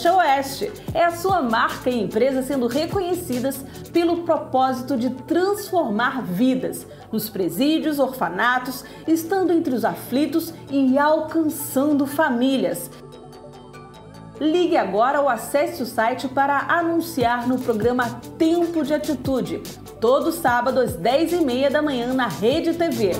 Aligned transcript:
leste 0.00 0.08
a 0.08 0.16
oeste. 0.16 0.72
É 0.94 1.04
a 1.04 1.10
sua 1.12 1.42
marca 1.42 1.90
e 1.90 2.02
empresa 2.02 2.42
sendo 2.42 2.66
reconhecidas 2.66 3.64
pelo 3.92 4.22
propósito 4.22 4.96
de 4.96 5.10
transformar 5.10 6.22
vidas 6.22 6.86
nos 7.12 7.28
presídios, 7.28 7.98
orfanatos, 7.98 8.84
estando 9.06 9.52
entre 9.52 9.74
os 9.74 9.84
aflitos 9.84 10.54
e 10.70 10.98
alcançando 10.98 12.06
famílias. 12.06 12.90
Ligue 14.40 14.76
agora 14.76 15.20
ou 15.20 15.28
acesse 15.28 15.82
o 15.82 15.86
site 15.86 16.26
para 16.28 16.58
anunciar 16.68 17.46
no 17.46 17.58
programa 17.58 18.08
Tempo 18.38 18.82
de 18.82 18.94
Atitude, 18.94 19.60
todo 20.00 20.32
sábado 20.32 20.80
às 20.80 20.96
10h30 20.96 21.68
da 21.68 21.82
manhã 21.82 22.14
na 22.14 22.26
Rede 22.26 22.72
TV. 22.72 23.12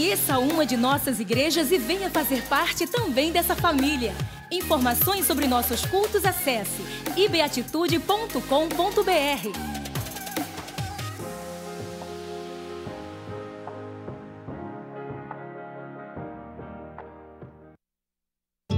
Conheça 0.00 0.38
uma 0.38 0.64
de 0.64 0.78
nossas 0.78 1.20
igrejas 1.20 1.70
e 1.70 1.76
venha 1.76 2.08
fazer 2.08 2.40
parte 2.44 2.86
também 2.86 3.30
dessa 3.30 3.54
família. 3.54 4.14
Informações 4.50 5.26
sobre 5.26 5.46
nossos 5.46 5.84
cultos 5.84 6.24
acesse 6.24 6.82
ibeatitude.com.br. 7.14 9.79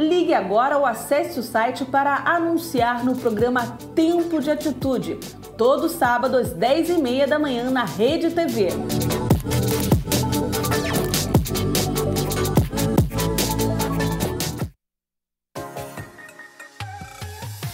Ligue 0.00 0.32
agora 0.32 0.78
ou 0.78 0.86
acesse 0.86 1.38
o 1.38 1.42
site 1.42 1.84
para 1.84 2.22
anunciar 2.24 3.04
no 3.04 3.14
programa 3.14 3.76
Tempo 3.94 4.40
de 4.40 4.50
Atitude, 4.50 5.18
todo 5.58 5.90
sábado 5.90 6.38
às 6.38 6.54
10h30 6.54 7.26
da 7.26 7.38
manhã 7.38 7.70
na 7.70 7.84
Rede 7.84 8.30
TV. 8.30 8.68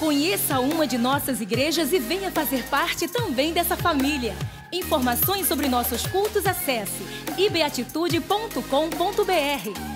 Conheça 0.00 0.58
uma 0.58 0.84
de 0.84 0.98
nossas 0.98 1.40
igrejas 1.40 1.92
e 1.92 2.00
venha 2.00 2.32
fazer 2.32 2.64
parte 2.64 3.06
também 3.06 3.52
dessa 3.52 3.76
família. 3.76 4.34
Informações 4.72 5.46
sobre 5.46 5.68
nossos 5.68 6.04
cultos 6.08 6.44
acesse 6.44 7.06
ibeatitude.com.br. 7.38 9.95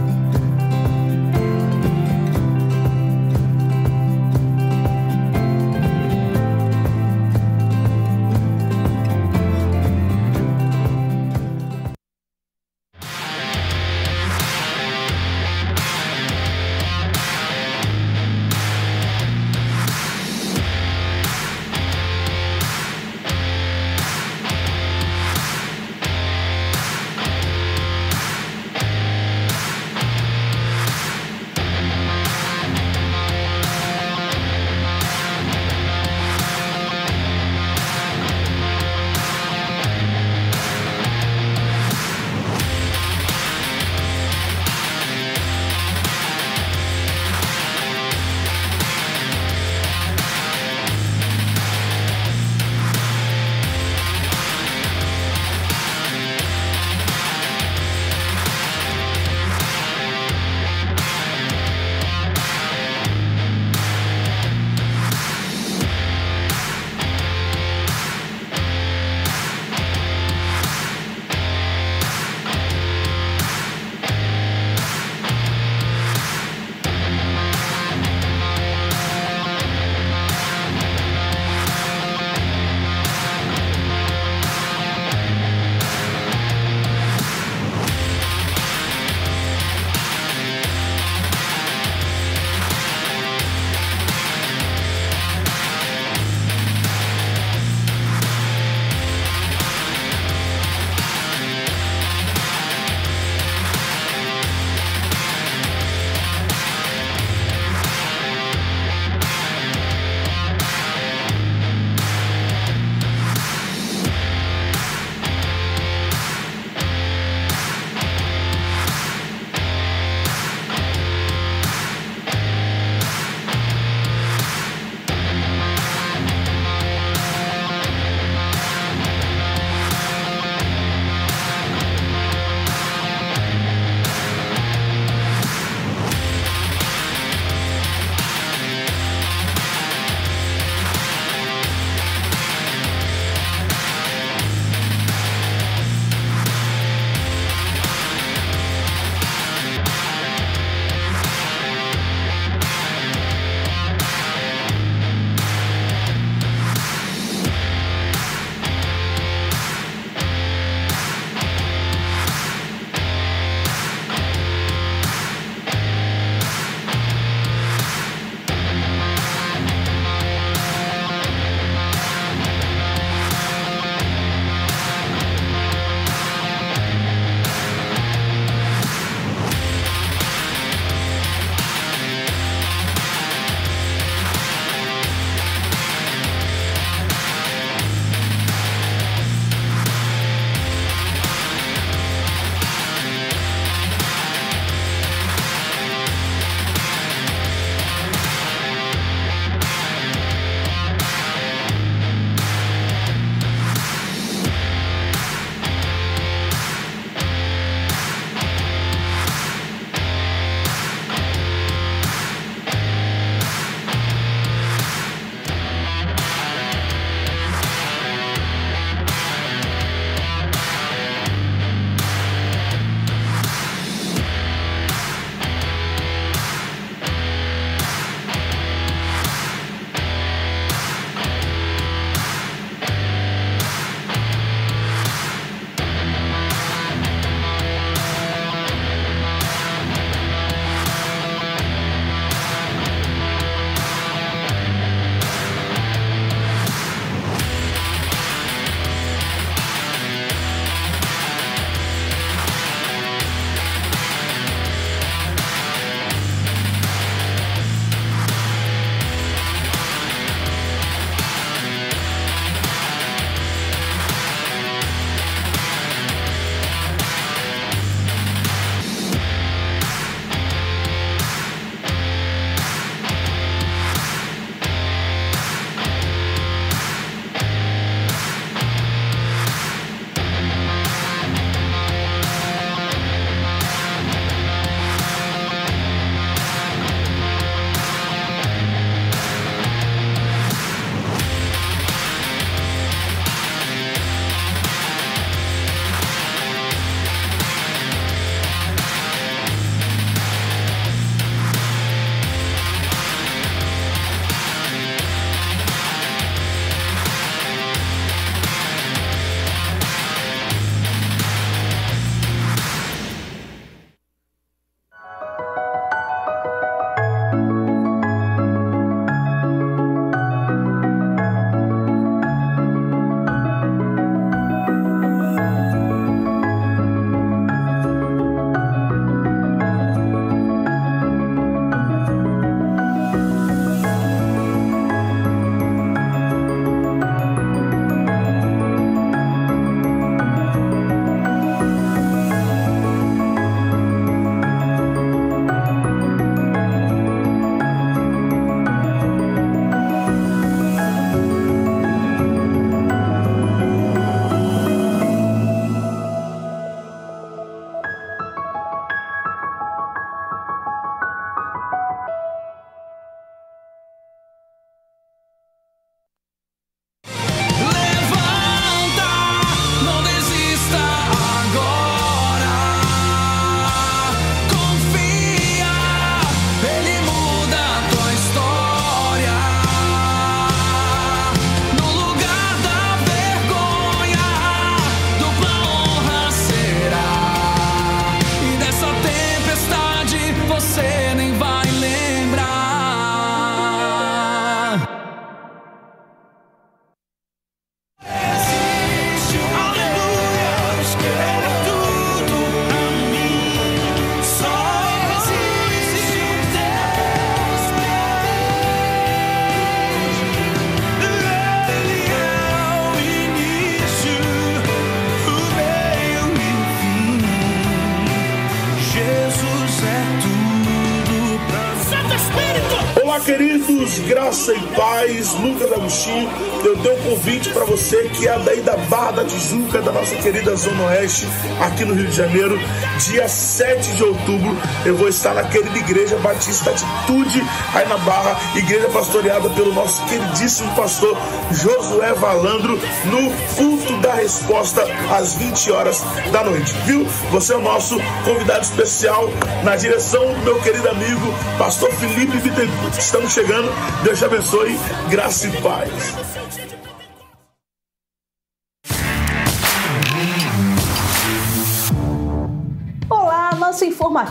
Que 428.21 428.27
é 428.27 428.37
daí 428.37 428.61
da 428.61 428.77
Barra 428.77 429.13
da 429.13 429.25
Tijuca, 429.25 429.81
da 429.81 429.91
nossa 429.91 430.15
querida 430.17 430.55
Zona 430.55 430.83
Oeste, 430.83 431.27
aqui 431.59 431.83
no 431.83 431.95
Rio 431.95 432.05
de 432.05 432.15
Janeiro. 432.15 432.55
Dia 432.99 433.27
7 433.27 433.95
de 433.95 434.03
outubro, 434.03 434.55
eu 434.85 434.95
vou 434.95 435.09
estar 435.09 435.33
na 435.33 435.43
querida 435.45 435.75
Igreja 435.75 436.15
Batista 436.17 436.69
Atitude, 436.69 437.43
aí 437.73 437.87
na 437.87 437.97
Barra, 437.97 438.39
igreja 438.55 438.87
pastoreada 438.89 439.49
pelo 439.49 439.73
nosso 439.73 440.05
queridíssimo 440.05 440.71
pastor 440.75 441.17
Josué 441.49 442.13
Valandro, 442.13 442.79
no 443.05 443.31
culto 443.55 443.97
da 443.97 444.13
resposta 444.13 444.83
às 445.09 445.33
20 445.33 445.71
horas 445.71 446.03
da 446.31 446.43
noite, 446.43 446.75
viu? 446.85 447.07
Você 447.31 447.53
é 447.53 447.57
o 447.57 447.61
nosso 447.61 447.97
convidado 448.23 448.61
especial 448.61 449.31
na 449.63 449.75
direção 449.75 450.31
do 450.31 450.41
meu 450.43 450.61
querido 450.61 450.87
amigo, 450.89 451.33
pastor 451.57 451.91
Felipe 451.93 452.37
Bittencourt. 452.37 452.99
Estamos 452.99 453.33
chegando, 453.33 453.73
Deus 454.03 454.19
te 454.19 454.25
abençoe, 454.25 454.79
graça 455.09 455.47
e 455.47 455.61
paz. 455.61 456.20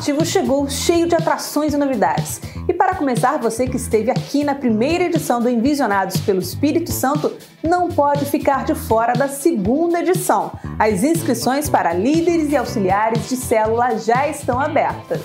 Informativo 0.00 0.24
chegou 0.24 0.68
cheio 0.68 1.06
de 1.06 1.14
atrações 1.14 1.74
e 1.74 1.76
novidades. 1.76 2.40
E 2.66 2.72
para 2.72 2.94
começar, 2.94 3.36
você 3.38 3.66
que 3.66 3.76
esteve 3.76 4.10
aqui 4.10 4.42
na 4.42 4.54
primeira 4.54 5.04
edição 5.04 5.40
do 5.40 5.48
Envisionados 5.48 6.16
pelo 6.22 6.40
Espírito 6.40 6.90
Santo 6.90 7.36
não 7.62 7.88
pode 7.88 8.24
ficar 8.24 8.64
de 8.64 8.74
fora 8.74 9.12
da 9.12 9.28
segunda 9.28 10.00
edição. 10.00 10.52
As 10.78 11.04
inscrições 11.04 11.68
para 11.68 11.92
líderes 11.92 12.50
e 12.50 12.56
auxiliares 12.56 13.28
de 13.28 13.36
célula 13.36 13.98
já 13.98 14.26
estão 14.26 14.58
abertas. 14.58 15.20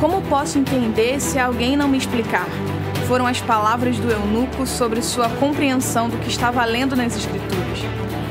Como 0.00 0.20
posso 0.22 0.58
entender 0.58 1.20
se 1.20 1.38
alguém 1.38 1.76
não 1.76 1.86
me 1.86 1.98
explicar? 1.98 2.48
Foram 3.06 3.26
as 3.26 3.40
palavras 3.40 3.96
do 3.98 4.10
eunuco 4.10 4.66
sobre 4.66 5.02
sua 5.02 5.28
compreensão 5.28 6.08
do 6.08 6.16
que 6.18 6.28
estava 6.28 6.64
lendo 6.64 6.96
nas 6.96 7.16
Escrituras. 7.16 7.78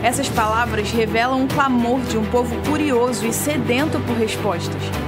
Essas 0.04 0.28
palavras 0.28 0.92
revelam 0.92 1.40
um 1.40 1.48
clamor 1.48 2.02
de 2.02 2.18
um 2.18 2.26
povo 2.26 2.54
curioso 2.70 3.26
e 3.26 3.32
sedento 3.32 3.98
por 4.02 4.18
respostas. 4.18 5.03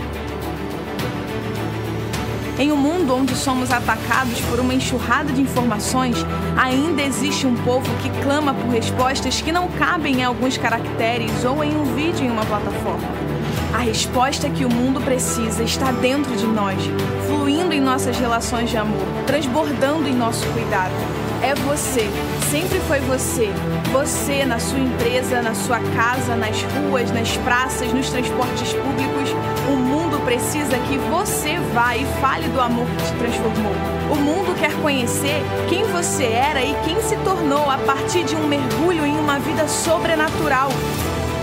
Em 2.57 2.71
um 2.71 2.77
mundo 2.77 3.13
onde 3.13 3.35
somos 3.35 3.69
atacados 3.69 4.39
por 4.41 4.61
uma 4.61 4.73
enxurrada 4.73 5.33
de 5.33 5.41
informações, 5.41 6.15
ainda 6.55 7.01
existe 7.01 7.45
um 7.45 7.53
povo 7.53 7.85
que 8.01 8.09
clama 8.23 8.53
por 8.53 8.69
respostas 8.69 9.41
que 9.41 9.51
não 9.51 9.67
cabem 9.67 10.21
em 10.21 10.23
alguns 10.23 10.57
caracteres 10.57 11.43
ou 11.43 11.61
em 11.61 11.75
um 11.75 11.83
vídeo 11.95 12.25
em 12.25 12.31
uma 12.31 12.45
plataforma. 12.45 13.09
A 13.73 13.79
resposta 13.79 14.49
que 14.49 14.63
o 14.63 14.69
mundo 14.69 15.01
precisa 15.01 15.63
está 15.63 15.91
dentro 15.91 16.33
de 16.37 16.47
nós, 16.47 16.79
fluindo 17.27 17.73
em 17.73 17.81
nossas 17.81 18.17
relações 18.17 18.69
de 18.69 18.77
amor, 18.77 19.05
transbordando 19.27 20.07
em 20.07 20.15
nosso 20.15 20.47
cuidado 20.53 21.24
é 21.41 21.55
você. 21.55 22.09
Sempre 22.49 22.79
foi 22.81 22.99
você. 23.01 23.49
Você 23.91 24.45
na 24.45 24.59
sua 24.59 24.79
empresa, 24.79 25.41
na 25.41 25.53
sua 25.53 25.79
casa, 25.95 26.35
nas 26.35 26.61
ruas, 26.61 27.11
nas 27.11 27.35
praças, 27.37 27.91
nos 27.93 28.09
transportes 28.09 28.73
públicos. 28.73 29.29
O 29.67 29.75
mundo 29.75 30.23
precisa 30.25 30.77
que 30.87 30.97
você 30.97 31.57
vá 31.73 31.95
e 31.95 32.05
fale 32.21 32.47
do 32.49 32.61
amor 32.61 32.87
que 32.87 33.03
te 33.03 33.13
transformou. 33.13 33.73
O 34.11 34.15
mundo 34.15 34.55
quer 34.59 34.73
conhecer 34.81 35.41
quem 35.67 35.83
você 35.85 36.25
era 36.25 36.61
e 36.63 36.75
quem 36.85 37.01
se 37.01 37.15
tornou 37.17 37.69
a 37.69 37.77
partir 37.77 38.23
de 38.23 38.35
um 38.35 38.47
mergulho 38.47 39.05
em 39.05 39.17
uma 39.17 39.39
vida 39.39 39.67
sobrenatural. 39.67 40.69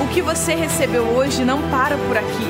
O 0.01 0.09
que 0.09 0.23
você 0.23 0.55
recebeu 0.55 1.05
hoje 1.05 1.45
não 1.45 1.61
para 1.71 1.97
por 1.97 2.17
aqui. 2.17 2.49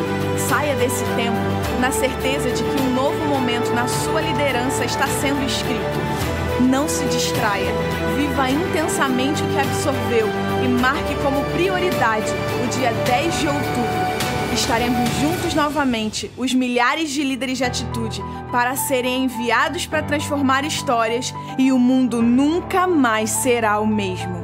Saia 0.49 0.75
desse 0.76 1.04
tempo 1.16 1.52
na 1.80 1.90
certeza 1.90 2.49
de 2.50 2.62
que 2.62 2.82
um 2.82 2.94
novo 2.94 3.25
momento 3.26 3.72
na 3.75 3.88
sua 3.88 4.20
liderança 4.20 4.84
está 4.84 5.06
sendo 5.06 5.44
escrito. 5.44 6.31
Não 6.69 6.88
se 6.88 7.04
distraia. 7.07 7.73
Viva 8.16 8.50
intensamente 8.50 9.42
o 9.42 9.47
que 9.49 9.59
absorveu 9.59 10.26
e 10.64 10.69
marque 10.69 11.14
como 11.23 11.45
prioridade 11.52 12.31
o 12.64 12.69
dia 12.69 12.92
10 13.04 13.40
de 13.40 13.47
outubro. 13.49 14.23
Estaremos 14.54 15.09
juntos 15.21 15.54
novamente, 15.54 16.31
os 16.37 16.52
milhares 16.52 17.11
de 17.11 17.25
líderes 17.25 17.59
de 17.59 17.64
atitude, 17.64 18.23
para 18.50 18.76
serem 18.76 19.25
enviados 19.25 19.87
para 19.87 20.02
transformar 20.02 20.64
histórias 20.64 21.35
e 21.59 21.73
o 21.73 21.78
mundo 21.78 22.21
nunca 22.21 22.87
mais 22.87 23.31
será 23.31 23.81
o 23.81 23.87
mesmo. 23.87 24.41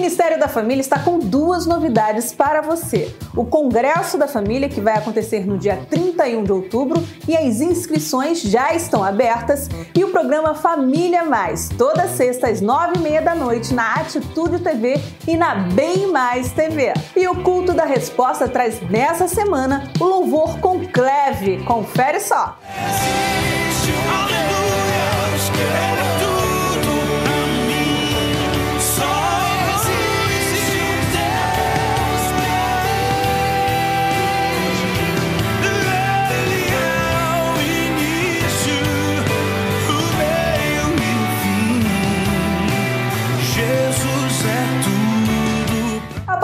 Ministério 0.00 0.40
da 0.40 0.48
Família 0.48 0.80
está 0.80 0.98
com 0.98 1.18
duas 1.18 1.66
novidades 1.66 2.32
para 2.32 2.62
você. 2.62 3.14
O 3.36 3.44
Congresso 3.44 4.16
da 4.16 4.26
Família, 4.26 4.66
que 4.66 4.80
vai 4.80 4.94
acontecer 4.94 5.46
no 5.46 5.58
dia 5.58 5.78
31 5.90 6.42
de 6.42 6.50
outubro, 6.50 7.06
e 7.28 7.36
as 7.36 7.60
inscrições 7.60 8.40
já 8.40 8.72
estão 8.72 9.04
abertas, 9.04 9.68
e 9.94 10.02
o 10.02 10.10
programa 10.10 10.54
Família 10.54 11.24
Mais, 11.24 11.68
toda 11.68 12.08
sexta 12.08 12.48
às 12.48 12.62
nove 12.62 12.94
e 12.96 12.98
meia 13.00 13.20
da 13.20 13.34
noite 13.34 13.74
na 13.74 13.96
Atitude 13.96 14.60
TV 14.60 14.98
e 15.28 15.36
na 15.36 15.54
Bem 15.54 16.06
Mais 16.10 16.50
TV. 16.50 16.94
E 17.14 17.28
o 17.28 17.42
Culto 17.42 17.74
da 17.74 17.84
Resposta 17.84 18.48
traz 18.48 18.80
nessa 18.88 19.28
semana 19.28 19.92
o 20.00 20.04
louvor 20.04 20.58
com 20.60 20.80
Cleve. 20.88 21.62
Confere 21.64 22.20
só! 22.20 22.58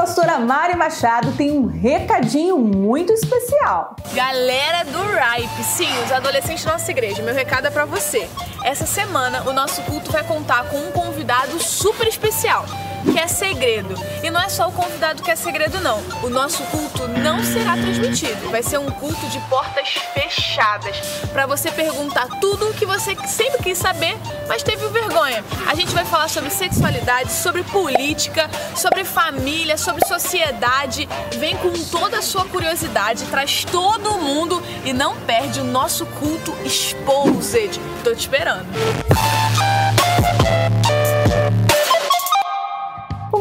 Pastora 0.06 0.38
Mari 0.38 0.76
Machado 0.76 1.32
tem 1.32 1.50
um 1.50 1.66
recadinho 1.66 2.56
muito 2.58 3.12
especial. 3.12 3.96
Galera 4.14 4.84
do 4.84 5.02
RIPE, 5.02 5.64
sim, 5.64 5.88
os 6.04 6.12
adolescentes 6.12 6.64
da 6.64 6.74
nossa 6.74 6.88
igreja, 6.92 7.24
meu 7.24 7.34
recado 7.34 7.66
é 7.66 7.70
para 7.70 7.84
você. 7.84 8.28
Essa 8.62 8.86
semana 8.86 9.42
o 9.48 9.52
nosso 9.52 9.82
culto 9.82 10.12
vai 10.12 10.22
contar 10.22 10.70
com 10.70 10.76
um 10.76 10.92
convidado 10.92 11.58
super 11.58 12.06
especial 12.06 12.64
que 13.12 13.18
é 13.18 13.26
segredo. 13.26 13.94
E 14.22 14.30
não 14.30 14.40
é 14.40 14.48
só 14.48 14.68
o 14.68 14.72
convidado 14.72 15.22
que 15.22 15.30
é 15.30 15.36
segredo, 15.36 15.80
não. 15.80 16.02
O 16.22 16.28
nosso 16.28 16.62
culto 16.64 17.06
não 17.08 17.42
será 17.42 17.72
transmitido. 17.76 18.50
Vai 18.50 18.62
ser 18.62 18.78
um 18.78 18.90
culto 18.90 19.26
de 19.28 19.38
portas 19.48 19.88
fechadas 20.14 20.96
para 21.32 21.46
você 21.46 21.70
perguntar 21.70 22.28
tudo 22.40 22.68
o 22.68 22.74
que 22.74 22.86
você 22.86 23.16
sempre 23.26 23.62
quis 23.62 23.78
saber, 23.78 24.16
mas 24.48 24.62
teve 24.62 24.86
vergonha. 24.88 25.44
A 25.66 25.74
gente 25.74 25.92
vai 25.94 26.04
falar 26.04 26.28
sobre 26.28 26.50
sexualidade, 26.50 27.32
sobre 27.32 27.62
política, 27.64 28.50
sobre 28.74 29.04
família, 29.04 29.76
sobre 29.76 30.06
sociedade. 30.06 31.08
Vem 31.38 31.56
com 31.56 31.72
toda 31.90 32.18
a 32.18 32.22
sua 32.22 32.44
curiosidade, 32.44 33.24
traz 33.26 33.64
todo 33.64 34.18
mundo 34.18 34.62
e 34.84 34.92
não 34.92 35.16
perde 35.20 35.60
o 35.60 35.64
nosso 35.64 36.06
culto 36.06 36.54
Exposed. 36.64 37.80
Tô 38.02 38.14
te 38.14 38.20
esperando. 38.20 38.66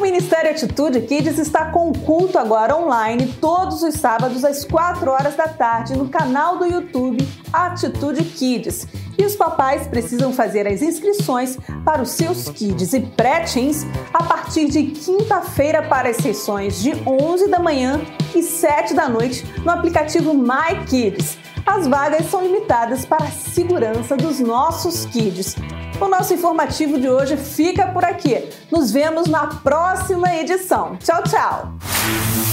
Ministério 0.05 0.51
Atitude 0.51 1.01
Kids 1.01 1.39
está 1.39 1.71
com 1.71 1.91
culto 1.91 2.37
agora 2.37 2.77
online 2.77 3.25
todos 3.41 3.81
os 3.81 3.95
sábados 3.95 4.45
às 4.45 4.63
4 4.63 5.09
horas 5.09 5.35
da 5.35 5.47
tarde 5.47 5.97
no 5.97 6.07
canal 6.07 6.59
do 6.59 6.65
YouTube 6.67 7.27
Atitude 7.51 8.23
Kids. 8.23 8.87
E 9.17 9.25
os 9.25 9.35
papais 9.35 9.87
precisam 9.87 10.31
fazer 10.31 10.67
as 10.67 10.83
inscrições 10.83 11.57
para 11.83 12.03
os 12.03 12.11
seus 12.11 12.47
kids 12.49 12.93
e 12.93 12.99
pré-teens 12.99 13.83
a 14.13 14.21
partir 14.21 14.69
de 14.69 14.83
quinta-feira 14.83 15.81
para 15.81 16.09
as 16.09 16.17
sessões 16.17 16.83
de 16.83 16.91
11 17.03 17.47
da 17.47 17.57
manhã 17.57 17.99
e 18.35 18.43
7 18.43 18.93
da 18.93 19.09
noite 19.09 19.43
no 19.63 19.71
aplicativo 19.71 20.35
My 20.35 20.85
Kids. 20.87 21.39
As 21.65 21.87
vagas 21.87 22.29
são 22.29 22.43
limitadas 22.43 23.07
para 23.07 23.25
a 23.25 23.31
segurança 23.31 24.15
dos 24.15 24.39
nossos 24.39 25.05
kids. 25.05 25.55
O 25.99 26.07
nosso 26.07 26.33
informativo 26.33 26.99
de 26.99 27.09
hoje 27.09 27.37
fica 27.37 27.87
por 27.87 28.03
aqui. 28.03 28.49
Nos 28.69 28.91
vemos 28.91 29.27
na 29.27 29.47
próxima 29.47 30.35
edição. 30.35 30.97
Tchau, 30.97 31.23
tchau! 31.23 32.44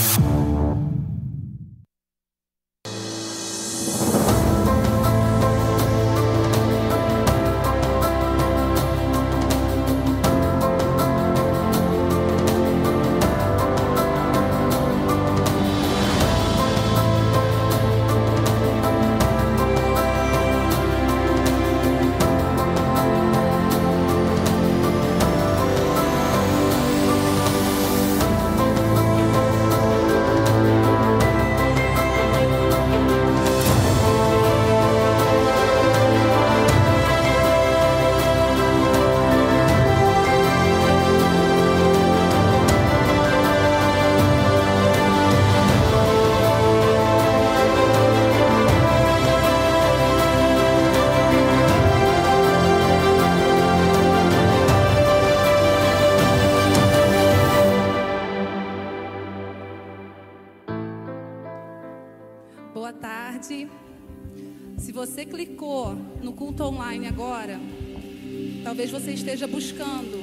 Esteja 69.23 69.47
buscando 69.47 70.21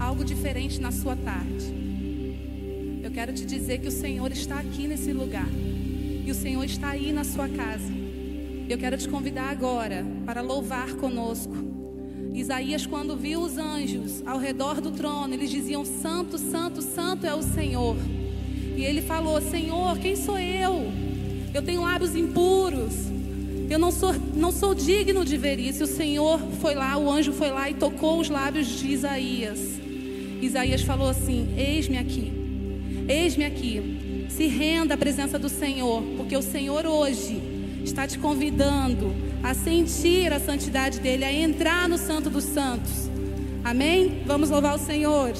algo 0.00 0.24
diferente 0.24 0.80
na 0.80 0.90
sua 0.90 1.14
tarde. 1.14 1.72
Eu 3.00 3.12
quero 3.12 3.32
te 3.32 3.46
dizer 3.46 3.78
que 3.78 3.86
o 3.86 3.92
Senhor 3.92 4.32
está 4.32 4.58
aqui 4.58 4.88
nesse 4.88 5.12
lugar. 5.12 5.48
E 6.26 6.28
o 6.28 6.34
Senhor 6.34 6.64
está 6.64 6.88
aí 6.88 7.12
na 7.12 7.22
sua 7.22 7.48
casa. 7.48 7.92
Eu 8.68 8.76
quero 8.76 8.98
te 8.98 9.08
convidar 9.08 9.48
agora 9.50 10.04
para 10.26 10.40
louvar 10.40 10.94
conosco. 10.94 11.54
Isaías, 12.34 12.84
quando 12.84 13.16
viu 13.16 13.40
os 13.40 13.56
anjos 13.56 14.20
ao 14.26 14.38
redor 14.38 14.80
do 14.80 14.90
trono, 14.90 15.32
eles 15.32 15.48
diziam: 15.48 15.84
Santo, 15.84 16.38
Santo, 16.38 16.82
Santo 16.82 17.24
é 17.24 17.32
o 17.32 17.42
Senhor. 17.42 17.96
E 18.76 18.84
ele 18.84 19.00
falou: 19.00 19.40
Senhor, 19.40 19.96
quem 19.96 20.16
sou 20.16 20.36
eu? 20.36 20.90
Eu 21.54 21.62
tenho 21.62 21.82
lábios 21.82 22.16
impuros. 22.16 23.07
Eu 23.70 23.78
não 23.78 23.90
sou, 23.90 24.14
não 24.34 24.50
sou 24.50 24.74
digno 24.74 25.24
de 25.24 25.36
ver 25.36 25.58
isso. 25.58 25.84
O 25.84 25.86
Senhor 25.86 26.40
foi 26.60 26.74
lá, 26.74 26.96
o 26.96 27.10
anjo 27.10 27.32
foi 27.32 27.50
lá 27.50 27.68
e 27.68 27.74
tocou 27.74 28.20
os 28.20 28.30
lábios 28.30 28.66
de 28.66 28.88
Isaías. 28.88 29.58
Isaías 30.40 30.82
falou 30.82 31.08
assim: 31.08 31.54
Eis-me 31.56 31.98
aqui. 31.98 32.32
Eis-me 33.08 33.44
aqui. 33.44 34.26
Se 34.30 34.46
renda 34.46 34.94
à 34.94 34.96
presença 34.96 35.38
do 35.38 35.48
Senhor, 35.48 36.02
porque 36.16 36.36
o 36.36 36.42
Senhor 36.42 36.86
hoje 36.86 37.40
está 37.84 38.06
te 38.06 38.18
convidando 38.18 39.14
a 39.42 39.54
sentir 39.54 40.32
a 40.32 40.40
santidade 40.40 41.00
dele, 41.00 41.24
a 41.24 41.32
entrar 41.32 41.88
no 41.88 41.98
Santo 41.98 42.30
dos 42.30 42.44
Santos. 42.44 43.08
Amém? 43.64 44.22
Vamos 44.26 44.50
louvar 44.50 44.76
o 44.76 44.78
Senhor. 44.78 45.32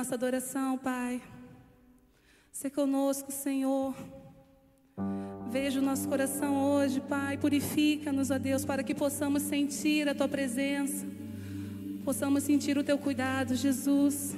Nossa 0.00 0.14
adoração, 0.14 0.78
Pai. 0.78 1.20
Se 2.50 2.70
conosco, 2.70 3.30
Senhor. 3.30 3.94
Veja 5.50 5.78
o 5.78 5.82
nosso 5.82 6.08
coração 6.08 6.56
hoje, 6.72 7.02
Pai. 7.02 7.36
Purifica-nos, 7.36 8.30
ó 8.30 8.38
Deus, 8.38 8.64
para 8.64 8.82
que 8.82 8.94
possamos 8.94 9.42
sentir 9.42 10.08
a 10.08 10.14
Tua 10.14 10.26
presença. 10.26 11.06
Possamos 12.02 12.44
sentir 12.44 12.78
o 12.78 12.82
Teu 12.82 12.96
cuidado, 12.96 13.54
Jesus. 13.54 14.34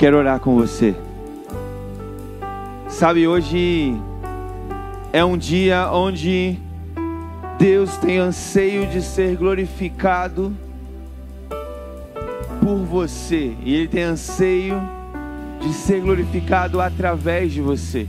Quero 0.00 0.16
orar 0.16 0.40
com 0.40 0.54
você. 0.54 0.94
Sabe, 2.88 3.28
hoje 3.28 3.94
é 5.12 5.22
um 5.22 5.36
dia 5.36 5.92
onde 5.92 6.58
Deus 7.58 7.98
tem 7.98 8.16
anseio 8.16 8.86
de 8.86 9.02
ser 9.02 9.36
glorificado 9.36 10.56
por 12.62 12.78
você, 12.78 13.54
e 13.62 13.74
Ele 13.74 13.88
tem 13.88 14.04
anseio 14.04 14.80
de 15.60 15.70
ser 15.74 16.00
glorificado 16.00 16.80
através 16.80 17.52
de 17.52 17.60
você. 17.60 18.08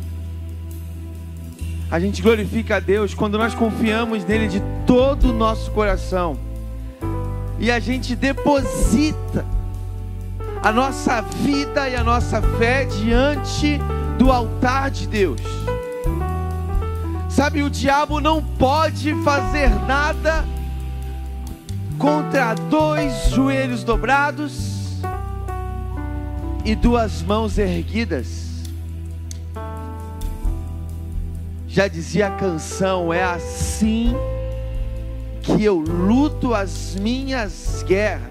A 1.92 2.00
gente 2.00 2.22
glorifica 2.22 2.78
a 2.78 2.80
Deus 2.80 3.14
quando 3.14 3.38
nós 3.38 3.54
confiamos 3.54 4.24
nele 4.24 4.48
de 4.48 4.62
todo 4.88 5.32
o 5.32 5.34
nosso 5.34 5.70
coração 5.72 6.40
e 7.60 7.70
a 7.70 7.82
gente 7.82 8.16
deposita 8.16 9.46
a 10.62 10.72
nossa 10.72 11.22
vida 11.22 11.90
e 11.90 11.96
a 11.96 12.04
nossa 12.04 12.42
fé 12.58 12.86
diante 12.86 13.80
do 14.18 14.32
altar 14.32 14.92
de 14.92 15.08
Deus. 15.08 15.42
Sabe, 17.30 17.64
o 17.64 17.70
diabo 17.70 18.20
não 18.20 18.44
pode 18.44 19.16
fazer 19.24 19.70
nada 19.88 20.46
contra 21.98 22.54
dois 22.54 23.30
joelhos 23.32 23.84
dobrados 23.84 25.00
e 26.64 26.76
duas 26.76 27.24
mãos 27.24 27.58
erguidas. 27.58 28.52
Já 31.68 31.88
dizia 31.88 32.28
a 32.28 32.32
canção: 32.32 33.12
é 33.12 33.24
assim 33.24 34.14
que 35.42 35.64
eu 35.64 35.80
luto 35.80 36.54
as 36.54 36.96
minhas 36.96 37.84
guerras. 37.88 38.31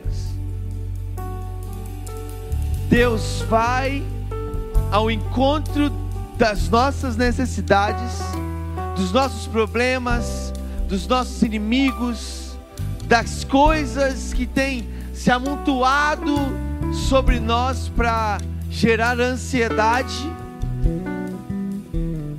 Deus 2.90 3.44
vai 3.48 4.02
ao 4.90 5.12
encontro 5.12 5.92
das 6.36 6.68
nossas 6.68 7.16
necessidades, 7.16 8.18
dos 8.96 9.12
nossos 9.12 9.46
problemas, 9.46 10.52
dos 10.88 11.06
nossos 11.06 11.40
inimigos, 11.42 12.58
das 13.06 13.44
coisas 13.44 14.34
que 14.34 14.44
têm 14.44 14.88
se 15.14 15.30
amontoado 15.30 16.34
sobre 17.08 17.38
nós 17.38 17.88
para 17.94 18.38
gerar 18.68 19.20
ansiedade. 19.20 20.28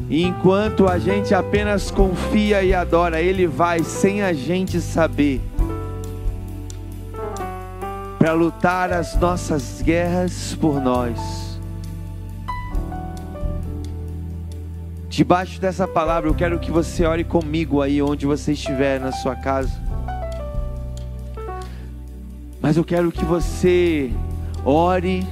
E 0.09 0.23
enquanto 0.23 0.85
a 0.85 0.99
gente 0.99 1.33
apenas 1.33 1.89
confia 1.89 2.61
e 2.61 2.73
adora, 2.73 3.21
Ele 3.21 3.47
vai 3.47 3.85
sem 3.85 4.21
a 4.21 4.33
gente 4.33 4.81
saber 4.81 5.39
para 8.21 8.33
lutar 8.33 8.93
as 8.93 9.15
nossas 9.15 9.81
guerras 9.81 10.55
por 10.61 10.79
nós. 10.79 11.59
Debaixo 15.09 15.59
dessa 15.59 15.87
palavra, 15.87 16.29
eu 16.29 16.35
quero 16.35 16.59
que 16.59 16.69
você 16.69 17.03
ore 17.03 17.23
comigo 17.23 17.81
aí 17.81 17.99
onde 17.99 18.27
você 18.27 18.51
estiver 18.51 18.99
na 18.99 19.11
sua 19.11 19.35
casa. 19.35 19.71
Mas 22.61 22.77
eu 22.77 22.83
quero 22.83 23.11
que 23.11 23.25
você 23.25 24.11
ore 24.63 25.27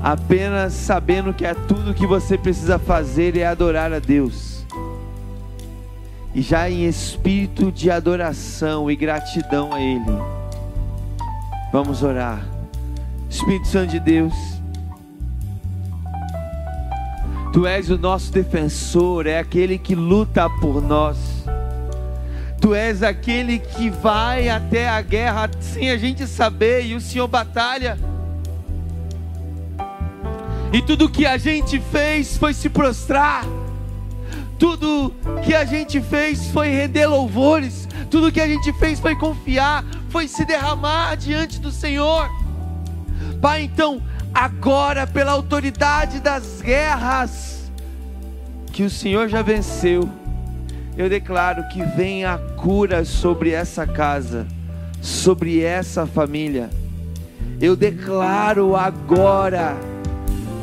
apenas 0.00 0.74
sabendo 0.74 1.34
que 1.34 1.44
é 1.44 1.54
tudo 1.54 1.92
que 1.92 2.06
você 2.06 2.38
precisa 2.38 2.78
fazer 2.78 3.36
é 3.36 3.44
adorar 3.44 3.92
a 3.92 3.98
Deus. 3.98 4.64
E 6.32 6.40
já 6.40 6.70
em 6.70 6.86
espírito 6.86 7.72
de 7.72 7.90
adoração 7.90 8.88
e 8.88 8.94
gratidão 8.94 9.74
a 9.74 9.80
Ele. 9.80 10.35
Vamos 11.76 12.02
orar. 12.02 12.42
Espírito 13.28 13.68
Santo 13.68 13.90
de 13.90 14.00
Deus, 14.00 14.32
Tu 17.52 17.66
és 17.66 17.90
o 17.90 17.98
nosso 17.98 18.32
defensor, 18.32 19.26
é 19.26 19.38
aquele 19.38 19.76
que 19.76 19.94
luta 19.94 20.48
por 20.48 20.80
nós. 20.80 21.18
Tu 22.62 22.74
és 22.74 23.02
aquele 23.02 23.58
que 23.58 23.90
vai 23.90 24.48
até 24.48 24.88
a 24.88 25.02
guerra 25.02 25.50
sem 25.60 25.90
a 25.90 25.98
gente 25.98 26.26
saber, 26.26 26.86
e 26.86 26.94
o 26.94 27.00
Senhor 27.00 27.28
batalha. 27.28 27.98
E 30.72 30.80
tudo 30.80 31.10
que 31.10 31.26
a 31.26 31.36
gente 31.36 31.78
fez 31.78 32.38
foi 32.38 32.54
se 32.54 32.70
prostrar. 32.70 33.44
Tudo 34.58 35.12
que 35.44 35.54
a 35.54 35.64
gente 35.64 36.00
fez 36.00 36.50
foi 36.50 36.68
render 36.68 37.06
louvores. 37.06 37.86
Tudo 38.10 38.32
que 38.32 38.40
a 38.40 38.46
gente 38.46 38.72
fez 38.74 38.98
foi 38.98 39.14
confiar, 39.14 39.84
foi 40.08 40.26
se 40.26 40.44
derramar 40.44 41.16
diante 41.16 41.60
do 41.60 41.70
Senhor. 41.70 42.30
Pai, 43.40 43.62
então, 43.62 44.02
agora, 44.32 45.06
pela 45.06 45.32
autoridade 45.32 46.20
das 46.20 46.60
guerras 46.62 47.70
que 48.72 48.82
o 48.82 48.90
Senhor 48.90 49.28
já 49.28 49.42
venceu, 49.42 50.08
eu 50.96 51.08
declaro 51.08 51.68
que 51.68 51.82
venha 51.82 52.34
a 52.34 52.38
cura 52.38 53.04
sobre 53.04 53.50
essa 53.50 53.86
casa, 53.86 54.46
sobre 55.02 55.62
essa 55.62 56.06
família. 56.06 56.70
Eu 57.60 57.76
declaro 57.76 58.74
agora 58.76 59.76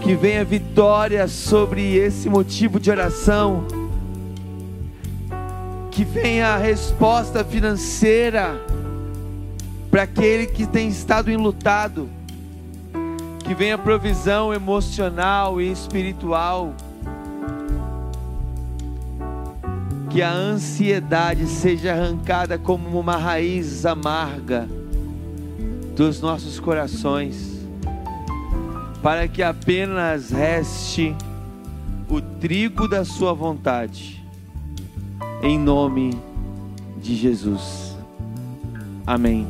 que 0.02 0.16
venha 0.16 0.44
vitória 0.44 1.28
sobre 1.28 1.96
esse 1.96 2.30
motivo 2.30 2.80
de 2.80 2.92
oração, 2.92 3.66
que 5.94 6.04
venha 6.04 6.48
a 6.48 6.58
resposta 6.58 7.44
financeira 7.44 8.60
para 9.92 10.02
aquele 10.02 10.48
que 10.48 10.66
tem 10.66 10.88
estado 10.88 11.30
enlutado, 11.30 12.10
que 13.46 13.54
venha 13.54 13.78
provisão 13.78 14.52
emocional 14.52 15.62
e 15.62 15.72
espiritual, 15.72 16.74
que 20.10 20.24
a 20.24 20.32
ansiedade 20.32 21.46
seja 21.46 21.94
arrancada 21.94 22.58
como 22.58 23.00
uma 23.00 23.16
raiz 23.16 23.86
amarga 23.86 24.68
dos 25.96 26.20
nossos 26.20 26.60
corações, 26.60 27.68
para 29.04 29.28
que 29.28 29.44
apenas 29.44 30.32
reste 30.32 31.16
o 32.10 32.20
trigo 32.20 32.88
da 32.88 33.06
Sua 33.06 33.32
vontade, 33.34 34.23
em 35.44 35.60
nome 35.60 36.18
de 36.96 37.16
Jesus. 37.16 37.98
Amém. 39.06 39.46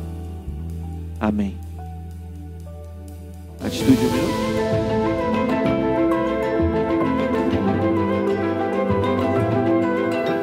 Amém. 1.20 1.56
Atitude 3.64 4.04
humilde. 4.04 4.34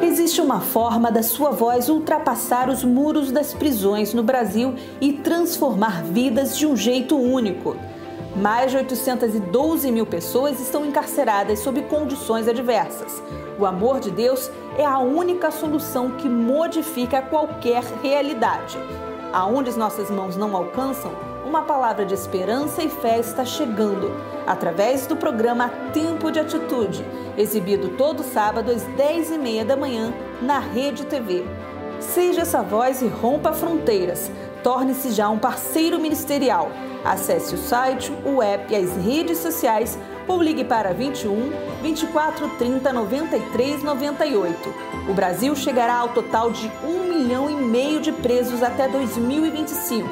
Existe 0.02 0.40
uma 0.40 0.60
forma 0.60 1.12
da 1.12 1.22
sua 1.22 1.50
voz 1.50 1.90
ultrapassar 1.90 2.70
os 2.70 2.82
muros 2.82 3.30
das 3.30 3.52
prisões 3.52 4.14
no 4.14 4.22
Brasil 4.22 4.74
e 5.02 5.12
transformar 5.12 6.02
vidas 6.02 6.56
de 6.56 6.66
um 6.66 6.74
jeito 6.74 7.14
único. 7.14 7.76
Mais 8.34 8.70
de 8.70 8.78
812 8.78 9.92
mil 9.92 10.06
pessoas 10.06 10.58
estão 10.58 10.86
encarceradas 10.86 11.58
sob 11.58 11.82
condições 11.82 12.48
adversas. 12.48 13.22
O 13.58 13.66
amor 13.66 14.00
de 14.00 14.10
Deus 14.10 14.50
é 14.78 14.84
a 14.84 14.98
única 14.98 15.50
solução 15.50 16.12
que 16.12 16.28
modifica 16.28 17.22
qualquer 17.22 17.82
realidade 18.02 18.78
aonde 19.32 19.70
as 19.70 19.76
nossas 19.76 20.10
mãos 20.10 20.36
não 20.36 20.54
alcançam, 20.54 21.12
uma 21.44 21.62
palavra 21.62 22.04
de 22.04 22.14
esperança 22.14 22.82
e 22.82 22.88
fé 22.88 23.18
está 23.18 23.44
chegando, 23.44 24.12
através 24.46 25.06
do 25.06 25.16
programa 25.16 25.70
Tempo 25.92 26.30
de 26.30 26.38
Atitude, 26.38 27.04
exibido 27.36 27.90
todo 27.96 28.22
sábado 28.22 28.70
às 28.70 28.84
10h30 28.84 29.64
da 29.64 29.76
manhã 29.76 30.12
na 30.40 30.58
Rede 30.58 31.06
TV. 31.06 31.44
Seja 31.98 32.42
essa 32.42 32.62
voz 32.62 33.00
e 33.00 33.06
rompa 33.06 33.52
fronteiras. 33.52 34.30
Torne-se 34.62 35.10
já 35.12 35.28
um 35.28 35.38
parceiro 35.38 35.98
ministerial. 35.98 36.70
Acesse 37.04 37.54
o 37.54 37.58
site, 37.58 38.12
o 38.24 38.42
app 38.42 38.72
e 38.72 38.76
as 38.76 38.96
redes 38.96 39.38
sociais 39.38 39.98
ou 40.28 40.42
ligue 40.42 40.64
para 40.64 40.92
21 40.92 41.50
24 41.82 42.48
30 42.56 42.92
93 42.92 43.82
98. 43.82 44.74
O 45.08 45.14
Brasil 45.14 45.54
chegará 45.56 45.96
ao 45.96 46.10
total 46.10 46.50
de 46.50 46.70
1 46.84 47.14
milhão 47.14 47.50
e 47.50 47.54
meio 47.54 48.00
de 48.00 48.12
presos 48.12 48.62
até 48.62 48.88
2025 48.88 50.08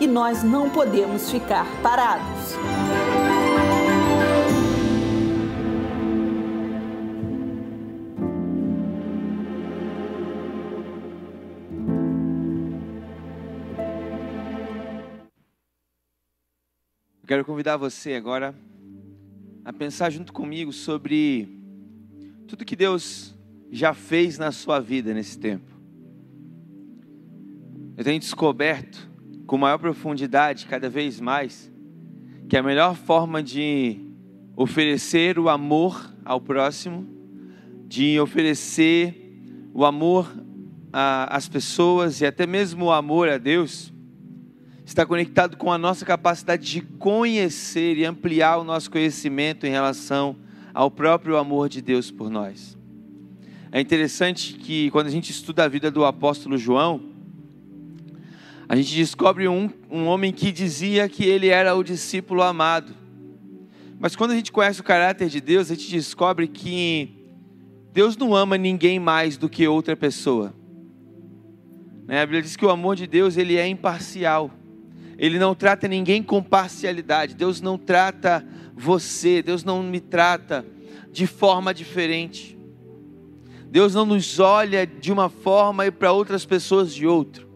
e 0.00 0.06
nós 0.06 0.42
não 0.42 0.70
podemos 0.70 1.30
ficar 1.30 1.66
parados. 1.82 2.56
Quero 17.26 17.44
convidar 17.44 17.76
você 17.76 18.14
agora 18.14 18.54
a 19.68 19.72
pensar 19.74 20.08
junto 20.08 20.32
comigo 20.32 20.72
sobre 20.72 21.46
tudo 22.46 22.64
que 22.64 22.74
Deus 22.74 23.34
já 23.70 23.92
fez 23.92 24.38
na 24.38 24.50
sua 24.50 24.80
vida 24.80 25.12
nesse 25.12 25.38
tempo. 25.38 25.70
Eu 27.94 28.02
tenho 28.02 28.18
descoberto 28.18 29.10
com 29.46 29.58
maior 29.58 29.76
profundidade, 29.76 30.64
cada 30.64 30.88
vez 30.88 31.20
mais, 31.20 31.70
que 32.48 32.56
a 32.56 32.62
melhor 32.62 32.96
forma 32.96 33.42
de 33.42 34.00
oferecer 34.56 35.38
o 35.38 35.50
amor 35.50 36.14
ao 36.24 36.40
próximo, 36.40 37.06
de 37.86 38.18
oferecer 38.18 39.38
o 39.74 39.84
amor 39.84 40.32
às 40.90 41.46
pessoas 41.46 42.22
e 42.22 42.26
até 42.26 42.46
mesmo 42.46 42.86
o 42.86 42.90
amor 42.90 43.28
a 43.28 43.36
Deus, 43.36 43.92
está 44.88 45.04
conectado 45.04 45.58
com 45.58 45.70
a 45.70 45.76
nossa 45.76 46.02
capacidade 46.02 46.64
de 46.64 46.80
conhecer 46.80 47.98
e 47.98 48.06
ampliar 48.06 48.56
o 48.56 48.64
nosso 48.64 48.90
conhecimento 48.90 49.66
em 49.66 49.70
relação 49.70 50.34
ao 50.72 50.90
próprio 50.90 51.36
amor 51.36 51.68
de 51.68 51.82
Deus 51.82 52.10
por 52.10 52.30
nós. 52.30 52.76
É 53.70 53.82
interessante 53.82 54.54
que 54.54 54.90
quando 54.90 55.08
a 55.08 55.10
gente 55.10 55.30
estuda 55.30 55.64
a 55.64 55.68
vida 55.68 55.90
do 55.90 56.06
apóstolo 56.06 56.56
João, 56.56 57.02
a 58.66 58.74
gente 58.74 58.96
descobre 58.96 59.46
um, 59.46 59.68
um 59.90 60.06
homem 60.06 60.32
que 60.32 60.50
dizia 60.50 61.06
que 61.06 61.22
ele 61.22 61.48
era 61.48 61.74
o 61.74 61.84
discípulo 61.84 62.42
amado. 62.42 62.94
Mas 64.00 64.16
quando 64.16 64.30
a 64.30 64.36
gente 64.36 64.50
conhece 64.50 64.80
o 64.80 64.84
caráter 64.84 65.28
de 65.28 65.40
Deus, 65.40 65.70
a 65.70 65.74
gente 65.74 65.90
descobre 65.90 66.48
que 66.48 67.12
Deus 67.92 68.16
não 68.16 68.34
ama 68.34 68.56
ninguém 68.56 68.98
mais 68.98 69.36
do 69.36 69.50
que 69.50 69.68
outra 69.68 69.94
pessoa. 69.94 70.54
Né? 72.06 72.22
A 72.22 72.24
Bíblia 72.24 72.40
diz 72.40 72.56
que 72.56 72.64
o 72.64 72.70
amor 72.70 72.96
de 72.96 73.06
Deus 73.06 73.36
ele 73.36 73.56
é 73.56 73.68
imparcial. 73.68 74.50
Ele 75.18 75.38
não 75.38 75.54
trata 75.54 75.88
ninguém 75.88 76.22
com 76.22 76.42
parcialidade. 76.42 77.34
Deus 77.34 77.60
não 77.60 77.76
trata 77.76 78.46
você, 78.74 79.42
Deus 79.42 79.64
não 79.64 79.82
me 79.82 80.00
trata 80.00 80.64
de 81.10 81.26
forma 81.26 81.74
diferente. 81.74 82.56
Deus 83.70 83.94
não 83.94 84.06
nos 84.06 84.38
olha 84.38 84.86
de 84.86 85.12
uma 85.12 85.28
forma 85.28 85.86
e 85.86 85.90
para 85.90 86.12
outras 86.12 86.46
pessoas 86.46 86.94
de 86.94 87.06
outra. 87.06 87.48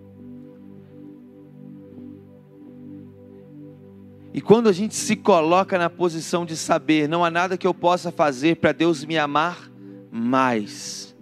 E 4.34 4.40
quando 4.40 4.68
a 4.68 4.72
gente 4.72 4.94
se 4.94 5.14
coloca 5.14 5.78
na 5.78 5.90
posição 5.90 6.46
de 6.46 6.56
saber, 6.56 7.08
não 7.08 7.24
há 7.24 7.30
nada 7.30 7.58
que 7.58 7.66
eu 7.66 7.74
possa 7.74 8.10
fazer 8.10 8.56
para 8.56 8.72
Deus 8.72 9.04
me 9.04 9.18
amar 9.18 9.70
mais, 10.10 11.14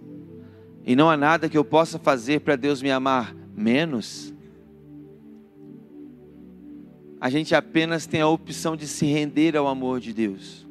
e 0.85 0.95
não 0.95 1.09
há 1.09 1.15
nada 1.15 1.47
que 1.47 1.57
eu 1.57 1.63
possa 1.63 1.99
fazer 1.99 2.41
para 2.41 2.55
Deus 2.55 2.81
me 2.81 2.89
amar 2.89 3.35
menos, 3.55 4.30
a 7.21 7.29
gente 7.29 7.53
apenas 7.53 8.07
tem 8.07 8.19
a 8.19 8.27
opção 8.27 8.75
de 8.75 8.87
se 8.87 9.05
render 9.05 9.55
ao 9.55 9.67
amor 9.67 9.99
de 9.99 10.11
Deus. 10.11 10.65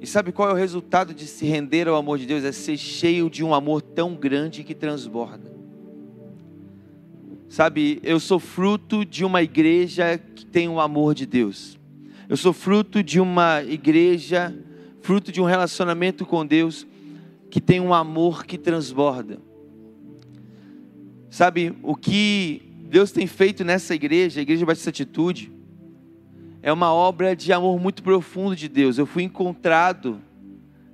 E 0.00 0.06
sabe 0.06 0.32
qual 0.32 0.48
é 0.48 0.52
o 0.52 0.56
resultado 0.56 1.12
de 1.12 1.26
se 1.26 1.44
render 1.44 1.86
ao 1.86 1.94
amor 1.94 2.18
de 2.18 2.24
Deus? 2.24 2.42
É 2.42 2.52
ser 2.52 2.78
cheio 2.78 3.28
de 3.28 3.44
um 3.44 3.52
amor 3.52 3.82
tão 3.82 4.14
grande 4.14 4.64
que 4.64 4.74
transborda. 4.74 5.54
Sabe, 7.50 8.00
eu 8.02 8.18
sou 8.18 8.40
fruto 8.40 9.04
de 9.04 9.26
uma 9.26 9.42
igreja 9.42 10.18
que 10.34 10.46
tem 10.46 10.70
o 10.70 10.80
amor 10.80 11.14
de 11.14 11.26
Deus. 11.26 11.78
Eu 12.26 12.36
sou 12.36 12.54
fruto 12.54 13.02
de 13.02 13.20
uma 13.20 13.62
igreja, 13.62 14.56
fruto 15.02 15.30
de 15.30 15.40
um 15.40 15.44
relacionamento 15.44 16.24
com 16.24 16.46
Deus 16.46 16.86
que 17.50 17.60
tem 17.60 17.78
um 17.78 17.92
amor 17.92 18.46
que 18.46 18.56
transborda. 18.56 19.38
Sabe, 21.28 21.76
o 21.82 21.94
que 21.94 22.65
Deus 22.88 23.10
tem 23.10 23.26
feito 23.26 23.64
nessa 23.64 23.94
igreja, 23.94 24.40
a 24.40 24.42
Igreja 24.42 24.64
Batista 24.64 24.90
Atitude, 24.90 25.52
é 26.62 26.72
uma 26.72 26.92
obra 26.92 27.36
de 27.36 27.52
amor 27.52 27.80
muito 27.80 28.02
profundo 28.02 28.56
de 28.56 28.68
Deus. 28.68 28.98
Eu 28.98 29.06
fui 29.06 29.22
encontrado 29.22 30.20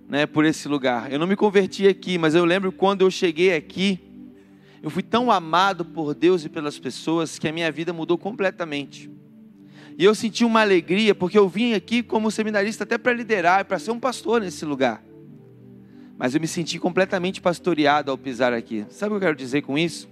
né, 0.09 0.26
por 0.26 0.45
esse 0.45 0.68
lugar. 0.68 1.11
Eu 1.11 1.18
não 1.18 1.26
me 1.26 1.36
converti 1.36 1.86
aqui, 1.88 2.18
mas 2.18 2.34
eu 2.34 2.45
lembro 2.45 2.72
quando 2.72 3.03
eu 3.03 3.11
cheguei 3.11 3.55
aqui, 3.55 3.99
eu 4.82 4.90
fui 4.90 5.03
tão 5.03 5.30
amado 5.30 5.84
por 5.84 6.14
Deus 6.14 6.45
e 6.45 6.49
pelas 6.49 6.78
pessoas 6.78 7.38
que 7.38 7.49
a 7.49 7.53
minha 7.53 7.70
vida 7.70 7.93
mudou 7.93 8.18
completamente. 8.18 9.11
E 9.97 10.05
eu 10.05 10.14
senti 10.14 10.45
uma 10.45 10.61
alegria, 10.61 11.14
porque 11.14 11.38
eu 11.38 11.49
vim 11.49 11.74
aqui 11.74 12.03
como 12.03 12.30
seminarista 12.30 12.84
até 12.84 12.99
para 12.99 13.12
liderar, 13.12 13.64
para 13.64 13.78
ser 13.78 13.93
um 13.93 14.01
pastor 14.01 14.40
nesse 14.40 14.64
lugar. 14.64 15.03
Mas 16.18 16.34
eu 16.34 16.40
me 16.40 16.47
senti 16.47 16.78
completamente 16.78 17.40
pastoreado 17.40 18.11
ao 18.11 18.18
pisar 18.18 18.53
aqui. 18.53 18.84
Sabe 18.90 19.14
o 19.14 19.18
que 19.18 19.24
eu 19.24 19.28
quero 19.28 19.36
dizer 19.36 19.62
com 19.62 19.78
isso? 19.78 20.12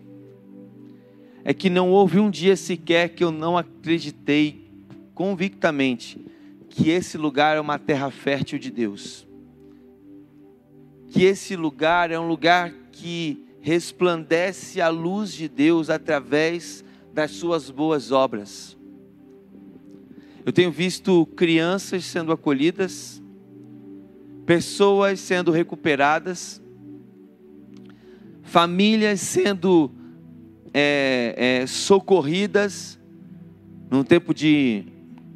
É 1.45 1.55
que 1.55 1.71
não 1.71 1.91
houve 1.91 2.19
um 2.19 2.31
dia 2.31 2.57
sequer 2.57 3.11
que 3.11 3.25
eu 3.25 3.31
não 3.31 3.57
acreditei 3.57 4.69
convictamente 5.15 6.25
que 6.69 6.89
esse 6.89 7.19
lugar 7.19 7.57
é 7.57 7.61
uma 7.61 7.79
terra 7.79 8.11
fértil 8.11 8.59
de 8.59 8.71
Deus. 8.71 9.27
Que 11.09 11.25
esse 11.25 11.57
lugar 11.57 12.11
é 12.11 12.19
um 12.19 12.29
lugar 12.29 12.73
que 12.93 13.45
resplandece 13.61 14.81
a 14.81 14.89
luz 14.89 15.33
de 15.33 15.49
Deus 15.49 15.91
através 15.91 16.85
das 17.13 17.33
suas 17.33 17.71
boas 17.71 18.13
obras. 18.13 18.77
Eu 20.45 20.53
tenho 20.53 20.71
visto 20.71 21.27
crianças 21.37 22.05
sendo 22.05 22.33
acolhidas, 22.33 23.23
pessoas 24.47 25.21
sendo 25.21 25.51
recuperadas, 25.51 26.63
famílias 28.43 29.21
sendo 29.21 29.93
é, 30.73 31.61
é, 31.63 31.67
socorridas 31.67 32.99
num 33.91 34.05
tempo 34.05 34.33
de 34.33 34.85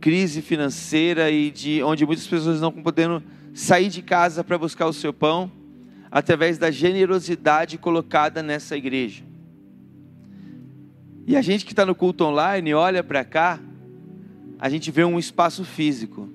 crise 0.00 0.42
financeira 0.42 1.30
e 1.30 1.50
de 1.50 1.82
onde 1.82 2.06
muitas 2.06 2.26
pessoas 2.26 2.60
não 2.60 2.68
estão 2.68 2.82
podendo 2.82 3.22
sair 3.52 3.88
de 3.88 4.02
casa 4.02 4.44
para 4.44 4.58
buscar 4.58 4.86
o 4.86 4.92
seu 4.92 5.12
pão 5.12 5.50
através 6.10 6.58
da 6.58 6.70
generosidade 6.70 7.78
colocada 7.78 8.42
nessa 8.42 8.76
igreja. 8.76 9.24
E 11.26 11.36
a 11.36 11.42
gente 11.42 11.64
que 11.64 11.72
está 11.72 11.86
no 11.86 11.94
culto 11.94 12.24
online 12.24 12.74
olha 12.74 13.02
para 13.02 13.24
cá, 13.24 13.58
a 14.58 14.68
gente 14.68 14.90
vê 14.90 15.04
um 15.04 15.18
espaço 15.18 15.64
físico, 15.64 16.28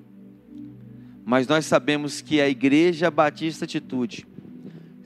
mas 1.24 1.46
nós 1.46 1.64
sabemos 1.64 2.20
que 2.20 2.40
a 2.40 2.48
Igreja 2.48 3.10
Batista 3.10 3.64
Atitude 3.64 4.26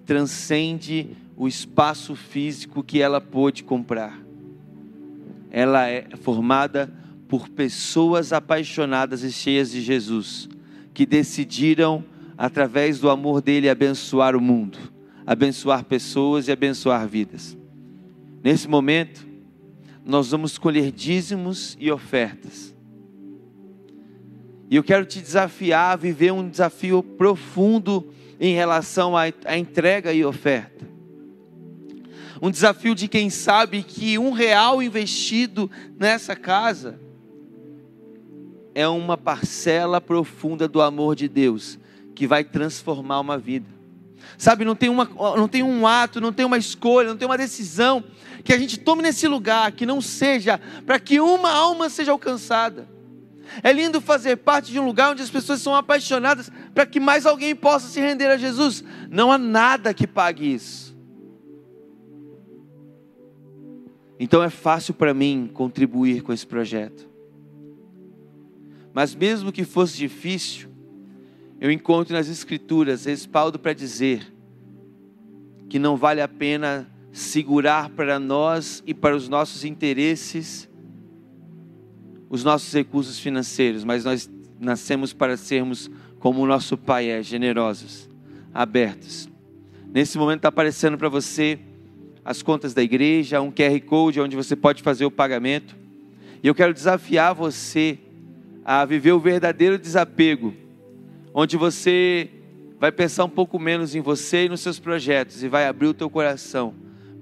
transcende 0.07 1.11
o 1.37 1.49
espaço 1.49 2.15
físico 2.15 2.83
que 2.83 3.01
ela 3.01 3.21
pôde 3.21 3.65
comprar. 3.65 4.19
Ela 5.51 5.89
é 5.89 6.07
formada 6.21 6.93
por 7.29 7.49
pessoas 7.49 8.33
apaixonadas 8.33 9.23
e 9.23 9.33
cheias 9.33 9.71
de 9.71 9.81
Jesus, 9.81 10.49
que 10.93 11.07
decidiram 11.07 12.05
através 12.37 12.99
do 12.99 13.09
amor 13.09 13.41
dele, 13.41 13.69
abençoar 13.69 14.37
o 14.37 14.41
mundo, 14.41 14.79
abençoar 15.27 15.85
pessoas 15.85 16.49
e 16.49 16.53
abençoar 16.53 17.07
vidas. 17.07 17.57
Nesse 18.43 18.69
momento, 18.69 19.27
nós 20.05 20.31
vamos 20.31 20.59
colher 20.59 20.93
dízimos 20.93 21.77
e 21.81 21.91
ofertas. 21.91 22.75
E 24.71 24.77
eu 24.77 24.83
quero 24.83 25.07
te 25.07 25.21
desafiar 25.21 25.93
a 25.93 25.97
viver 25.97 26.33
um 26.33 26.49
desafio 26.49 27.03
profundo 27.03 28.13
em 28.41 28.55
relação 28.55 29.17
à, 29.17 29.29
entrega 29.57 30.13
e 30.13 30.25
oferta. 30.25 30.94
Um 32.45 32.51
desafio 32.51 32.95
de 32.95 33.09
quem 33.09 33.31
sabe 33.31 33.83
que 33.83 34.19
um 34.19 34.31
real 34.31 34.83
investido 34.83 35.71
nessa 35.99 36.37
casa 36.37 37.01
é 38.75 38.87
uma 38.87 39.17
parcela 39.17 39.99
profunda 39.99 40.69
do 40.69 40.83
amor 40.83 41.17
de 41.17 41.27
Deus 41.27 41.79
que 42.15 42.27
vai 42.27 42.45
transformar 42.45 43.21
uma 43.21 43.39
vida. 43.39 43.67
Sabe, 44.37 44.63
não 44.63 44.77
tem, 44.77 44.91
uma, 44.91 45.07
não 45.39 45.49
tem 45.49 45.63
um 45.63 45.87
ato, 45.87 46.21
não 46.21 46.35
tem 46.35 46.45
uma 46.45 46.59
escolha, 46.59 47.09
não 47.09 47.17
tem 47.17 47.25
uma 47.25 47.39
decisão 47.39 48.05
que 48.45 48.53
a 48.53 48.59
gente 48.59 48.79
tome 48.79 49.01
nesse 49.01 49.27
lugar 49.27 49.73
que 49.73 49.87
não 49.87 50.03
seja 50.03 50.61
para 50.85 51.01
que 51.01 51.19
uma 51.21 51.51
alma 51.51 51.89
seja 51.89 52.13
alcançada. 52.13 52.87
É 53.63 53.73
lindo 53.73 54.03
fazer 54.03 54.37
parte 54.37 54.71
de 54.71 54.79
um 54.79 54.85
lugar 54.85 55.13
onde 55.13 55.23
as 55.23 55.31
pessoas 55.31 55.63
são 55.63 55.75
apaixonadas 55.75 56.53
para 56.75 56.85
que 56.85 57.01
mais 57.01 57.25
alguém 57.25 57.57
possa 57.57 57.89
se 57.89 57.99
render 58.01 58.27
a 58.27 58.37
Jesus. 58.37 58.85
Não 59.09 59.33
há 59.33 59.39
nada 59.39 59.95
que 59.95 60.07
pague 60.07 60.53
isso. 60.53 60.84
Então 64.19 64.43
é 64.43 64.51
fácil 64.51 64.95
para 64.95 65.13
mim 65.13 65.51
contribuir 65.53 66.23
com 66.23 66.33
esse 66.33 66.47
projeto. 66.47 67.09
Mas 68.93 69.15
mesmo 69.15 69.51
que 69.51 69.65
fosse 69.65 69.97
difícil, 69.97 70.69
eu 71.61 71.71
encontro 71.71 72.15
nas 72.15 72.29
Escrituras 72.29 73.07
respaldo 73.07 73.59
para 73.59 73.73
dizer 73.73 74.33
que 75.69 75.79
não 75.79 75.97
vale 75.97 76.21
a 76.21 76.29
pena 76.29 76.89
segurar 77.13 77.91
para 77.91 78.19
nós 78.19 78.83
e 78.87 78.95
para 78.95 79.17
os 79.17 79.29
nossos 79.29 79.65
interesses 79.65 80.69
os 82.29 82.43
nossos 82.43 82.73
recursos 82.73 83.19
financeiros, 83.19 83.85
mas 83.85 84.05
nós 84.05 84.29
nascemos 84.59 85.13
para 85.13 85.37
sermos 85.37 85.89
como 86.19 86.41
o 86.43 86.47
nosso 86.47 86.77
Pai 86.77 87.09
é, 87.09 87.23
generosos, 87.23 88.09
abertos. 88.53 89.29
Nesse 89.93 90.19
momento 90.19 90.39
está 90.39 90.49
aparecendo 90.49 90.99
para 90.99 91.09
você 91.09 91.61
as 92.25 92.43
contas 92.43 92.73
da 92.73 92.83
igreja, 92.83 93.41
um 93.41 93.53
QR 93.53 93.81
Code 93.85 94.21
onde 94.21 94.37
você 94.37 94.57
pode 94.57 94.83
fazer 94.83 95.05
o 95.05 95.11
pagamento. 95.11 95.77
E 96.43 96.47
eu 96.47 96.55
quero 96.55 96.73
desafiar 96.73 97.35
você 97.35 97.99
a 98.65 98.85
viver 98.85 99.13
o 99.13 99.21
verdadeiro 99.21 99.79
desapego 99.79 100.55
onde 101.35 101.57
você 101.57 102.31
vai 102.79 102.93
pensar 102.93 103.25
um 103.25 103.29
pouco 103.29 103.59
menos 103.59 103.97
em 103.97 104.01
você 104.01 104.45
e 104.45 104.49
nos 104.49 104.61
seus 104.61 104.79
projetos 104.79 105.43
e 105.43 105.49
vai 105.49 105.67
abrir 105.67 105.89
o 105.89 105.95
teu 105.95 106.09
coração 106.09 106.73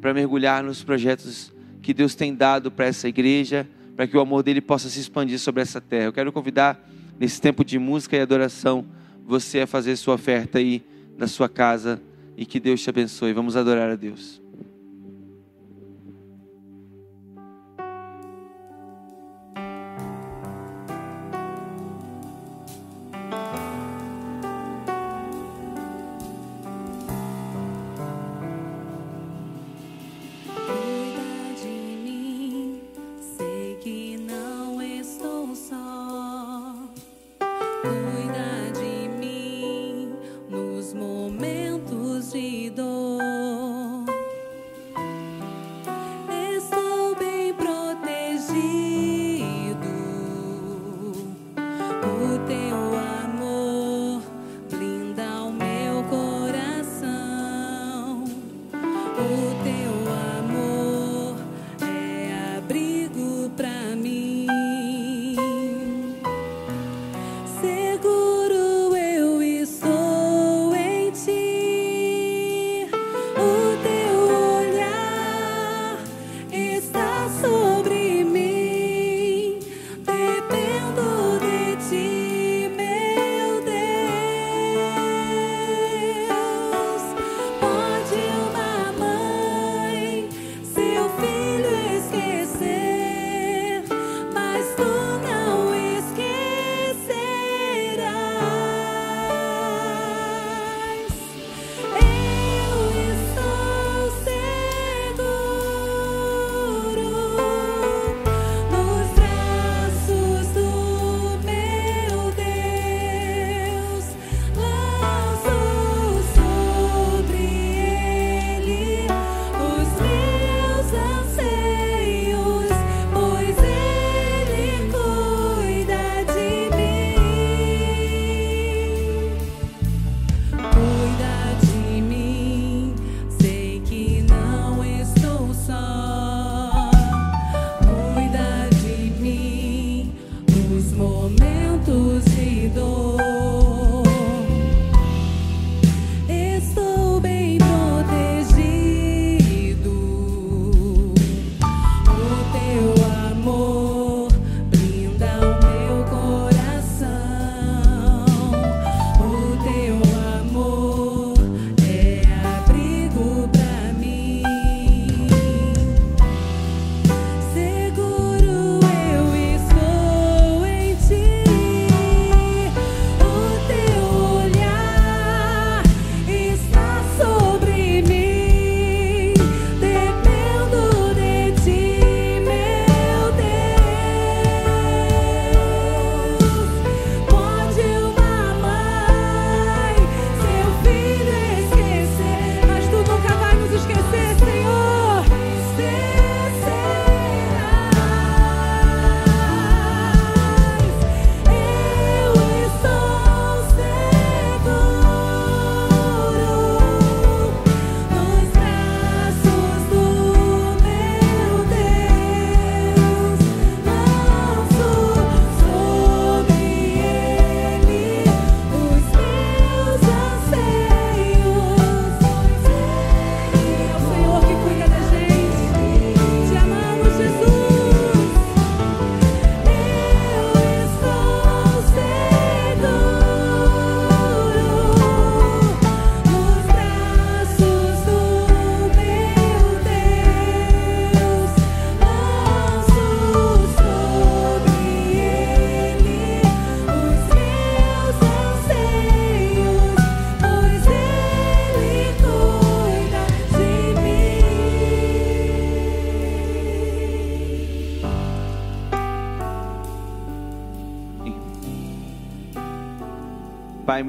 para 0.03 0.13
mergulhar 0.13 0.63
nos 0.63 0.85
projetos 0.85 1.51
que 1.81 1.95
Deus 1.95 2.15
tem 2.15 2.35
dado 2.35 2.71
para 2.71 2.87
essa 2.87 3.09
igreja, 3.09 3.67
para 3.97 4.07
que 4.07 4.17
o 4.17 4.21
amor 4.21 4.43
dele 4.43 4.61
possa 4.61 4.89
se 4.91 5.01
expandir 5.01 5.39
sobre 5.39 5.63
essa 5.63 5.81
terra. 5.81 6.05
Eu 6.05 6.13
quero 6.13 6.31
convidar 6.31 6.87
nesse 7.19 7.41
tempo 7.41 7.65
de 7.65 7.79
música 7.79 8.17
e 8.17 8.21
adoração 8.21 8.85
você 9.25 9.61
a 9.61 9.67
fazer 9.67 9.97
sua 9.97 10.15
oferta 10.15 10.59
aí 10.59 10.83
da 11.17 11.27
sua 11.27 11.49
casa 11.49 12.03
e 12.37 12.45
que 12.45 12.61
Deus 12.61 12.83
te 12.83 12.91
abençoe. 12.91 13.33
Vamos 13.33 13.57
adorar 13.57 13.91
a 13.91 13.97
Deus. 13.97 14.42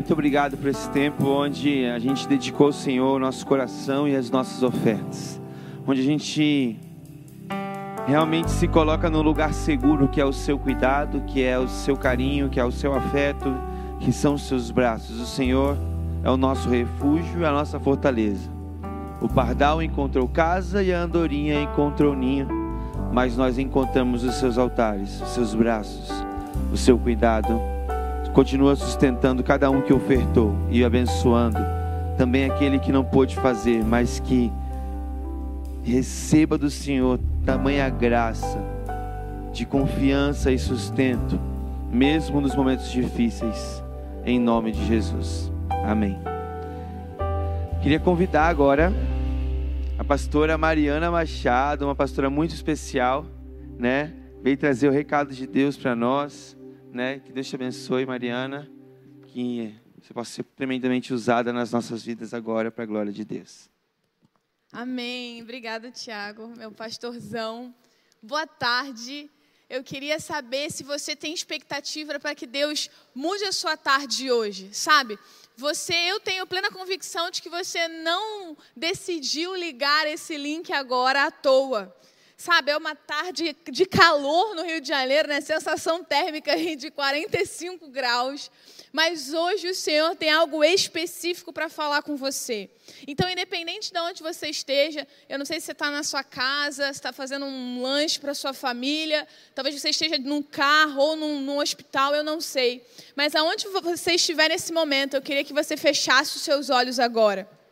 Muito 0.03 0.11
obrigado 0.11 0.57
por 0.57 0.67
esse 0.67 0.89
tempo 0.89 1.25
onde 1.29 1.85
a 1.85 1.97
gente 1.97 2.27
dedicou 2.27 2.67
ao 2.67 2.73
Senhor 2.73 3.15
o 3.15 3.19
nosso 3.19 3.45
coração 3.45 4.05
e 4.05 4.13
as 4.13 4.29
nossas 4.29 4.61
ofertas. 4.61 5.41
Onde 5.87 6.01
a 6.01 6.03
gente 6.03 6.77
realmente 8.05 8.51
se 8.51 8.67
coloca 8.67 9.09
no 9.09 9.21
lugar 9.21 9.53
seguro 9.53 10.09
que 10.09 10.19
é 10.19 10.25
o 10.25 10.33
seu 10.33 10.59
cuidado, 10.59 11.21
que 11.21 11.41
é 11.41 11.57
o 11.57 11.69
seu 11.69 11.95
carinho, 11.95 12.49
que 12.49 12.59
é 12.59 12.65
o 12.65 12.71
seu 12.71 12.93
afeto, 12.93 13.55
que 14.01 14.11
são 14.11 14.33
os 14.33 14.45
seus 14.45 14.71
braços. 14.71 15.21
O 15.21 15.25
Senhor 15.25 15.77
é 16.21 16.29
o 16.29 16.35
nosso 16.35 16.67
refúgio 16.67 17.39
e 17.39 17.45
a 17.45 17.51
nossa 17.53 17.79
fortaleza. 17.79 18.49
O 19.21 19.29
pardal 19.29 19.81
encontrou 19.81 20.27
casa 20.27 20.83
e 20.83 20.93
a 20.93 21.01
andorinha 21.01 21.61
encontrou 21.61 22.13
ninho, 22.13 22.45
mas 23.13 23.37
nós 23.37 23.57
encontramos 23.57 24.25
os 24.25 24.35
seus 24.35 24.57
altares, 24.57 25.21
os 25.21 25.29
seus 25.29 25.55
braços, 25.55 26.11
o 26.73 26.75
seu 26.75 26.99
cuidado. 26.99 27.72
Continua 28.33 28.75
sustentando 28.75 29.43
cada 29.43 29.69
um 29.69 29.81
que 29.81 29.93
ofertou 29.93 30.55
e 30.69 30.83
abençoando 30.83 31.59
também 32.17 32.45
aquele 32.45 32.79
que 32.79 32.91
não 32.91 33.03
pôde 33.03 33.35
fazer, 33.35 33.83
mas 33.83 34.19
que 34.19 34.51
receba 35.83 36.57
do 36.57 36.69
Senhor 36.69 37.19
tamanha 37.45 37.87
graça 37.89 38.59
de 39.51 39.65
confiança 39.65 40.51
e 40.51 40.57
sustento, 40.57 41.39
mesmo 41.91 42.41
nos 42.41 42.55
momentos 42.55 42.91
difíceis, 42.91 43.83
em 44.25 44.39
nome 44.39 44.71
de 44.71 44.83
Jesus. 44.87 45.51
Amém. 45.85 46.17
Queria 47.83 47.99
convidar 47.99 48.47
agora 48.47 48.91
a 49.99 50.03
pastora 50.03 50.57
Mariana 50.57 51.11
Machado, 51.11 51.85
uma 51.85 51.93
pastora 51.93 52.31
muito 52.31 52.55
especial, 52.55 53.25
né? 53.77 54.11
Veio 54.41 54.57
trazer 54.57 54.87
o 54.87 54.91
recado 54.91 55.33
de 55.33 55.45
Deus 55.45 55.77
para 55.77 55.95
nós, 55.95 56.57
né? 56.93 57.19
Que 57.19 57.31
Deus 57.31 57.47
te 57.47 57.55
abençoe, 57.55 58.05
Mariana, 58.05 58.71
que 59.27 59.75
você 60.01 60.13
possa 60.13 60.31
ser 60.31 60.43
tremendamente 60.43 61.13
usada 61.13 61.51
nas 61.51 61.71
nossas 61.71 62.03
vidas 62.03 62.33
agora 62.33 62.71
para 62.71 62.83
a 62.83 62.87
glória 62.87 63.11
de 63.11 63.25
Deus. 63.25 63.69
Amém. 64.71 65.41
Obrigada, 65.41 65.91
Tiago, 65.91 66.47
meu 66.55 66.71
pastorzão. 66.71 67.73
Boa 68.21 68.45
tarde. 68.45 69.29
Eu 69.69 69.83
queria 69.83 70.19
saber 70.19 70.71
se 70.71 70.83
você 70.83 71.15
tem 71.15 71.33
expectativa 71.33 72.19
para 72.19 72.35
que 72.35 72.45
Deus 72.45 72.89
mude 73.15 73.43
a 73.43 73.51
sua 73.51 73.75
tarde 73.75 74.31
hoje, 74.31 74.69
sabe? 74.71 75.17
Você, 75.55 75.93
eu 75.93 76.19
tenho 76.19 76.45
plena 76.45 76.69
convicção 76.69 77.31
de 77.31 77.41
que 77.41 77.49
você 77.49 77.87
não 77.87 78.55
decidiu 78.75 79.55
ligar 79.55 80.07
esse 80.07 80.37
link 80.37 80.71
agora 80.71 81.25
à 81.25 81.31
toa. 81.31 81.95
Sabe, 82.43 82.71
é 82.71 82.77
uma 82.77 82.93
tarde 82.93 83.55
de 83.71 83.85
calor 83.85 84.53
no 84.53 84.63
Rio 84.63 84.81
de 84.81 84.89
Janeiro, 84.89 85.29
né? 85.29 85.39
Sensação 85.39 86.03
térmica 86.03 86.53
de 86.75 86.91
45 86.91 87.87
graus. 87.87 88.51
Mas 88.91 89.33
hoje 89.33 89.69
o 89.69 89.73
Senhor 89.73 90.13
tem 90.17 90.29
algo 90.29 90.61
específico 90.61 91.53
para 91.53 91.69
falar 91.69 92.01
com 92.01 92.17
você. 92.17 92.69
Então, 93.07 93.29
independente 93.29 93.93
de 93.93 93.99
onde 94.01 94.21
você 94.21 94.49
esteja, 94.49 95.07
eu 95.29 95.39
não 95.39 95.45
sei 95.45 95.61
se 95.61 95.67
você 95.67 95.71
está 95.71 95.89
na 95.89 96.03
sua 96.03 96.21
casa, 96.21 96.87
se 96.87 96.99
está 96.99 97.13
fazendo 97.13 97.45
um 97.45 97.81
lanche 97.81 98.19
para 98.19 98.33
sua 98.33 98.51
família, 98.51 99.25
talvez 99.55 99.79
você 99.79 99.91
esteja 99.91 100.17
num 100.17 100.43
carro 100.43 101.01
ou 101.01 101.15
num, 101.15 101.39
num 101.39 101.59
hospital, 101.59 102.13
eu 102.13 102.25
não 102.25 102.41
sei. 102.41 102.85
Mas 103.15 103.35
aonde 103.35 103.69
você 103.69 104.15
estiver 104.15 104.49
nesse 104.49 104.73
momento, 104.73 105.13
eu 105.13 105.21
queria 105.21 105.45
que 105.45 105.53
você 105.53 105.77
fechasse 105.77 106.35
os 106.35 106.41
seus 106.41 106.69
olhos 106.69 106.99
agora. 106.99 107.62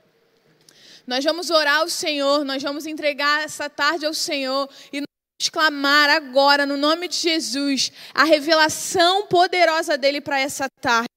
Nós 1.08 1.24
vamos 1.24 1.50
orar 1.50 1.80
ao 1.80 1.90
Senhor, 1.90 2.44
nós 2.46 2.62
vamos 2.62 2.86
entregar 2.86 3.44
essa 3.44 3.70
tarde 3.70 4.06
ao 4.06 4.14
Senhor 4.14 4.70
e 4.94 5.02
clamar 5.52 6.10
agora, 6.10 6.66
no 6.66 6.78
nome 6.78 7.08
de 7.08 7.16
Jesus, 7.16 7.92
a 8.14 8.24
revelação 8.24 9.26
poderosa 9.28 9.98
dele 9.98 10.22
para 10.22 10.40
essa 10.40 10.68
tarde. 10.80 11.10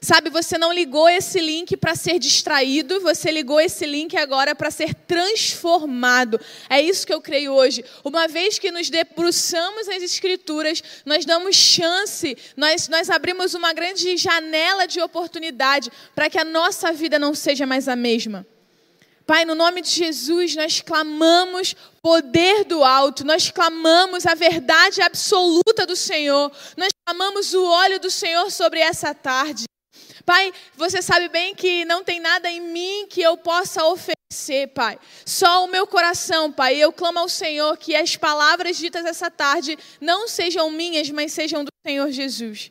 Sabe, 0.00 0.28
você 0.30 0.58
não 0.58 0.72
ligou 0.72 1.08
esse 1.08 1.40
link 1.40 1.76
para 1.76 1.96
ser 1.96 2.18
distraído, 2.18 3.00
você 3.00 3.30
ligou 3.30 3.58
esse 3.60 3.86
link 3.86 4.16
agora 4.16 4.54
para 4.54 4.70
ser 4.70 4.94
transformado. 4.94 6.38
É 6.68 6.80
isso 6.80 7.06
que 7.06 7.12
eu 7.12 7.20
creio 7.20 7.52
hoje. 7.52 7.84
Uma 8.04 8.28
vez 8.28 8.58
que 8.58 8.70
nos 8.70 8.90
debruçamos 8.90 9.86
nas 9.86 10.02
Escrituras, 10.02 10.82
nós 11.04 11.24
damos 11.24 11.56
chance, 11.56 12.36
nós, 12.56 12.88
nós 12.88 13.08
abrimos 13.08 13.54
uma 13.54 13.72
grande 13.72 14.16
janela 14.16 14.86
de 14.86 15.00
oportunidade 15.00 15.90
para 16.14 16.28
que 16.28 16.38
a 16.38 16.44
nossa 16.44 16.92
vida 16.92 17.18
não 17.18 17.34
seja 17.34 17.66
mais 17.66 17.88
a 17.88 17.96
mesma. 17.96 18.46
Pai, 19.26 19.44
no 19.44 19.56
nome 19.56 19.82
de 19.82 19.90
Jesus, 19.90 20.54
nós 20.54 20.80
clamamos 20.80 21.74
poder 22.00 22.64
do 22.64 22.84
alto, 22.84 23.24
nós 23.24 23.50
clamamos 23.50 24.24
a 24.24 24.34
verdade 24.34 25.02
absoluta 25.02 25.84
do 25.84 25.96
Senhor, 25.96 26.52
nós 26.76 26.90
clamamos 27.04 27.52
o 27.52 27.64
óleo 27.64 27.98
do 27.98 28.08
Senhor 28.08 28.48
sobre 28.52 28.78
essa 28.78 29.12
tarde. 29.12 29.64
Pai, 30.24 30.52
você 30.76 31.02
sabe 31.02 31.28
bem 31.28 31.56
que 31.56 31.84
não 31.84 32.04
tem 32.04 32.20
nada 32.20 32.48
em 32.48 32.60
mim 32.60 33.06
que 33.10 33.20
eu 33.20 33.36
possa 33.36 33.84
oferecer, 33.84 34.68
Pai. 34.68 34.96
Só 35.24 35.64
o 35.64 35.68
meu 35.68 35.88
coração, 35.88 36.52
Pai. 36.52 36.76
Eu 36.76 36.92
clamo 36.92 37.18
ao 37.18 37.28
Senhor 37.28 37.76
que 37.76 37.96
as 37.96 38.16
palavras 38.16 38.76
ditas 38.76 39.04
essa 39.04 39.30
tarde 39.30 39.76
não 40.00 40.28
sejam 40.28 40.70
minhas, 40.70 41.10
mas 41.10 41.32
sejam 41.32 41.64
do 41.64 41.70
Senhor 41.84 42.10
Jesus. 42.10 42.70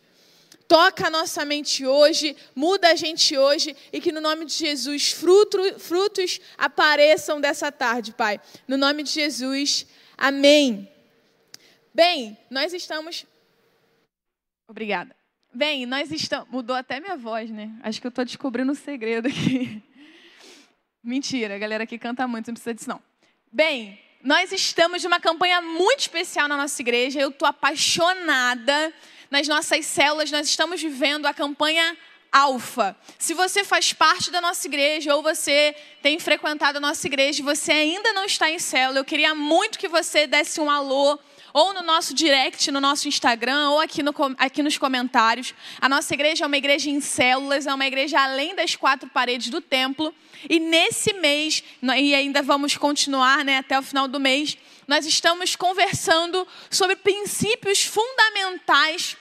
Toca 0.68 1.08
a 1.08 1.10
nossa 1.10 1.46
mente 1.46 1.86
hoje, 1.86 2.36
muda 2.56 2.90
a 2.90 2.96
gente 2.96 3.38
hoje 3.38 3.76
e 3.94 4.02
que 4.02 4.12
no 4.12 4.20
nome 4.20 4.46
de 4.46 4.54
Jesus 4.54 5.12
fruto, 5.12 5.80
frutos 5.80 6.40
apareçam 6.58 7.40
dessa 7.40 7.72
tarde, 7.72 8.14
Pai. 8.14 8.40
No 8.68 8.76
nome 8.76 9.04
de 9.04 9.12
Jesus, 9.12 9.86
amém. 10.18 10.90
Bem, 11.94 12.38
nós 12.50 12.74
estamos. 12.74 13.26
Obrigada. 14.68 15.16
Bem, 15.54 15.86
nós 15.86 16.12
estamos. 16.12 16.50
Mudou 16.50 16.76
até 16.76 17.00
minha 17.00 17.16
voz, 17.16 17.50
né? 17.50 17.72
Acho 17.84 18.02
que 18.02 18.08
eu 18.08 18.10
estou 18.10 18.26
descobrindo 18.26 18.72
um 18.72 18.76
segredo 18.76 19.28
aqui. 19.28 19.82
Mentira, 21.04 21.56
a 21.56 21.60
galera 21.60 21.86
que 21.86 22.00
canta 22.00 22.28
muito, 22.28 22.48
não 22.48 22.54
precisa 22.56 22.74
disso, 22.74 22.90
não. 22.90 23.02
Bem, 23.52 24.00
nós 24.24 24.52
estamos 24.52 25.04
numa 25.04 25.20
campanha 25.20 25.62
muito 25.62 26.00
especial 26.00 26.48
na 26.48 26.58
nossa 26.58 26.82
igreja. 26.82 27.22
Eu 27.22 27.30
estou 27.30 27.48
apaixonada 27.48 28.92
nas 29.36 29.50
nossas 29.50 29.86
células, 29.86 30.32
nós 30.32 30.48
estamos 30.48 30.82
vivendo 30.82 31.26
a 31.26 31.34
campanha 31.34 31.98
Alfa. 32.32 32.96
Se 33.20 33.34
você 33.34 33.66
faz 33.66 33.92
parte 33.92 34.32
da 34.32 34.40
nossa 34.40 34.66
igreja 34.66 35.14
ou 35.14 35.22
você 35.22 35.76
tem 36.02 36.18
frequentado 36.20 36.78
a 36.78 36.82
nossa 36.82 37.06
igreja 37.06 37.42
e 37.42 37.44
você 37.44 37.74
ainda 37.74 38.14
não 38.14 38.24
está 38.24 38.50
em 38.50 38.58
célula, 38.60 39.00
eu 39.00 39.04
queria 39.04 39.36
muito 39.36 39.78
que 39.78 39.90
você 39.90 40.26
desse 40.26 40.62
um 40.62 40.72
alô 40.72 41.20
ou 41.52 41.74
no 41.74 41.82
nosso 41.82 42.14
direct, 42.14 42.72
no 42.72 42.80
nosso 42.80 43.10
Instagram, 43.10 43.72
ou 43.72 43.82
aqui, 43.82 44.02
no, 44.02 44.14
aqui 44.38 44.64
nos 44.64 44.78
comentários. 44.78 45.54
A 45.82 45.90
nossa 45.90 46.14
igreja 46.14 46.46
é 46.46 46.48
uma 46.48 46.58
igreja 46.58 46.90
em 46.90 47.02
células, 47.02 47.68
é 47.68 47.74
uma 47.74 47.86
igreja 47.86 48.22
além 48.22 48.56
das 48.56 48.78
quatro 48.78 49.10
paredes 49.10 49.50
do 49.50 49.60
templo. 49.60 50.16
E 50.50 50.62
nesse 50.62 51.12
mês, 51.12 51.62
e 51.98 52.16
ainda 52.16 52.42
vamos 52.42 52.78
continuar 52.78 53.44
né, 53.44 53.58
até 53.58 53.78
o 53.78 53.82
final 53.82 54.08
do 54.08 54.18
mês, 54.18 54.58
nós 54.88 55.06
estamos 55.06 55.58
conversando 55.58 56.48
sobre 56.70 56.96
princípios 56.96 57.84
fundamentais 57.84 59.18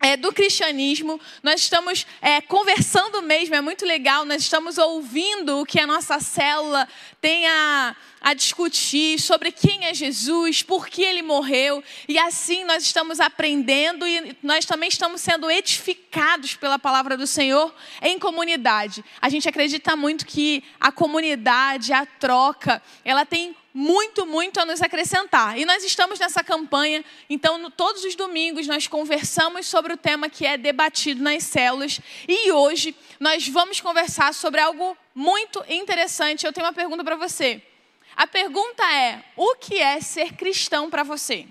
é, 0.00 0.16
do 0.16 0.32
cristianismo, 0.32 1.20
nós 1.42 1.60
estamos 1.60 2.06
é, 2.20 2.40
conversando 2.40 3.22
mesmo, 3.22 3.54
é 3.54 3.60
muito 3.60 3.84
legal, 3.84 4.24
nós 4.24 4.42
estamos 4.42 4.78
ouvindo 4.78 5.60
o 5.60 5.66
que 5.66 5.80
a 5.80 5.86
nossa 5.86 6.20
célula 6.20 6.88
tem 7.20 7.46
a, 7.46 7.96
a 8.20 8.34
discutir 8.34 9.18
sobre 9.18 9.50
quem 9.50 9.86
é 9.86 9.94
Jesus, 9.94 10.62
por 10.62 10.88
que 10.88 11.02
ele 11.02 11.22
morreu, 11.22 11.82
e 12.08 12.18
assim 12.18 12.64
nós 12.64 12.82
estamos 12.82 13.20
aprendendo 13.20 14.06
e 14.06 14.36
nós 14.42 14.64
também 14.64 14.88
estamos 14.88 15.20
sendo 15.20 15.50
edificados 15.50 16.54
pela 16.54 16.78
palavra 16.78 17.16
do 17.16 17.26
Senhor 17.26 17.74
em 18.02 18.18
comunidade. 18.18 19.04
A 19.20 19.28
gente 19.28 19.48
acredita 19.48 19.96
muito 19.96 20.26
que 20.26 20.62
a 20.80 20.92
comunidade, 20.92 21.92
a 21.92 22.04
troca, 22.04 22.82
ela 23.04 23.24
tem 23.24 23.56
muito, 23.76 24.24
muito 24.24 24.60
a 24.60 24.64
nos 24.64 24.80
acrescentar. 24.80 25.58
E 25.58 25.64
nós 25.64 25.82
estamos 25.82 26.20
nessa 26.20 26.44
campanha, 26.44 27.04
então 27.28 27.58
no, 27.58 27.72
todos 27.72 28.04
os 28.04 28.14
domingos 28.14 28.68
nós 28.68 28.86
conversamos 28.86 29.66
sobre 29.66 29.92
o 29.92 29.96
tema 29.96 30.30
que 30.30 30.46
é 30.46 30.56
debatido 30.56 31.20
nas 31.20 31.42
células. 31.42 32.00
E 32.28 32.52
hoje 32.52 32.94
nós 33.18 33.48
vamos 33.48 33.80
conversar 33.80 34.32
sobre 34.32 34.60
algo 34.60 34.96
muito 35.12 35.64
interessante. 35.68 36.46
Eu 36.46 36.52
tenho 36.52 36.64
uma 36.64 36.72
pergunta 36.72 37.02
para 37.02 37.16
você. 37.16 37.60
A 38.16 38.28
pergunta 38.28 38.84
é: 38.92 39.24
o 39.34 39.56
que 39.56 39.78
é 39.78 40.00
ser 40.00 40.34
cristão 40.34 40.88
para 40.88 41.02
você? 41.02 41.44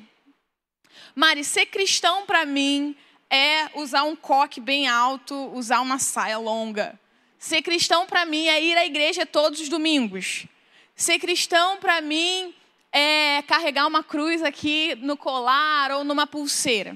Mari, 1.13 1.43
ser 1.43 1.65
cristão 1.65 2.25
para 2.25 2.45
mim 2.45 2.95
é 3.29 3.69
usar 3.75 4.03
um 4.03 4.15
coque 4.15 4.61
bem 4.61 4.87
alto, 4.87 5.35
usar 5.53 5.81
uma 5.81 5.99
saia 5.99 6.37
longa. 6.37 6.97
Ser 7.37 7.61
cristão 7.61 8.05
para 8.07 8.25
mim 8.25 8.47
é 8.47 8.63
ir 8.63 8.77
à 8.77 8.85
igreja 8.85 9.25
todos 9.25 9.59
os 9.59 9.67
domingos. 9.67 10.47
Ser 10.95 11.19
cristão 11.19 11.77
para 11.77 12.01
mim 12.01 12.53
é 12.91 13.41
carregar 13.47 13.87
uma 13.87 14.03
cruz 14.03 14.43
aqui 14.43 14.95
no 14.95 15.17
colar 15.17 15.91
ou 15.91 16.03
numa 16.03 16.27
pulseira. 16.27 16.95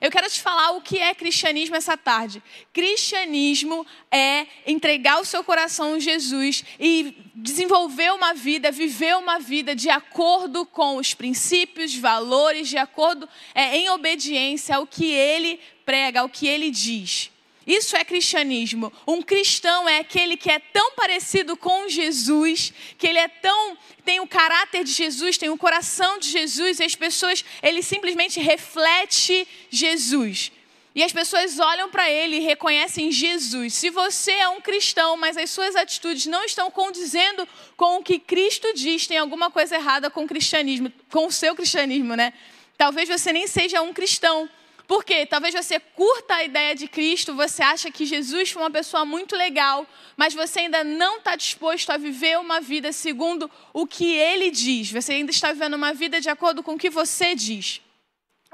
Eu 0.00 0.10
quero 0.10 0.28
te 0.28 0.40
falar 0.40 0.72
o 0.72 0.80
que 0.80 0.98
é 0.98 1.14
cristianismo 1.14 1.76
essa 1.76 1.96
tarde. 1.96 2.42
Cristianismo 2.72 3.86
é 4.10 4.46
entregar 4.66 5.20
o 5.20 5.24
seu 5.24 5.42
coração 5.42 5.94
a 5.94 5.98
Jesus 5.98 6.64
e 6.78 7.16
desenvolver 7.34 8.12
uma 8.12 8.34
vida, 8.34 8.70
viver 8.70 9.16
uma 9.16 9.38
vida 9.38 9.74
de 9.74 9.88
acordo 9.90 10.66
com 10.66 10.96
os 10.96 11.14
princípios, 11.14 11.94
valores, 11.94 12.68
de 12.68 12.76
acordo 12.76 13.28
é, 13.54 13.76
em 13.76 13.88
obediência 13.90 14.76
ao 14.76 14.86
que 14.86 15.10
ele 15.10 15.60
prega, 15.84 16.20
ao 16.20 16.28
que 16.28 16.46
ele 16.46 16.70
diz. 16.70 17.30
Isso 17.66 17.96
é 17.96 18.04
cristianismo. 18.04 18.92
Um 19.06 19.22
cristão 19.22 19.88
é 19.88 19.98
aquele 19.98 20.36
que 20.36 20.50
é 20.50 20.58
tão 20.58 20.92
parecido 20.92 21.56
com 21.56 21.88
Jesus, 21.88 22.72
que 22.98 23.06
ele 23.06 23.18
é 23.18 23.28
tão 23.28 23.76
tem 24.04 24.20
o 24.20 24.26
caráter 24.26 24.84
de 24.84 24.92
Jesus, 24.92 25.38
tem 25.38 25.48
o 25.48 25.56
coração 25.56 26.18
de 26.18 26.28
Jesus, 26.28 26.78
e 26.78 26.84
as 26.84 26.94
pessoas, 26.94 27.42
ele 27.62 27.82
simplesmente 27.82 28.38
reflete 28.38 29.48
Jesus. 29.70 30.52
E 30.94 31.02
as 31.02 31.12
pessoas 31.12 31.58
olham 31.58 31.90
para 31.90 32.08
ele 32.08 32.36
e 32.36 32.40
reconhecem 32.40 33.10
Jesus. 33.10 33.74
Se 33.74 33.90
você 33.90 34.30
é 34.30 34.48
um 34.48 34.60
cristão, 34.60 35.16
mas 35.16 35.36
as 35.36 35.50
suas 35.50 35.74
atitudes 35.74 36.26
não 36.26 36.44
estão 36.44 36.70
condizendo 36.70 37.48
com 37.76 37.96
o 37.96 38.02
que 38.02 38.18
Cristo 38.18 38.72
diz, 38.74 39.06
tem 39.06 39.18
alguma 39.18 39.50
coisa 39.50 39.74
errada 39.74 40.08
com 40.08 40.22
o 40.22 40.28
cristianismo, 40.28 40.92
com 41.10 41.26
o 41.26 41.32
seu 41.32 41.56
cristianismo, 41.56 42.14
né? 42.14 42.32
Talvez 42.78 43.08
você 43.08 43.32
nem 43.32 43.48
seja 43.48 43.82
um 43.82 43.92
cristão. 43.92 44.48
Por 44.86 45.02
quê? 45.02 45.24
Talvez 45.24 45.54
você 45.54 45.80
curta 45.80 46.34
a 46.34 46.44
ideia 46.44 46.74
de 46.74 46.86
Cristo, 46.86 47.34
você 47.34 47.62
acha 47.62 47.90
que 47.90 48.04
Jesus 48.04 48.50
foi 48.50 48.62
uma 48.62 48.70
pessoa 48.70 49.04
muito 49.04 49.34
legal, 49.34 49.86
mas 50.16 50.34
você 50.34 50.60
ainda 50.60 50.84
não 50.84 51.18
está 51.18 51.36
disposto 51.36 51.90
a 51.90 51.96
viver 51.96 52.38
uma 52.38 52.60
vida 52.60 52.92
segundo 52.92 53.50
o 53.72 53.86
que 53.86 54.14
ele 54.14 54.50
diz. 54.50 54.90
Você 54.90 55.14
ainda 55.14 55.30
está 55.30 55.52
vivendo 55.52 55.74
uma 55.74 55.94
vida 55.94 56.20
de 56.20 56.28
acordo 56.28 56.62
com 56.62 56.74
o 56.74 56.78
que 56.78 56.90
você 56.90 57.34
diz. 57.34 57.80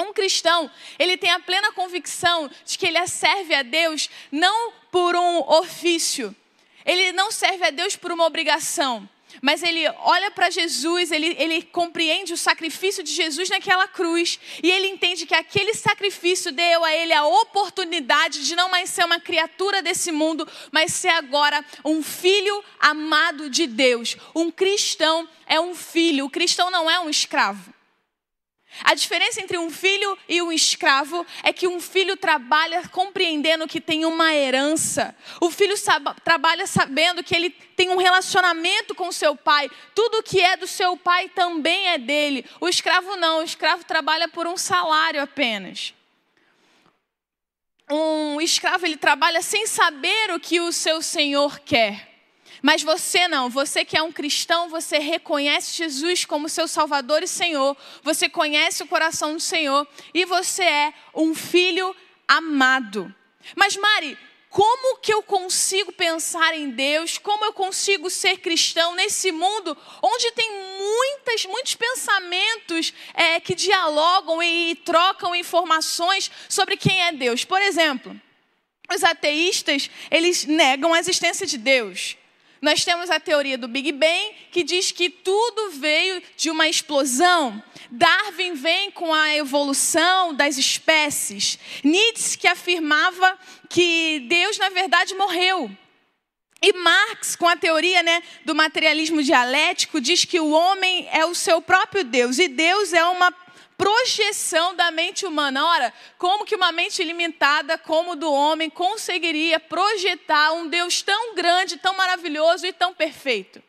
Um 0.01 0.13
cristão, 0.13 0.71
ele 0.99 1.17
tem 1.17 1.31
a 1.31 1.41
plena 1.41 1.73
convicção 1.73 2.49
de 2.65 2.79
que 2.79 2.87
ele 2.87 3.07
serve 3.07 3.55
a 3.55 3.63
Deus 3.63 4.09
não 4.31 4.73
por 4.91 5.15
um 5.17 5.41
ofício, 5.41 6.35
ele 6.87 7.13
não 7.13 7.31
serve 7.31 7.67
a 7.67 7.71
Deus 7.71 7.97
por 7.97 8.11
uma 8.13 8.25
obrigação 8.25 9.09
mas 9.41 9.63
ele 9.63 9.89
olha 10.01 10.31
para 10.31 10.51
Jesus, 10.51 11.11
ele, 11.11 11.35
ele 11.39 11.63
compreende 11.63 12.33
o 12.33 12.37
sacrifício 12.37 13.03
de 13.03 13.13
Jesus 13.13 13.49
naquela 13.49 13.89
cruz, 13.89 14.39
e 14.63 14.71
ele 14.71 14.89
entende 14.89 15.27
que 15.27 15.35
aquele 15.35 15.75
sacrifício 15.75 16.53
deu 16.53 16.85
a 16.85 16.95
ele 16.95 17.13
a 17.13 17.27
oportunidade 17.27 18.45
de 18.45 18.55
não 18.55 18.71
mais 18.71 18.91
ser 18.91 19.05
uma 19.05 19.21
criatura 19.21 19.83
desse 19.83 20.13
mundo, 20.13 20.47
mas 20.71 20.93
ser 20.93 21.09
agora 21.09 21.65
um 21.85 22.03
filho 22.03 22.65
amado 22.79 23.49
de 23.49 23.67
Deus. 23.67 24.17
Um 24.35 24.51
cristão 24.51 25.29
é 25.47 25.61
um 25.61 25.75
filho, 25.75 26.27
o 26.27 26.31
cristão 26.31 26.71
não 26.71 26.91
é 26.91 27.01
um 27.01 27.09
escravo. 27.09 27.80
A 28.85 28.95
diferença 28.95 29.41
entre 29.41 29.59
um 29.59 29.71
filho 29.71 30.17
e 30.29 30.41
um 30.41 30.51
escravo 30.53 31.27
é 31.43 31.53
que 31.53 31.67
um 31.67 31.81
filho 31.81 32.17
trabalha 32.17 32.89
compreendendo 32.89 33.69
que 33.69 33.81
tem 33.81 34.05
uma 34.05 34.35
herança. 34.35 35.15
O 35.41 35.51
filho 35.51 35.75
trabalha 36.25 36.67
sabendo 36.67 37.23
que 37.23 37.35
ele 37.35 37.51
tem 37.51 37.91
um 37.91 37.97
relacionamento 37.97 38.95
com 38.95 39.13
seu 39.13 39.37
pai. 39.37 39.71
Tudo 39.95 40.23
que 40.23 40.41
é 40.41 40.57
do 40.57 40.67
seu 40.67 40.97
pai 40.97 41.29
também 41.29 41.89
é 41.89 41.99
dele. 41.99 42.45
O 42.61 42.69
escravo 42.69 43.17
não, 43.17 43.41
o 43.41 43.43
escravo 43.45 43.85
trabalha 43.85 44.29
por 44.29 44.47
um 44.47 44.57
salário 44.57 45.21
apenas. 45.21 45.93
Um 47.91 48.41
escravo 48.41 48.87
ele 48.87 48.97
trabalha 48.97 49.43
sem 49.43 49.67
saber 49.67 50.31
o 50.31 50.39
que 50.39 50.61
o 50.61 50.73
seu 50.73 51.03
senhor 51.03 51.59
quer. 51.61 52.10
Mas 52.63 52.83
você 52.83 53.27
não, 53.27 53.49
você 53.49 53.85
que 53.85 53.97
é 53.97 54.03
um 54.03 54.13
cristão, 54.13 54.69
você 54.69 54.99
reconhece 54.99 55.77
Jesus 55.77 56.25
como 56.25 56.49
seu 56.49 56.69
Salvador 56.69 57.23
e 57.23 57.29
Senhor, 57.29 57.77
você 58.03 58.29
conhece 58.29 58.83
o 58.83 58.87
coração 58.87 59.35
do 59.35 59.41
Senhor 59.41 59.87
e 60.13 60.25
você 60.25 60.65
é 60.65 60.95
um 61.15 61.35
filho 61.35 61.95
amado. 62.29 63.15
Mas 63.57 63.77
Mari, 63.77 64.17
como 64.51 64.99
que 64.99 65.15
eu 65.15 65.23
consigo 65.23 65.93
pensar 65.93 66.55
em 66.55 66.71
Deus? 66.71 67.19
Como 67.19 67.45
eu 67.45 67.53
consigo 67.53 68.11
ser 68.11 68.39
cristão 68.39 68.97
nesse 68.97 69.31
mundo 69.31 69.77
onde 70.03 70.33
tem 70.33 70.51
muitas, 70.77 71.47
muitos 71.47 71.77
pensamentos 71.77 72.93
é, 73.15 73.39
que 73.39 73.55
dialogam 73.55 74.43
e 74.43 74.75
trocam 74.85 75.37
informações 75.37 76.31
sobre 76.49 76.77
quem 76.77 77.01
é 77.01 77.13
Deus? 77.13 77.45
Por 77.45 77.63
exemplo, 77.63 78.21
os 78.93 79.05
ateístas 79.05 79.89
eles 80.11 80.45
negam 80.45 80.93
a 80.93 80.99
existência 80.99 81.47
de 81.47 81.57
Deus. 81.57 82.17
Nós 82.61 82.85
temos 82.85 83.09
a 83.09 83.19
teoria 83.19 83.57
do 83.57 83.67
Big 83.67 83.91
Bang, 83.93 84.35
que 84.53 84.63
diz 84.63 84.93
que 84.93 85.09
tudo 85.09 85.71
veio 85.71 86.23
de 86.37 86.51
uma 86.51 86.69
explosão. 86.69 87.63
Darwin 87.91 88.53
vem 88.53 88.91
com 88.91 89.13
a 89.15 89.35
evolução 89.35 90.35
das 90.35 90.59
espécies. 90.59 91.59
Nietzsche 91.83 92.37
que 92.37 92.47
afirmava 92.47 93.39
que 93.69 94.27
Deus, 94.29 94.59
na 94.59 94.69
verdade, 94.69 95.15
morreu. 95.15 95.71
E 96.63 96.75
Marx, 96.75 97.35
com 97.35 97.49
a 97.49 97.57
teoria 97.57 98.03
né, 98.03 98.23
do 98.45 98.55
materialismo 98.55 99.23
dialético, 99.23 99.99
diz 99.99 100.27
que 100.27 100.39
o 100.39 100.51
homem 100.51 101.09
é 101.11 101.25
o 101.25 101.35
seu 101.35 101.63
próprio 101.63 102.05
Deus 102.05 102.39
e 102.39 102.49
Deus 102.49 102.93
é 102.93 103.03
uma 103.07 103.35
projeção 103.81 104.77
da 104.77 104.91
mente 104.91 105.25
humana. 105.25 105.65
Ora, 105.65 105.95
como 106.19 106.45
que 106.45 106.55
uma 106.55 106.71
mente 106.71 107.03
limitada 107.03 107.79
como 107.79 108.15
do 108.15 108.31
homem 108.31 108.69
conseguiria 108.69 109.59
projetar 109.59 110.53
um 110.53 110.69
Deus 110.69 111.01
tão 111.01 111.35
grande, 111.35 111.79
tão 111.79 111.97
maravilhoso 111.97 112.67
e 112.67 112.75
tão 112.75 112.93
perfeito? 112.93 113.63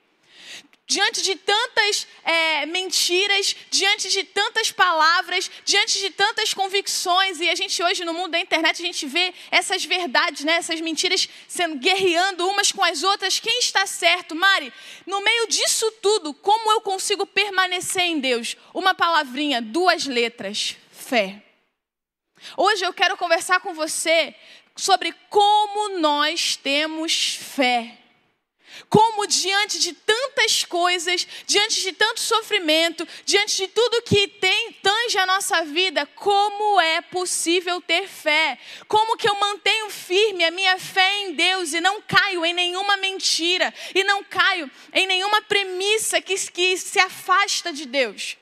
Diante 0.91 1.21
de 1.21 1.37
tantas 1.37 2.05
é, 2.21 2.65
mentiras, 2.65 3.55
diante 3.69 4.09
de 4.09 4.25
tantas 4.25 4.71
palavras, 4.71 5.49
diante 5.63 5.99
de 5.99 6.09
tantas 6.09 6.53
convicções, 6.53 7.39
e 7.39 7.49
a 7.49 7.55
gente 7.55 7.81
hoje 7.81 8.03
no 8.03 8.13
mundo 8.13 8.31
da 8.31 8.39
internet 8.41 8.81
a 8.81 8.85
gente 8.85 9.05
vê 9.05 9.33
essas 9.49 9.85
verdades, 9.85 10.43
né, 10.43 10.55
essas 10.55 10.81
mentiras 10.81 11.29
sendo 11.47 11.77
guerreando 11.77 12.45
umas 12.45 12.73
com 12.73 12.83
as 12.83 13.03
outras. 13.03 13.39
Quem 13.39 13.59
está 13.59 13.85
certo, 13.85 14.35
Mari? 14.35 14.73
No 15.05 15.21
meio 15.21 15.47
disso 15.47 15.89
tudo, 16.01 16.33
como 16.33 16.69
eu 16.73 16.81
consigo 16.81 17.25
permanecer 17.25 18.03
em 18.03 18.19
Deus? 18.19 18.57
Uma 18.73 18.93
palavrinha, 18.93 19.61
duas 19.61 20.05
letras: 20.05 20.75
fé. 20.91 21.41
Hoje 22.57 22.83
eu 22.83 22.91
quero 22.91 23.15
conversar 23.15 23.61
com 23.61 23.73
você 23.73 24.35
sobre 24.75 25.13
como 25.29 25.99
nós 25.99 26.57
temos 26.57 27.35
fé. 27.35 28.00
Como 28.89 29.27
diante 29.27 29.79
de 29.79 29.93
tantas 29.93 30.63
coisas, 30.65 31.27
diante 31.45 31.81
de 31.81 31.93
tanto 31.93 32.19
sofrimento, 32.19 33.07
diante 33.25 33.55
de 33.57 33.67
tudo 33.67 34.01
que 34.01 34.27
tem 34.27 34.73
tange 34.81 35.17
a 35.17 35.25
nossa 35.25 35.63
vida, 35.63 36.05
como 36.15 36.79
é 36.79 37.01
possível 37.01 37.81
ter 37.81 38.07
fé? 38.07 38.57
Como 38.87 39.17
que 39.17 39.29
eu 39.29 39.35
mantenho 39.35 39.89
firme 39.89 40.43
a 40.43 40.51
minha 40.51 40.77
fé 40.77 41.21
em 41.21 41.33
Deus 41.33 41.73
e 41.73 41.81
não 41.81 42.01
caio 42.01 42.45
em 42.45 42.53
nenhuma 42.53 42.97
mentira 42.97 43.73
e 43.93 44.03
não 44.03 44.23
caio 44.23 44.69
em 44.93 45.07
nenhuma 45.07 45.41
premissa 45.41 46.21
que, 46.21 46.35
que 46.51 46.77
se 46.77 46.99
afasta 46.99 47.71
de 47.71 47.85
Deus? 47.85 48.40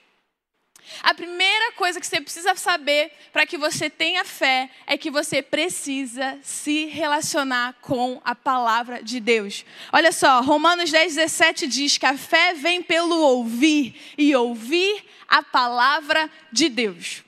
A 1.03 1.13
primeira 1.13 1.71
coisa 1.73 1.99
que 1.99 2.07
você 2.07 2.19
precisa 2.19 2.55
saber 2.55 3.11
para 3.31 3.45
que 3.45 3.57
você 3.57 3.89
tenha 3.89 4.25
fé 4.25 4.69
é 4.85 4.97
que 4.97 5.11
você 5.11 5.41
precisa 5.41 6.37
se 6.41 6.85
relacionar 6.85 7.75
com 7.81 8.21
a 8.23 8.35
palavra 8.35 9.01
de 9.03 9.19
Deus. 9.19 9.65
Olha 9.91 10.11
só, 10.11 10.41
Romanos 10.41 10.91
10, 10.91 11.15
17 11.15 11.67
diz 11.67 11.97
que 11.97 12.05
a 12.05 12.17
fé 12.17 12.53
vem 12.53 12.81
pelo 12.81 13.19
ouvir 13.19 13.95
e 14.17 14.35
ouvir 14.35 15.05
a 15.27 15.43
palavra 15.43 16.29
de 16.51 16.69
Deus. 16.69 17.23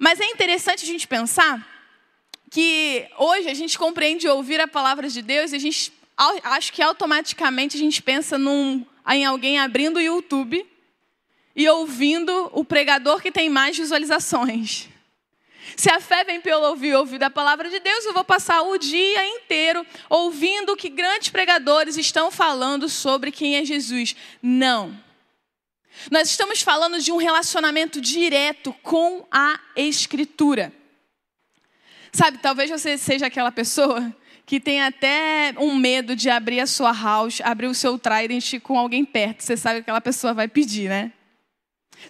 Mas 0.00 0.20
é 0.20 0.26
interessante 0.26 0.84
a 0.84 0.86
gente 0.86 1.06
pensar 1.06 1.68
que 2.50 3.06
hoje 3.18 3.48
a 3.48 3.54
gente 3.54 3.78
compreende 3.78 4.28
ouvir 4.28 4.60
a 4.60 4.68
palavra 4.68 5.08
de 5.08 5.22
Deus 5.22 5.52
e 5.52 5.56
a 5.56 5.58
gente 5.58 5.92
acho 6.44 6.72
que 6.72 6.82
automaticamente 6.82 7.76
a 7.76 7.80
gente 7.80 8.02
pensa 8.02 8.36
num, 8.38 8.84
em 9.10 9.24
alguém 9.24 9.58
abrindo 9.58 9.96
o 9.96 10.00
YouTube 10.00 10.66
e 11.54 11.68
ouvindo 11.68 12.50
o 12.52 12.64
pregador 12.64 13.20
que 13.20 13.30
tem 13.30 13.48
mais 13.48 13.76
visualizações. 13.76 14.88
Se 15.76 15.90
a 15.90 16.00
fé 16.00 16.24
vem 16.24 16.40
pelo 16.40 16.66
ouvir, 16.66 16.94
ouvir 16.94 17.18
da 17.18 17.30
palavra 17.30 17.70
de 17.70 17.80
Deus, 17.80 18.04
eu 18.04 18.12
vou 18.12 18.24
passar 18.24 18.62
o 18.62 18.76
dia 18.78 19.26
inteiro 19.26 19.86
ouvindo 20.08 20.76
que 20.76 20.88
grandes 20.88 21.28
pregadores 21.28 21.96
estão 21.96 22.30
falando 22.30 22.88
sobre 22.88 23.30
quem 23.30 23.56
é 23.56 23.64
Jesus. 23.64 24.14
Não. 24.42 24.98
Nós 26.10 26.28
estamos 26.28 26.62
falando 26.62 27.00
de 27.00 27.12
um 27.12 27.16
relacionamento 27.16 28.00
direto 28.00 28.74
com 28.82 29.26
a 29.30 29.58
Escritura. 29.76 30.72
Sabe, 32.12 32.38
talvez 32.38 32.70
você 32.70 32.98
seja 32.98 33.26
aquela 33.26 33.52
pessoa 33.52 34.14
que 34.44 34.60
tem 34.60 34.82
até 34.82 35.54
um 35.56 35.74
medo 35.76 36.14
de 36.14 36.28
abrir 36.28 36.60
a 36.60 36.66
sua 36.66 36.92
house, 36.92 37.40
abrir 37.42 37.68
o 37.68 37.74
seu 37.74 37.98
trident 37.98 38.60
com 38.60 38.78
alguém 38.78 39.04
perto. 39.04 39.42
Você 39.42 39.56
sabe 39.56 39.76
que 39.76 39.82
aquela 39.82 40.00
pessoa 40.00 40.34
vai 40.34 40.48
pedir, 40.48 40.88
né? 40.88 41.12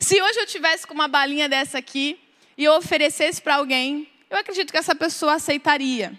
Se 0.00 0.20
hoje 0.20 0.40
eu 0.40 0.46
tivesse 0.46 0.86
com 0.86 0.94
uma 0.94 1.08
balinha 1.08 1.48
dessa 1.48 1.78
aqui 1.78 2.18
e 2.56 2.64
eu 2.64 2.74
oferecesse 2.74 3.40
para 3.40 3.56
alguém, 3.56 4.08
eu 4.30 4.38
acredito 4.38 4.72
que 4.72 4.78
essa 4.78 4.94
pessoa 4.94 5.34
aceitaria. 5.34 6.18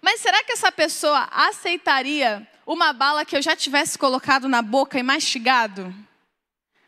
Mas 0.00 0.20
será 0.20 0.42
que 0.44 0.52
essa 0.52 0.70
pessoa 0.70 1.28
aceitaria 1.30 2.46
uma 2.66 2.92
bala 2.92 3.24
que 3.24 3.36
eu 3.36 3.42
já 3.42 3.56
tivesse 3.56 3.98
colocado 3.98 4.48
na 4.48 4.62
boca 4.62 4.98
e 4.98 5.02
mastigado? 5.02 5.94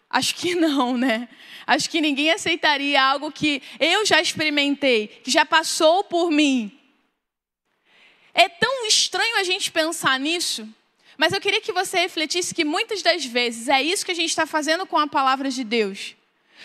Acho 0.09 0.35
que 0.35 0.55
não, 0.55 0.97
né? 0.97 1.29
Acho 1.67 1.91
que 1.91 2.01
ninguém 2.01 2.31
aceitaria 2.31 3.03
algo 3.03 3.33
que 3.33 3.63
eu 3.81 4.07
já 4.07 4.21
experimentei, 4.21 5.09
que 5.09 5.31
já 5.31 5.45
passou 5.45 6.05
por 6.05 6.31
mim. 6.31 6.73
É 8.33 8.49
tão 8.49 8.87
estranho 8.87 9.37
a 9.39 9.43
gente 9.43 9.71
pensar 9.73 10.21
nisso, 10.21 10.69
mas 11.17 11.33
eu 11.33 11.41
queria 11.41 11.61
que 11.61 11.73
você 11.73 11.99
refletisse 11.99 12.55
que 12.55 12.65
muitas 12.65 13.03
das 13.03 13.25
vezes 13.25 13.69
é 13.69 13.83
isso 13.83 14.05
que 14.05 14.13
a 14.13 14.15
gente 14.15 14.31
está 14.31 14.47
fazendo 14.47 14.87
com 14.87 14.99
a 14.99 15.07
palavra 15.07 15.51
de 15.51 15.65
Deus. 15.65 16.15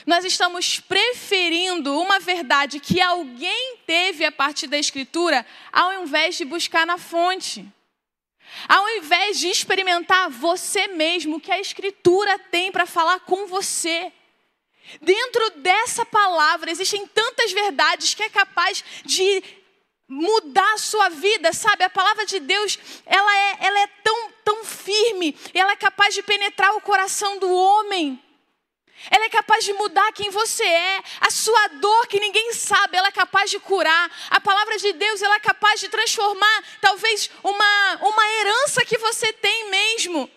Nós 0.06 0.26
estamos 0.26 0.80
preferindo 0.80 1.98
uma 2.00 2.20
verdade 2.20 2.80
que 2.80 3.00
alguém 3.00 3.78
teve 3.86 4.26
a 4.26 4.32
partir 4.32 4.68
da 4.68 4.78
Escritura, 4.78 5.46
ao 5.72 6.04
invés 6.04 6.36
de 6.36 6.46
buscar 6.46 6.86
na 6.86 6.98
fonte. 6.98 7.66
Ao 8.68 8.90
invés 8.98 9.40
de 9.40 9.48
experimentar 9.48 10.30
você 10.30 10.88
mesmo, 10.88 11.38
o 11.38 11.40
que 11.40 11.52
a 11.52 11.60
Escritura 11.60 12.38
tem 12.38 12.72
para 12.72 12.86
falar 12.86 13.20
com 13.22 13.48
você. 13.48 14.12
Dentro 15.02 15.52
dessa 15.58 16.06
palavra 16.06 16.72
existem 16.72 17.08
tantas 17.08 17.52
verdades 17.54 18.14
que 18.14 18.24
é 18.24 18.30
capaz 18.30 18.84
de 19.06 19.44
mudar 20.12 20.74
a 20.74 20.78
sua 20.78 21.08
vida, 21.08 21.54
sabe? 21.54 21.86
A 21.86 21.90
palavra 21.90 22.26
de 22.26 22.38
Deus, 22.42 22.78
ela 23.06 23.38
é, 23.38 23.58
ela 23.62 23.80
é 23.80 23.88
tão, 24.04 24.32
tão 24.44 24.66
firme, 24.66 25.38
ela 25.54 25.72
é 25.72 25.76
capaz 25.78 26.14
de 26.14 26.22
penetrar 26.22 26.76
o 26.76 26.82
coração 26.82 27.40
do 27.40 27.50
homem. 27.50 28.22
Ela 29.10 29.26
é 29.26 29.30
capaz 29.30 29.64
de 29.64 29.72
mudar 29.72 30.12
quem 30.12 30.30
você 30.30 30.66
é. 30.66 31.02
A 31.22 31.32
sua 31.32 31.68
dor 31.80 32.08
que 32.08 32.20
ninguém 32.20 32.52
sabe, 32.52 32.98
ela 32.98 33.08
é 33.08 33.12
capaz 33.12 33.50
de 33.50 33.58
curar. 33.58 34.12
A 34.30 34.40
palavra 34.42 34.78
de 34.78 34.92
Deus, 34.92 35.22
ela 35.22 35.36
é 35.36 35.40
capaz 35.40 35.80
de 35.80 35.88
transformar 35.88 36.64
talvez 36.82 37.32
uma, 37.42 37.96
uma 38.02 38.28
herança 38.28 38.86
que 38.86 38.98
você 38.98 39.32
tem 39.32 39.70
mesmo. 39.70 40.30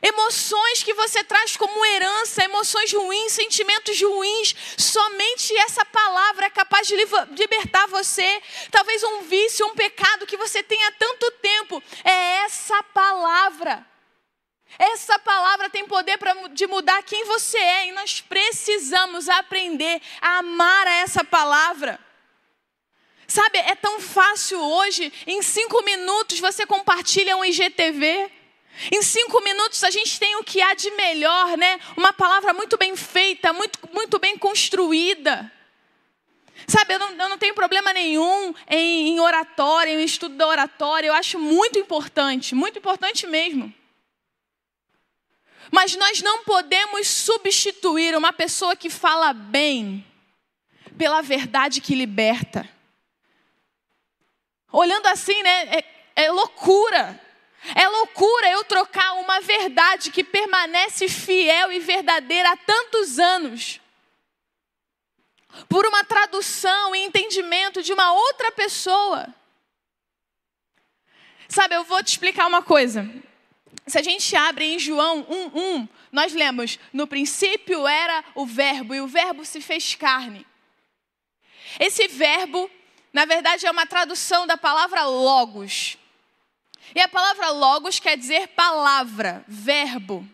Emoções 0.00 0.82
que 0.82 0.94
você 0.94 1.24
traz 1.24 1.56
como 1.56 1.84
herança, 1.84 2.44
emoções 2.44 2.92
ruins, 2.92 3.32
sentimentos 3.32 4.00
ruins, 4.00 4.54
somente 4.76 5.56
essa 5.58 5.84
palavra 5.84 6.46
é 6.46 6.50
capaz 6.50 6.86
de 6.86 6.96
libertar 6.96 7.86
você. 7.88 8.42
Talvez 8.70 9.02
um 9.02 9.22
vício, 9.22 9.66
um 9.66 9.74
pecado 9.74 10.26
que 10.26 10.36
você 10.36 10.62
tem 10.62 10.82
há 10.84 10.92
tanto 10.92 11.30
tempo, 11.32 11.82
é 12.04 12.44
essa 12.44 12.82
palavra. 12.82 13.84
Essa 14.78 15.18
palavra 15.18 15.70
tem 15.70 15.86
poder 15.86 16.18
pra, 16.18 16.32
de 16.48 16.66
mudar 16.66 17.02
quem 17.02 17.24
você 17.24 17.58
é 17.58 17.88
e 17.88 17.92
nós 17.92 18.20
precisamos 18.20 19.28
aprender 19.28 20.00
a 20.20 20.38
amar 20.38 20.86
a 20.86 20.94
essa 21.00 21.24
palavra. 21.24 21.98
Sabe, 23.26 23.58
é 23.58 23.74
tão 23.74 24.00
fácil 24.00 24.58
hoje, 24.58 25.12
em 25.26 25.42
cinco 25.42 25.82
minutos 25.84 26.38
você 26.40 26.64
compartilha 26.64 27.36
um 27.36 27.44
IGTV. 27.44 28.37
Em 28.92 29.02
cinco 29.02 29.42
minutos 29.42 29.82
a 29.82 29.90
gente 29.90 30.18
tem 30.18 30.36
o 30.36 30.44
que 30.44 30.60
há 30.62 30.74
de 30.74 30.90
melhor, 30.92 31.56
né? 31.56 31.80
Uma 31.96 32.12
palavra 32.12 32.52
muito 32.52 32.76
bem 32.76 32.96
feita, 32.96 33.52
muito, 33.52 33.78
muito 33.92 34.18
bem 34.18 34.38
construída. 34.38 35.52
Sabe, 36.66 36.94
eu 36.94 36.98
não, 36.98 37.10
eu 37.10 37.28
não 37.28 37.38
tenho 37.38 37.54
problema 37.54 37.92
nenhum 37.92 38.54
em, 38.68 39.08
em 39.08 39.20
oratória, 39.20 39.90
em 39.90 40.04
estudo 40.04 40.36
da 40.36 40.46
oratória. 40.46 41.08
Eu 41.08 41.14
acho 41.14 41.38
muito 41.38 41.78
importante, 41.78 42.54
muito 42.54 42.78
importante 42.78 43.26
mesmo. 43.26 43.72
Mas 45.70 45.96
nós 45.96 46.22
não 46.22 46.44
podemos 46.44 47.06
substituir 47.08 48.16
uma 48.16 48.32
pessoa 48.32 48.74
que 48.74 48.88
fala 48.88 49.32
bem 49.32 50.04
pela 50.96 51.20
verdade 51.20 51.80
que 51.80 51.94
liberta. 51.94 52.68
Olhando 54.70 55.06
assim, 55.06 55.42
né, 55.42 55.78
é, 55.78 55.84
é 56.24 56.30
loucura. 56.30 57.20
É 57.74 57.88
loucura 57.88 58.50
eu 58.50 58.64
trocar 58.64 59.14
uma 59.14 59.40
verdade 59.40 60.10
que 60.10 60.22
permanece 60.22 61.08
fiel 61.08 61.72
e 61.72 61.80
verdadeira 61.80 62.52
há 62.52 62.56
tantos 62.56 63.18
anos 63.18 63.80
por 65.68 65.86
uma 65.86 66.04
tradução 66.04 66.94
e 66.94 67.04
entendimento 67.04 67.82
de 67.82 67.92
uma 67.92 68.12
outra 68.12 68.52
pessoa. 68.52 69.34
Sabe, 71.48 71.74
eu 71.74 71.84
vou 71.84 72.02
te 72.02 72.08
explicar 72.08 72.46
uma 72.46 72.62
coisa. 72.62 73.08
Se 73.86 73.98
a 73.98 74.02
gente 74.02 74.36
abre 74.36 74.66
em 74.66 74.78
João 74.78 75.24
1:1, 75.24 75.88
nós 76.12 76.34
lemos: 76.34 76.78
"No 76.92 77.06
princípio 77.06 77.88
era 77.88 78.24
o 78.34 78.46
verbo 78.46 78.94
e 78.94 79.00
o 79.00 79.08
verbo 79.08 79.44
se 79.44 79.60
fez 79.60 79.94
carne". 79.94 80.46
Esse 81.80 82.06
verbo, 82.06 82.70
na 83.12 83.24
verdade, 83.24 83.66
é 83.66 83.70
uma 83.70 83.86
tradução 83.86 84.46
da 84.46 84.56
palavra 84.56 85.04
logos. 85.04 85.96
E 86.94 87.00
a 87.00 87.08
palavra 87.08 87.50
logos 87.50 87.98
quer 87.98 88.16
dizer 88.16 88.48
palavra, 88.48 89.44
verbo. 89.46 90.26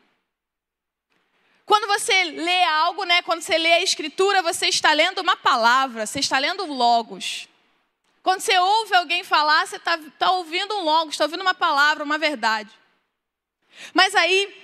Quando 1.67 1.87
você 1.87 2.25
lê 2.25 2.65
algo, 2.65 3.05
né, 3.05 3.23
quando 3.23 3.41
você 3.41 3.57
lê 3.57 3.73
a 3.75 3.83
escritura, 3.83 4.43
você 4.43 4.69
está 4.69 4.93
lendo 4.93 5.21
uma 5.21 5.37
palavra, 5.37 6.07
você 6.07 6.21
está 6.21 6.39
lendo 6.39 6.67
logos. 6.67 7.49
Quando 8.23 8.41
você 8.41 8.57
ouve 8.59 8.95
alguém 8.95 9.25
falar, 9.25 9.67
você 9.67 9.77
está 9.77 9.99
tá 10.19 10.31
ouvindo 10.33 10.75
um 10.77 10.83
logos, 10.83 11.15
está 11.15 11.25
ouvindo 11.25 11.43
uma 11.43 11.55
palavra, 11.55 12.05
uma 12.05 12.19
verdade. 12.19 12.71
Mas 13.93 14.15
aí, 14.15 14.64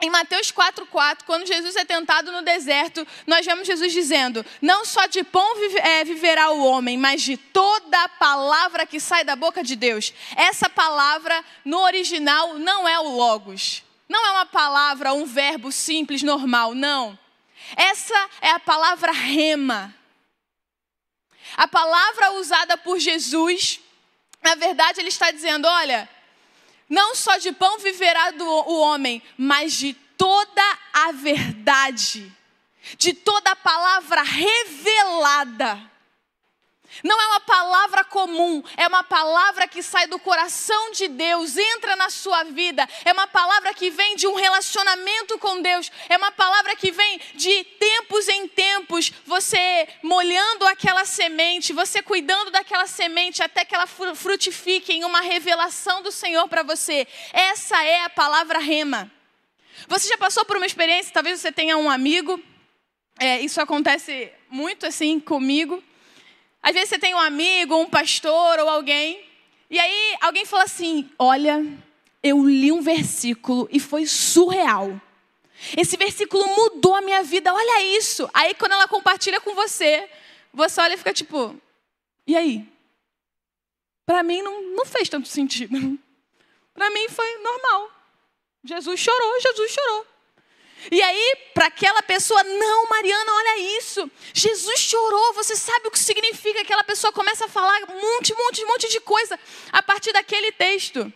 em 0.00 0.10
Mateus 0.10 0.52
4,4, 0.52 1.24
quando 1.26 1.46
Jesus 1.46 1.74
é 1.74 1.84
tentado 1.84 2.30
no 2.30 2.42
deserto, 2.42 3.04
nós 3.26 3.44
vemos 3.44 3.66
Jesus 3.66 3.92
dizendo: 3.92 4.46
Não 4.62 4.84
só 4.84 5.06
de 5.06 5.24
pão 5.24 5.54
é, 5.82 6.04
viverá 6.04 6.50
o 6.50 6.64
homem, 6.64 6.96
mas 6.96 7.20
de 7.22 7.36
toda 7.36 8.04
a 8.04 8.08
palavra 8.08 8.86
que 8.86 9.00
sai 9.00 9.24
da 9.24 9.34
boca 9.34 9.62
de 9.62 9.74
Deus. 9.74 10.14
Essa 10.36 10.70
palavra, 10.70 11.44
no 11.64 11.80
original, 11.80 12.54
não 12.58 12.88
é 12.88 13.00
o 13.00 13.08
Logos. 13.08 13.82
Não 14.08 14.24
é 14.24 14.30
uma 14.30 14.46
palavra, 14.46 15.12
um 15.12 15.26
verbo 15.26 15.72
simples, 15.72 16.22
normal, 16.22 16.74
não. 16.74 17.18
Essa 17.76 18.30
é 18.40 18.50
a 18.50 18.60
palavra 18.60 19.10
rema. 19.10 19.92
A 21.56 21.66
palavra 21.66 22.34
usada 22.34 22.78
por 22.78 23.00
Jesus, 23.00 23.80
na 24.40 24.54
verdade, 24.54 25.00
ele 25.00 25.08
está 25.08 25.32
dizendo: 25.32 25.66
olha, 25.66 26.08
não 26.88 27.14
só 27.14 27.36
de 27.36 27.52
pão 27.52 27.78
viverá 27.78 28.30
do, 28.30 28.44
o 28.44 28.80
homem, 28.80 29.22
mas 29.36 29.72
de 29.74 29.92
toda 30.16 30.78
a 30.92 31.12
verdade, 31.12 32.32
de 32.96 33.12
toda 33.12 33.50
a 33.50 33.56
palavra 33.56 34.22
revelada. 34.22 35.87
Não 37.04 37.20
é 37.20 37.26
uma 37.26 37.40
palavra 37.40 38.04
comum, 38.04 38.62
é 38.76 38.86
uma 38.86 39.04
palavra 39.04 39.68
que 39.68 39.82
sai 39.82 40.06
do 40.06 40.18
coração 40.18 40.90
de 40.92 41.06
Deus, 41.06 41.56
entra 41.56 41.94
na 41.94 42.10
sua 42.10 42.44
vida, 42.44 42.88
é 43.04 43.12
uma 43.12 43.26
palavra 43.26 43.72
que 43.74 43.90
vem 43.90 44.16
de 44.16 44.26
um 44.26 44.34
relacionamento 44.34 45.38
com 45.38 45.60
Deus, 45.60 45.90
é 46.08 46.16
uma 46.16 46.32
palavra 46.32 46.74
que 46.74 46.90
vem 46.90 47.20
de 47.34 47.64
tempos 47.64 48.26
em 48.28 48.48
tempos, 48.48 49.12
você 49.24 49.86
molhando 50.02 50.66
aquela 50.66 51.04
semente, 51.04 51.72
você 51.72 52.02
cuidando 52.02 52.50
daquela 52.50 52.86
semente 52.86 53.42
até 53.42 53.64
que 53.64 53.74
ela 53.74 53.86
frutifique 53.86 54.92
em 54.92 55.04
uma 55.04 55.20
revelação 55.20 56.02
do 56.02 56.10
Senhor 56.10 56.48
para 56.48 56.62
você. 56.62 57.06
Essa 57.32 57.84
é 57.84 58.04
a 58.04 58.10
palavra 58.10 58.58
rema. 58.58 59.10
Você 59.86 60.08
já 60.08 60.18
passou 60.18 60.44
por 60.44 60.56
uma 60.56 60.66
experiência, 60.66 61.12
talvez 61.12 61.40
você 61.40 61.52
tenha 61.52 61.76
um 61.76 61.88
amigo, 61.88 62.42
é, 63.20 63.40
isso 63.40 63.60
acontece 63.60 64.32
muito 64.50 64.86
assim 64.86 65.20
comigo 65.20 65.82
às 66.62 66.72
vezes 66.72 66.90
você 66.90 66.98
tem 66.98 67.14
um 67.14 67.18
amigo, 67.18 67.76
um 67.76 67.88
pastor 67.88 68.58
ou 68.58 68.68
alguém, 68.68 69.24
e 69.70 69.78
aí 69.78 70.16
alguém 70.20 70.44
fala 70.44 70.64
assim: 70.64 71.10
Olha, 71.18 71.64
eu 72.22 72.42
li 72.44 72.72
um 72.72 72.80
versículo 72.80 73.68
e 73.70 73.78
foi 73.78 74.06
surreal. 74.06 75.00
Esse 75.76 75.96
versículo 75.96 76.46
mudou 76.46 76.94
a 76.94 77.00
minha 77.00 77.22
vida, 77.22 77.52
olha 77.52 77.96
isso. 77.96 78.28
Aí 78.32 78.54
quando 78.54 78.72
ela 78.72 78.88
compartilha 78.88 79.40
com 79.40 79.54
você, 79.54 80.08
você 80.52 80.80
olha 80.80 80.94
e 80.94 80.98
fica 80.98 81.12
tipo: 81.12 81.54
E 82.26 82.36
aí? 82.36 82.66
Para 84.06 84.22
mim 84.22 84.40
não, 84.40 84.62
não 84.74 84.86
fez 84.86 85.08
tanto 85.08 85.28
sentido. 85.28 85.98
Para 86.72 86.90
mim 86.90 87.08
foi 87.08 87.38
normal. 87.38 87.90
Jesus 88.64 89.00
chorou, 89.00 89.40
Jesus 89.40 89.70
chorou. 89.70 90.06
E 90.90 91.02
aí, 91.02 91.36
para 91.52 91.66
aquela 91.66 92.02
pessoa, 92.02 92.42
não, 92.44 92.88
Mariana, 92.88 93.32
olha 93.32 93.58
isso. 93.78 94.10
Jesus 94.32 94.80
chorou. 94.80 95.34
Você 95.34 95.56
sabe 95.56 95.88
o 95.88 95.90
que 95.90 95.98
significa? 95.98 96.60
Aquela 96.60 96.84
pessoa 96.84 97.12
começa 97.12 97.46
a 97.46 97.48
falar 97.48 97.82
um 97.90 98.00
monte, 98.00 98.34
monte, 98.34 98.64
monte 98.64 98.88
de 98.88 99.00
coisa 99.00 99.38
a 99.72 99.82
partir 99.82 100.12
daquele 100.12 100.52
texto. 100.52 101.12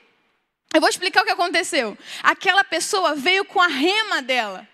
Eu 0.75 0.81
vou 0.81 0.89
explicar 0.89 1.23
o 1.23 1.25
que 1.25 1.31
aconteceu. 1.31 1.97
Aquela 2.23 2.65
pessoa 2.65 3.15
veio 3.15 3.45
com 3.45 3.61
a 3.61 3.67
rema 3.67 4.23
dela. 4.23 4.67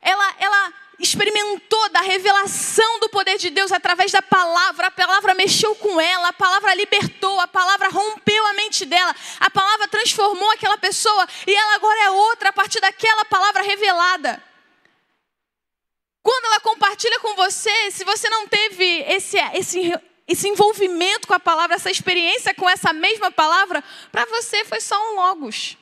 Ela, 0.00 0.34
ela 0.38 0.74
experimentou 1.00 1.88
da 1.88 2.02
revelação 2.02 3.00
do 3.00 3.08
poder 3.08 3.38
de 3.38 3.48
Deus 3.48 3.72
através 3.72 4.12
da 4.12 4.20
palavra. 4.20 4.88
A 4.88 4.90
palavra 4.90 5.34
mexeu 5.34 5.74
com 5.74 6.00
ela, 6.00 6.28
a 6.28 6.32
palavra 6.32 6.74
libertou, 6.74 7.40
a 7.40 7.48
palavra 7.48 7.88
rompeu 7.88 8.46
a 8.46 8.52
mente 8.52 8.84
dela, 8.84 9.14
a 9.40 9.50
palavra 9.50 9.88
transformou 9.88 10.50
aquela 10.50 10.76
pessoa 10.76 11.26
e 11.46 11.54
ela 11.54 11.74
agora 11.74 12.00
é 12.02 12.10
outra 12.10 12.50
a 12.50 12.52
partir 12.52 12.80
daquela 12.80 13.24
palavra 13.24 13.62
revelada. 13.62 14.42
Quando 16.22 16.44
ela 16.44 16.60
compartilha 16.60 17.18
com 17.20 17.34
você, 17.34 17.90
se 17.90 18.04
você 18.04 18.28
não 18.28 18.46
teve 18.46 18.84
esse, 19.08 19.38
esse, 19.54 19.98
esse 20.28 20.48
envolvimento 20.48 21.26
com 21.26 21.32
a 21.32 21.40
palavra, 21.40 21.76
essa 21.76 21.90
experiência 21.90 22.54
com 22.54 22.68
essa 22.68 22.92
mesma 22.92 23.30
palavra, 23.30 23.82
para 24.12 24.26
você 24.26 24.66
foi 24.66 24.82
só 24.82 24.96
um 25.10 25.16
logos. 25.16 25.78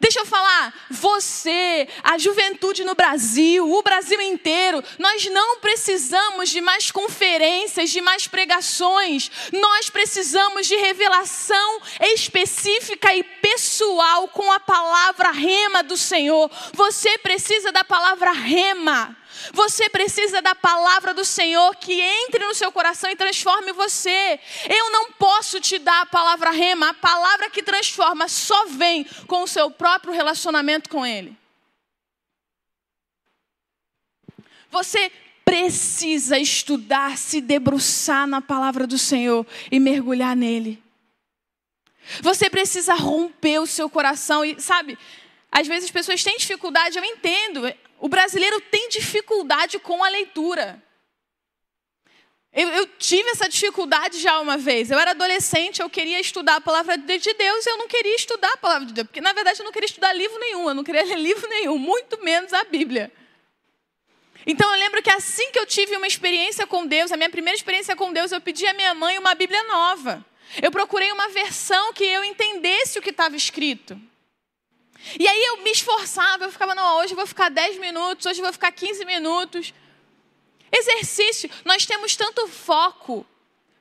Deixa 0.00 0.20
eu 0.20 0.26
falar, 0.26 0.72
você, 0.90 1.86
a 2.02 2.18
juventude 2.18 2.84
no 2.84 2.94
Brasil, 2.94 3.70
o 3.70 3.82
Brasil 3.82 4.20
inteiro, 4.20 4.82
nós 4.98 5.26
não 5.26 5.60
precisamos 5.60 6.50
de 6.50 6.60
mais 6.60 6.90
conferências, 6.90 7.90
de 7.90 8.00
mais 8.00 8.26
pregações, 8.26 9.30
nós 9.52 9.90
precisamos 9.90 10.66
de 10.66 10.76
revelação 10.76 11.80
específica 12.00 13.14
e 13.14 13.22
pessoal 13.22 14.28
com 14.28 14.50
a 14.50 14.60
palavra 14.60 15.30
rema 15.30 15.82
do 15.82 15.96
Senhor. 15.96 16.50
Você 16.72 17.18
precisa 17.18 17.70
da 17.70 17.84
palavra 17.84 18.32
rema. 18.32 19.16
Você 19.52 19.88
precisa 19.88 20.40
da 20.40 20.54
palavra 20.54 21.12
do 21.12 21.24
Senhor 21.24 21.74
que 21.76 22.00
entre 22.00 22.44
no 22.46 22.54
seu 22.54 22.70
coração 22.70 23.10
e 23.10 23.16
transforme 23.16 23.72
você. 23.72 24.38
Eu 24.68 24.90
não 24.90 25.12
posso 25.12 25.60
te 25.60 25.78
dar 25.78 26.02
a 26.02 26.06
palavra 26.06 26.50
rema, 26.50 26.90
a 26.90 26.94
palavra 26.94 27.50
que 27.50 27.62
transforma 27.62 28.28
só 28.28 28.66
vem 28.66 29.04
com 29.26 29.42
o 29.42 29.46
seu 29.46 29.70
próprio 29.70 30.12
relacionamento 30.12 30.88
com 30.88 31.04
Ele. 31.04 31.36
Você 34.70 35.10
precisa 35.44 36.38
estudar, 36.38 37.16
se 37.16 37.40
debruçar 37.40 38.26
na 38.26 38.40
palavra 38.40 38.86
do 38.86 38.98
Senhor 38.98 39.46
e 39.70 39.78
mergulhar 39.78 40.34
nele. 40.34 40.82
Você 42.20 42.50
precisa 42.50 42.94
romper 42.94 43.60
o 43.60 43.66
seu 43.66 43.88
coração 43.88 44.44
e, 44.44 44.60
sabe, 44.60 44.98
às 45.50 45.66
vezes 45.68 45.84
as 45.84 45.90
pessoas 45.90 46.22
têm 46.22 46.36
dificuldade, 46.36 46.98
eu 46.98 47.04
entendo. 47.04 47.62
O 48.04 48.08
brasileiro 48.08 48.60
tem 48.60 48.90
dificuldade 48.90 49.78
com 49.78 50.04
a 50.04 50.10
leitura. 50.10 50.78
Eu, 52.52 52.68
eu, 52.68 52.86
tive 52.98 53.30
essa 53.30 53.48
dificuldade 53.48 54.20
já 54.20 54.40
uma 54.40 54.58
vez. 54.58 54.90
Eu 54.90 54.98
era 54.98 55.12
adolescente, 55.12 55.80
eu 55.80 55.88
queria 55.88 56.20
estudar 56.20 56.56
a 56.56 56.60
palavra 56.60 56.98
de 56.98 57.32
Deus 57.32 57.64
e 57.64 57.70
eu 57.70 57.78
não 57.78 57.88
queria 57.88 58.14
estudar 58.14 58.52
a 58.52 58.56
palavra 58.58 58.86
de 58.88 58.92
Deus. 58.92 59.06
Porque, 59.06 59.22
na 59.22 59.32
verdade, 59.32 59.58
eu 59.58 59.64
não 59.64 59.72
queria 59.72 59.86
estudar 59.86 60.12
livro 60.12 60.38
nenhum, 60.38 60.68
eu 60.68 60.74
não 60.74 60.84
queria 60.84 61.02
ler 61.02 61.18
livro 61.18 61.48
nenhum, 61.48 61.78
muito 61.78 62.22
menos 62.22 62.52
a 62.52 62.62
Bíblia. 62.64 63.10
Então, 64.46 64.70
eu 64.70 64.78
lembro 64.78 65.02
que 65.02 65.08
assim 65.08 65.50
que 65.50 65.58
eu 65.58 65.64
tive 65.64 65.96
uma 65.96 66.06
experiência 66.06 66.66
com 66.66 66.86
Deus, 66.86 67.10
a 67.10 67.16
minha 67.16 67.30
primeira 67.30 67.56
experiência 67.56 67.96
com 67.96 68.12
Deus, 68.12 68.32
eu 68.32 68.40
pedi 68.42 68.66
à 68.66 68.74
minha 68.74 68.92
mãe 68.92 69.18
uma 69.18 69.34
Bíblia 69.34 69.62
nova. 69.62 70.22
Eu 70.62 70.70
procurei 70.70 71.10
uma 71.10 71.30
versão 71.30 71.90
que 71.94 72.04
eu 72.04 72.22
entendesse 72.22 72.98
o 72.98 73.02
que 73.02 73.08
estava 73.08 73.34
escrito. 73.34 73.98
E 75.18 75.28
aí 75.28 75.44
eu 75.44 75.58
me 75.58 75.70
esforçava, 75.70 76.44
eu 76.44 76.52
ficava, 76.52 76.74
não, 76.74 76.98
hoje 76.98 77.12
eu 77.12 77.16
vou 77.16 77.26
ficar 77.26 77.50
10 77.50 77.78
minutos, 77.78 78.26
hoje 78.26 78.40
eu 78.40 78.44
vou 78.44 78.52
ficar 78.52 78.72
15 78.72 79.04
minutos. 79.04 79.74
Exercício, 80.72 81.48
nós 81.64 81.86
temos 81.86 82.16
tanto 82.16 82.48
foco, 82.48 83.24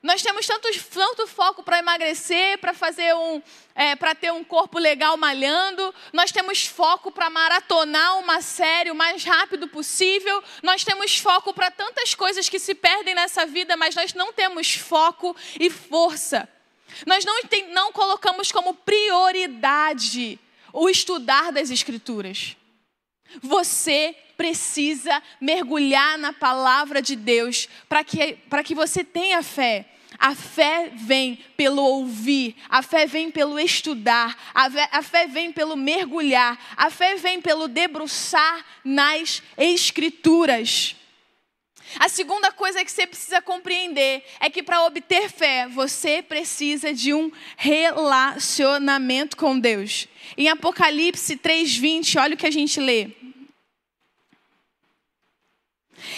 nós 0.01 0.21
temos 0.21 0.45
tanto, 0.45 0.67
tanto 0.89 1.26
foco 1.26 1.63
para 1.63 1.80
emagrecer, 1.80 2.59
para 2.59 2.74
fazer 2.74 3.15
um, 3.15 3.41
é, 3.74 3.95
para 3.95 4.13
ter 4.13 4.32
um 4.34 4.43
corpo 4.43 4.78
legal 4.78 5.15
malhando, 5.15 5.95
nós 6.11 6.32
temos 6.32 6.65
foco 6.65 7.09
para 7.09 7.30
maratonar 7.30 8.19
uma 8.19 8.41
série 8.41 8.91
o 8.91 8.95
mais 8.95 9.24
rápido 9.24 9.67
possível, 9.69 10.43
nós 10.61 10.84
temos 10.84 11.17
foco 11.17 11.53
para 11.53 11.71
tantas 11.71 12.13
coisas 12.13 12.49
que 12.49 12.59
se 12.59 12.76
perdem 12.76 13.15
nessa 13.15 13.45
vida, 13.45 13.78
mas 13.78 13.95
nós 13.95 14.13
não 14.13 14.34
temos 14.34 14.76
foco 14.76 15.36
e 15.59 15.69
força. 15.69 16.49
Nós 17.07 17.26
não, 17.26 17.41
tem, 17.43 17.69
não 17.69 17.91
colocamos 17.91 18.51
como 18.51 18.74
prioridade 18.74 20.39
o 20.74 20.89
estudar 20.89 21.51
das 21.51 21.69
Escrituras. 21.69 22.57
Você 23.41 24.15
precisa 24.36 25.21
mergulhar 25.39 26.17
na 26.17 26.34
palavra 26.34 27.01
de 27.01 27.15
Deus 27.15 27.69
para 27.88 28.03
que, 28.03 28.38
que 28.65 28.76
você 28.76 29.03
tenha 29.03 29.41
fé. 29.43 29.86
A 30.19 30.36
fé 30.36 30.91
vem 30.95 31.36
pelo 31.57 31.82
ouvir, 31.82 32.55
a 32.69 32.82
fé 32.82 33.05
vem 33.05 33.32
pelo 33.32 33.59
estudar, 33.59 34.38
a 34.53 34.69
fé, 34.69 34.89
a 34.91 35.01
fé 35.01 35.28
vem 35.28 35.51
pelo 35.51 35.76
mergulhar, 35.76 36.57
a 36.78 36.89
fé 36.89 37.15
vem 37.15 37.41
pelo 37.41 37.67
debruçar 37.67 38.63
nas 38.84 39.41
Escrituras. 39.57 40.95
A 42.00 42.10
segunda 42.10 42.52
coisa 42.52 42.84
que 42.84 42.91
você 42.91 43.06
precisa 43.06 43.41
compreender 43.41 44.24
é 44.39 44.50
que 44.50 44.64
para 44.64 44.86
obter 44.86 45.30
fé, 45.30 45.68
você 45.68 46.22
precisa 46.22 46.94
de 46.94 47.14
um 47.14 47.32
relacionamento 47.56 49.38
com 49.38 49.60
Deus. 49.60 50.08
Em 50.38 50.50
Apocalipse 50.50 51.36
3:20, 51.38 52.18
olha 52.20 52.36
o 52.36 52.38
que 52.38 52.48
a 52.48 52.52
gente 52.52 52.80
lê. 52.80 53.12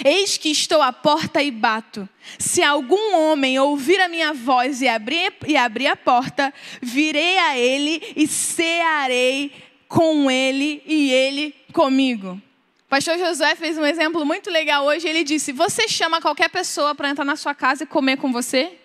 Eis 0.04 0.38
que 0.38 0.50
estou 0.50 0.82
à 0.82 0.92
porta 0.92 1.42
e 1.44 1.52
bato. 1.52 2.08
Se 2.40 2.64
algum 2.64 3.16
homem 3.16 3.60
ouvir 3.60 4.02
a 4.02 4.08
minha 4.08 4.34
voz 4.34 4.82
e 4.82 4.88
abrir, 4.88 5.34
e 5.48 5.56
abrir 5.56 5.88
a 5.88 5.96
porta, 5.96 6.54
virei 6.82 7.38
a 7.38 7.58
ele 7.58 8.02
e 8.16 8.28
cearei 8.28 9.52
com 9.88 10.30
ele 10.30 10.82
e 10.86 11.12
ele 11.12 11.56
comigo. 11.72 12.42
O 12.86 12.88
pastor 12.88 13.18
Josué 13.18 13.56
fez 13.56 13.78
um 13.78 13.86
exemplo 13.86 14.24
muito 14.24 14.50
legal 14.50 14.86
hoje. 14.86 15.08
Ele 15.08 15.24
disse: 15.24 15.52
Você 15.52 15.88
chama 15.88 16.22
qualquer 16.22 16.50
pessoa 16.50 16.94
para 16.94 17.10
entrar 17.10 17.26
na 17.26 17.36
sua 17.36 17.56
casa 17.56 17.84
e 17.84 17.88
comer 17.88 18.18
com 18.18 18.32
você? 18.32 18.78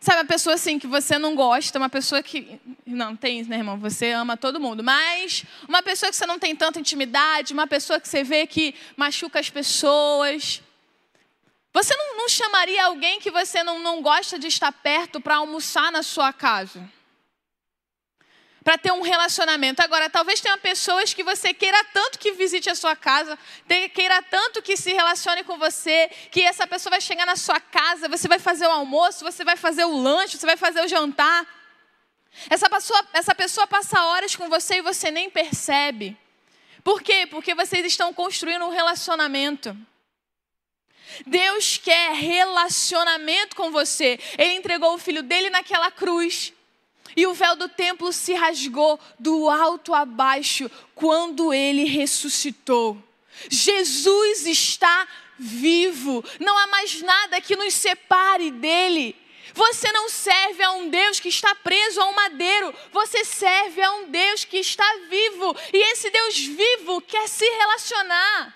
Sabe, 0.00 0.18
uma 0.18 0.26
pessoa 0.26 0.54
assim 0.54 0.78
que 0.78 0.86
você 0.86 1.16
não 1.16 1.34
gosta, 1.34 1.78
uma 1.78 1.88
pessoa 1.88 2.22
que. 2.22 2.60
Não, 2.84 3.16
tem 3.16 3.40
isso, 3.40 3.48
né, 3.48 3.56
irmão? 3.56 3.78
Você 3.78 4.10
ama 4.10 4.36
todo 4.36 4.60
mundo. 4.60 4.82
Mas 4.82 5.44
uma 5.66 5.82
pessoa 5.82 6.10
que 6.10 6.16
você 6.16 6.26
não 6.26 6.38
tem 6.38 6.54
tanta 6.54 6.80
intimidade, 6.80 7.54
uma 7.54 7.66
pessoa 7.66 8.00
que 8.00 8.08
você 8.08 8.22
vê 8.22 8.46
que 8.46 8.74
machuca 8.96 9.38
as 9.38 9.48
pessoas. 9.48 10.60
Você 11.72 11.96
não, 11.96 12.18
não 12.18 12.28
chamaria 12.28 12.84
alguém 12.84 13.18
que 13.18 13.30
você 13.30 13.62
não, 13.62 13.78
não 13.78 14.02
gosta 14.02 14.38
de 14.38 14.48
estar 14.48 14.72
perto 14.72 15.20
para 15.20 15.36
almoçar 15.36 15.90
na 15.90 16.02
sua 16.02 16.32
casa? 16.32 16.86
Para 18.64 18.78
ter 18.78 18.90
um 18.90 19.02
relacionamento. 19.02 19.82
Agora, 19.82 20.08
talvez 20.08 20.40
tenha 20.40 20.56
pessoas 20.56 21.12
que 21.12 21.22
você 21.22 21.52
queira 21.52 21.84
tanto 21.92 22.18
que 22.18 22.32
visite 22.32 22.70
a 22.70 22.74
sua 22.74 22.96
casa, 22.96 23.38
queira 23.92 24.22
tanto 24.22 24.62
que 24.62 24.74
se 24.74 24.90
relacione 24.94 25.44
com 25.44 25.58
você, 25.58 26.10
que 26.30 26.40
essa 26.40 26.66
pessoa 26.66 26.92
vai 26.92 27.00
chegar 27.02 27.26
na 27.26 27.36
sua 27.36 27.60
casa, 27.60 28.08
você 28.08 28.26
vai 28.26 28.38
fazer 28.38 28.66
o 28.66 28.70
almoço, 28.70 29.22
você 29.22 29.44
vai 29.44 29.56
fazer 29.56 29.84
o 29.84 29.94
lanche, 29.94 30.38
você 30.38 30.46
vai 30.46 30.56
fazer 30.56 30.82
o 30.82 30.88
jantar. 30.88 31.46
Essa 32.48 32.70
pessoa, 32.70 33.06
essa 33.12 33.34
pessoa 33.34 33.66
passa 33.66 34.02
horas 34.02 34.34
com 34.34 34.48
você 34.48 34.76
e 34.76 34.82
você 34.82 35.10
nem 35.10 35.28
percebe. 35.28 36.16
Por 36.82 37.02
quê? 37.02 37.26
Porque 37.30 37.54
vocês 37.54 37.84
estão 37.84 38.14
construindo 38.14 38.64
um 38.64 38.70
relacionamento. 38.70 39.76
Deus 41.26 41.76
quer 41.76 42.12
relacionamento 42.14 43.54
com 43.54 43.70
você. 43.70 44.18
Ele 44.38 44.54
entregou 44.54 44.94
o 44.94 44.98
filho 44.98 45.22
dele 45.22 45.50
naquela 45.50 45.90
cruz. 45.90 46.53
E 47.16 47.26
o 47.26 47.34
véu 47.34 47.56
do 47.56 47.68
templo 47.68 48.12
se 48.12 48.34
rasgou 48.34 48.98
do 49.18 49.48
alto 49.48 49.94
a 49.94 50.04
baixo 50.04 50.70
quando 50.94 51.52
ele 51.52 51.84
ressuscitou. 51.84 52.98
Jesus 53.48 54.46
está 54.46 55.08
vivo, 55.38 56.24
não 56.38 56.56
há 56.56 56.66
mais 56.68 57.00
nada 57.02 57.40
que 57.40 57.56
nos 57.56 57.74
separe 57.74 58.50
dele. 58.50 59.16
Você 59.52 59.90
não 59.92 60.08
serve 60.08 60.62
a 60.62 60.72
um 60.72 60.88
Deus 60.88 61.20
que 61.20 61.28
está 61.28 61.54
preso 61.54 62.00
a 62.00 62.06
um 62.06 62.14
madeiro, 62.14 62.74
você 62.92 63.24
serve 63.24 63.80
a 63.82 63.92
um 63.92 64.10
Deus 64.10 64.44
que 64.44 64.56
está 64.56 64.84
vivo, 65.08 65.56
e 65.72 65.92
esse 65.92 66.10
Deus 66.10 66.38
vivo 66.38 67.00
quer 67.02 67.28
se 67.28 67.44
relacionar. 67.44 68.54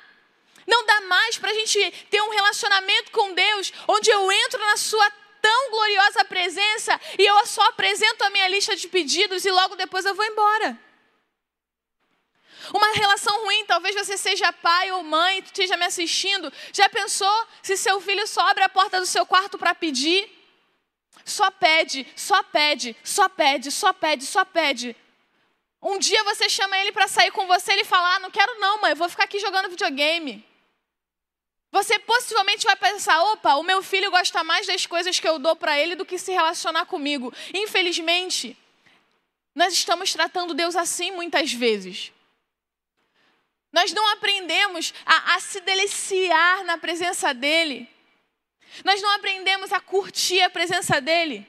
Não 0.67 0.85
dá 0.85 1.01
mais 1.03 1.39
para 1.39 1.51
a 1.51 1.55
gente 1.55 1.91
ter 2.11 2.21
um 2.21 2.31
relacionamento 2.31 3.13
com 3.13 3.33
Deus, 3.33 3.73
onde 3.87 4.11
eu 4.11 4.31
entro 4.31 4.61
na 4.61 4.77
sua 4.77 5.11
tão 5.41 5.71
gloriosa 5.71 6.25
presença 6.25 7.01
e 7.19 7.25
eu 7.25 7.47
só 7.47 7.63
apresento 7.63 8.25
a 8.25 8.31
minha 8.31 8.49
lista 8.49 8.77
de 8.77 8.89
pedidos 8.89 9.45
e 9.45 9.51
logo 9.51 9.77
depois 9.77 10.05
eu 10.05 10.15
vou 10.15 10.25
embora. 10.25 10.79
Uma 12.73 12.93
relação 12.93 13.45
ruim, 13.45 13.65
talvez 13.65 13.95
você 13.95 14.17
seja 14.17 14.53
pai 14.53 14.91
ou 14.93 15.03
mãe, 15.03 15.39
esteja 15.39 15.77
me 15.77 15.85
assistindo. 15.85 16.53
Já 16.73 16.89
pensou 16.89 17.47
se 17.63 17.77
seu 17.77 18.01
filho 18.01 18.27
só 18.27 18.43
abre 18.43 18.63
a 18.63 18.69
porta 18.69 19.01
do 19.01 19.07
seu 19.07 19.25
quarto 19.25 19.59
para 19.59 19.75
pedir? 19.75 20.31
Só 21.25 21.51
pede, 21.51 22.07
só 22.15 22.43
pede, 22.43 22.97
só 23.03 23.29
pede, 23.29 23.71
só 23.71 23.93
pede, 23.93 24.27
só 24.27 24.45
pede. 24.45 24.97
Um 25.81 25.99
dia 25.99 26.23
você 26.25 26.49
chama 26.49 26.77
ele 26.79 26.93
para 26.93 27.09
sair 27.09 27.31
com 27.31 27.47
você, 27.47 27.73
ele 27.73 27.85
fala: 27.85 28.17
ah, 28.17 28.21
não 28.21 28.31
quero 28.31 28.59
não, 28.59 28.81
mãe, 28.81 28.95
vou 28.95 29.09
ficar 29.09 29.25
aqui 29.25 29.39
jogando 29.39 29.71
videogame. 29.71 30.45
Você 31.71 31.99
possivelmente 31.99 32.65
vai 32.65 32.77
pensar: 32.77 33.21
opa, 33.33 33.55
o 33.57 33.63
meu 33.63 33.83
filho 33.83 34.11
gosta 34.11 34.43
mais 34.43 34.67
das 34.67 34.87
coisas 34.87 35.21
que 35.21 35.29
eu 35.29 35.39
dou 35.39 35.55
para 35.55 35.79
ele 35.79 35.95
do 35.95 36.05
que 36.05 36.19
se 36.19 36.33
relacionar 36.33 36.87
comigo. 36.87 37.33
Infelizmente, 37.53 38.57
nós 39.55 39.73
estamos 39.73 40.13
tratando 40.13 40.55
Deus 40.55 40.77
assim 40.77 41.11
muitas 41.11 41.53
vezes. 41.53 42.13
Nós 43.73 43.93
não 43.93 44.07
aprendemos 44.13 44.95
a, 45.05 45.35
a 45.35 45.41
se 45.41 45.61
deliciar 45.61 46.65
na 46.65 46.79
presença 46.79 47.35
dEle. 47.35 47.89
Nós 48.85 49.03
não 49.03 49.11
aprendemos 49.11 49.73
a 49.73 49.81
curtir 49.81 50.41
a 50.41 50.51
presença 50.51 51.01
dEle. 51.01 51.47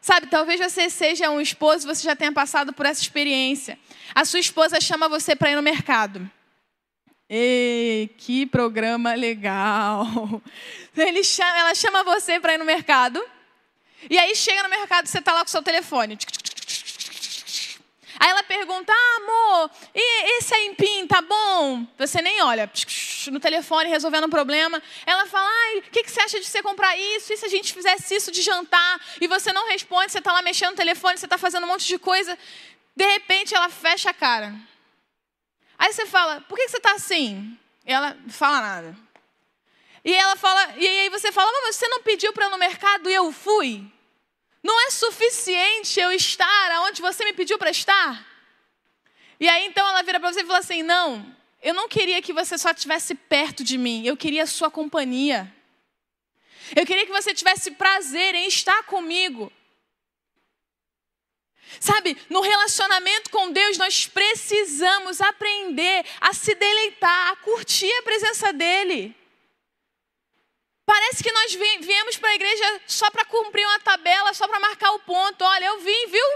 Sabe, 0.00 0.28
talvez 0.28 0.58
você 0.58 0.88
seja 0.88 1.30
um 1.30 1.40
esposo, 1.40 1.86
você 1.86 2.02
já 2.02 2.16
tenha 2.16 2.32
passado 2.32 2.72
por 2.72 2.86
essa 2.86 3.02
experiência. 3.02 3.78
A 4.14 4.24
sua 4.24 4.40
esposa 4.40 4.80
chama 4.80 5.08
você 5.08 5.36
para 5.36 5.50
ir 5.50 5.56
no 5.56 5.62
mercado. 5.62 6.28
Ei, 7.32 8.10
que 8.18 8.44
programa 8.44 9.14
legal! 9.14 10.04
Ele 10.98 11.22
chama, 11.22 11.58
ela 11.58 11.74
chama 11.76 12.02
você 12.02 12.40
para 12.40 12.54
ir 12.54 12.58
no 12.58 12.64
mercado. 12.64 13.24
E 14.10 14.18
aí 14.18 14.34
chega 14.34 14.64
no 14.64 14.68
mercado, 14.68 15.06
você 15.06 15.20
está 15.20 15.32
lá 15.32 15.42
com 15.42 15.46
o 15.46 15.50
seu 15.50 15.62
telefone. 15.62 16.18
Aí 18.18 18.30
ela 18.30 18.42
pergunta: 18.42 18.92
ah, 18.92 19.16
amor, 19.22 19.70
e 19.94 20.38
esse 20.38 20.52
aí 20.52 20.66
empim, 20.66 21.06
tá 21.06 21.22
bom? 21.22 21.86
Você 21.98 22.20
nem 22.20 22.42
olha 22.42 22.68
no 23.30 23.38
telefone 23.38 23.88
resolvendo 23.88 24.24
um 24.24 24.30
problema. 24.30 24.82
Ela 25.06 25.24
fala: 25.26 25.48
ai, 25.48 25.78
o 25.78 25.82
que, 25.82 26.02
que 26.02 26.10
você 26.10 26.20
acha 26.22 26.40
de 26.40 26.46
você 26.46 26.60
comprar 26.64 26.98
isso? 26.98 27.32
E 27.32 27.36
se 27.36 27.46
a 27.46 27.48
gente 27.48 27.72
fizesse 27.72 28.12
isso 28.12 28.32
de 28.32 28.42
jantar? 28.42 29.00
E 29.20 29.28
você 29.28 29.52
não 29.52 29.68
responde, 29.68 30.10
você 30.10 30.18
está 30.18 30.32
lá 30.32 30.42
mexendo 30.42 30.70
no 30.70 30.76
telefone, 30.76 31.16
você 31.16 31.26
está 31.26 31.38
fazendo 31.38 31.62
um 31.62 31.68
monte 31.68 31.86
de 31.86 31.96
coisa. 31.96 32.36
De 32.96 33.06
repente 33.06 33.54
ela 33.54 33.68
fecha 33.68 34.10
a 34.10 34.14
cara. 34.14 34.68
Aí 35.80 35.94
você 35.94 36.04
fala: 36.04 36.42
por 36.42 36.58
que, 36.58 36.68
você 36.68 36.76
está 36.76 36.92
assim? 36.92 37.58
E 37.86 37.92
ela 37.92 38.14
não 38.22 38.30
fala 38.30 38.60
nada. 38.60 38.96
E 40.04 40.14
ela 40.14 40.36
fala, 40.36 40.76
e 40.76 40.86
aí 40.86 41.08
você 41.08 41.32
fala, 41.32 41.50
mas 41.62 41.76
você 41.76 41.88
não 41.88 42.02
pediu 42.02 42.32
para 42.32 42.46
ir 42.46 42.50
no 42.50 42.56
mercado 42.56 43.10
e 43.10 43.14
eu 43.14 43.30
fui? 43.32 43.84
Não 44.62 44.78
é 44.86 44.90
suficiente 44.90 45.98
eu 45.98 46.12
estar 46.12 46.80
onde 46.82 47.02
você 47.02 47.24
me 47.24 47.32
pediu 47.32 47.58
para 47.58 47.70
estar? 47.70 48.26
E 49.38 49.48
aí 49.48 49.66
então 49.66 49.86
ela 49.88 50.02
vira 50.02 50.20
para 50.20 50.30
você 50.30 50.42
e 50.42 50.46
fala 50.46 50.58
assim: 50.58 50.82
Não, 50.82 51.34
eu 51.62 51.72
não 51.72 51.88
queria 51.88 52.20
que 52.20 52.32
você 52.32 52.58
só 52.58 52.70
estivesse 52.70 53.14
perto 53.14 53.64
de 53.64 53.78
mim, 53.78 54.06
eu 54.06 54.18
queria 54.18 54.42
a 54.42 54.46
sua 54.46 54.70
companhia. 54.70 55.50
Eu 56.76 56.86
queria 56.86 57.06
que 57.06 57.12
você 57.12 57.32
tivesse 57.34 57.70
prazer 57.70 58.34
em 58.34 58.46
estar 58.46 58.82
comigo. 58.84 59.50
Sabe, 61.78 62.16
no 62.28 62.40
relacionamento 62.40 63.30
com 63.30 63.52
Deus, 63.52 63.78
nós 63.78 64.06
precisamos 64.06 65.20
aprender 65.20 66.04
a 66.20 66.32
se 66.32 66.54
deleitar, 66.54 67.30
a 67.30 67.36
curtir 67.36 67.92
a 67.98 68.02
presença 68.02 68.52
dEle. 68.52 69.14
Parece 70.84 71.22
que 71.22 71.30
nós 71.30 71.54
viemos 71.54 72.16
para 72.16 72.30
a 72.30 72.34
igreja 72.34 72.80
só 72.86 73.08
para 73.10 73.24
cumprir 73.24 73.64
uma 73.64 73.78
tabela, 73.78 74.34
só 74.34 74.48
para 74.48 74.58
marcar 74.58 74.90
o 74.90 74.98
ponto. 74.98 75.44
Olha, 75.44 75.66
eu 75.66 75.80
vim, 75.80 76.06
viu? 76.08 76.26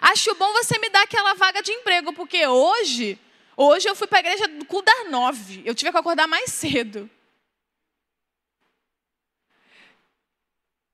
Acho 0.00 0.34
bom 0.36 0.52
você 0.52 0.78
me 0.78 0.88
dar 0.88 1.02
aquela 1.02 1.34
vaga 1.34 1.60
de 1.60 1.72
emprego, 1.72 2.12
porque 2.12 2.46
hoje, 2.46 3.18
hoje 3.56 3.88
eu 3.88 3.96
fui 3.96 4.06
para 4.06 4.18
a 4.18 4.20
igreja 4.20 4.46
do 4.46 4.64
cu 4.64 4.80
das 4.80 5.10
nove. 5.10 5.62
Eu 5.64 5.74
tive 5.74 5.90
que 5.90 5.98
acordar 5.98 6.28
mais 6.28 6.52
cedo. 6.52 7.10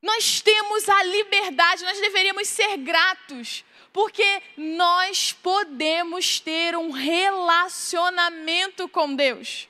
Nós 0.02 0.40
temos 0.40 0.88
a 0.88 1.02
liberdade, 1.04 1.84
nós 1.84 2.00
deveríamos 2.00 2.48
ser 2.48 2.78
gratos, 2.78 3.64
porque 3.92 4.42
nós 4.56 5.32
podemos 5.32 6.40
ter 6.40 6.76
um 6.76 6.90
relacionamento 6.90 8.88
com 8.88 9.14
Deus. 9.14 9.68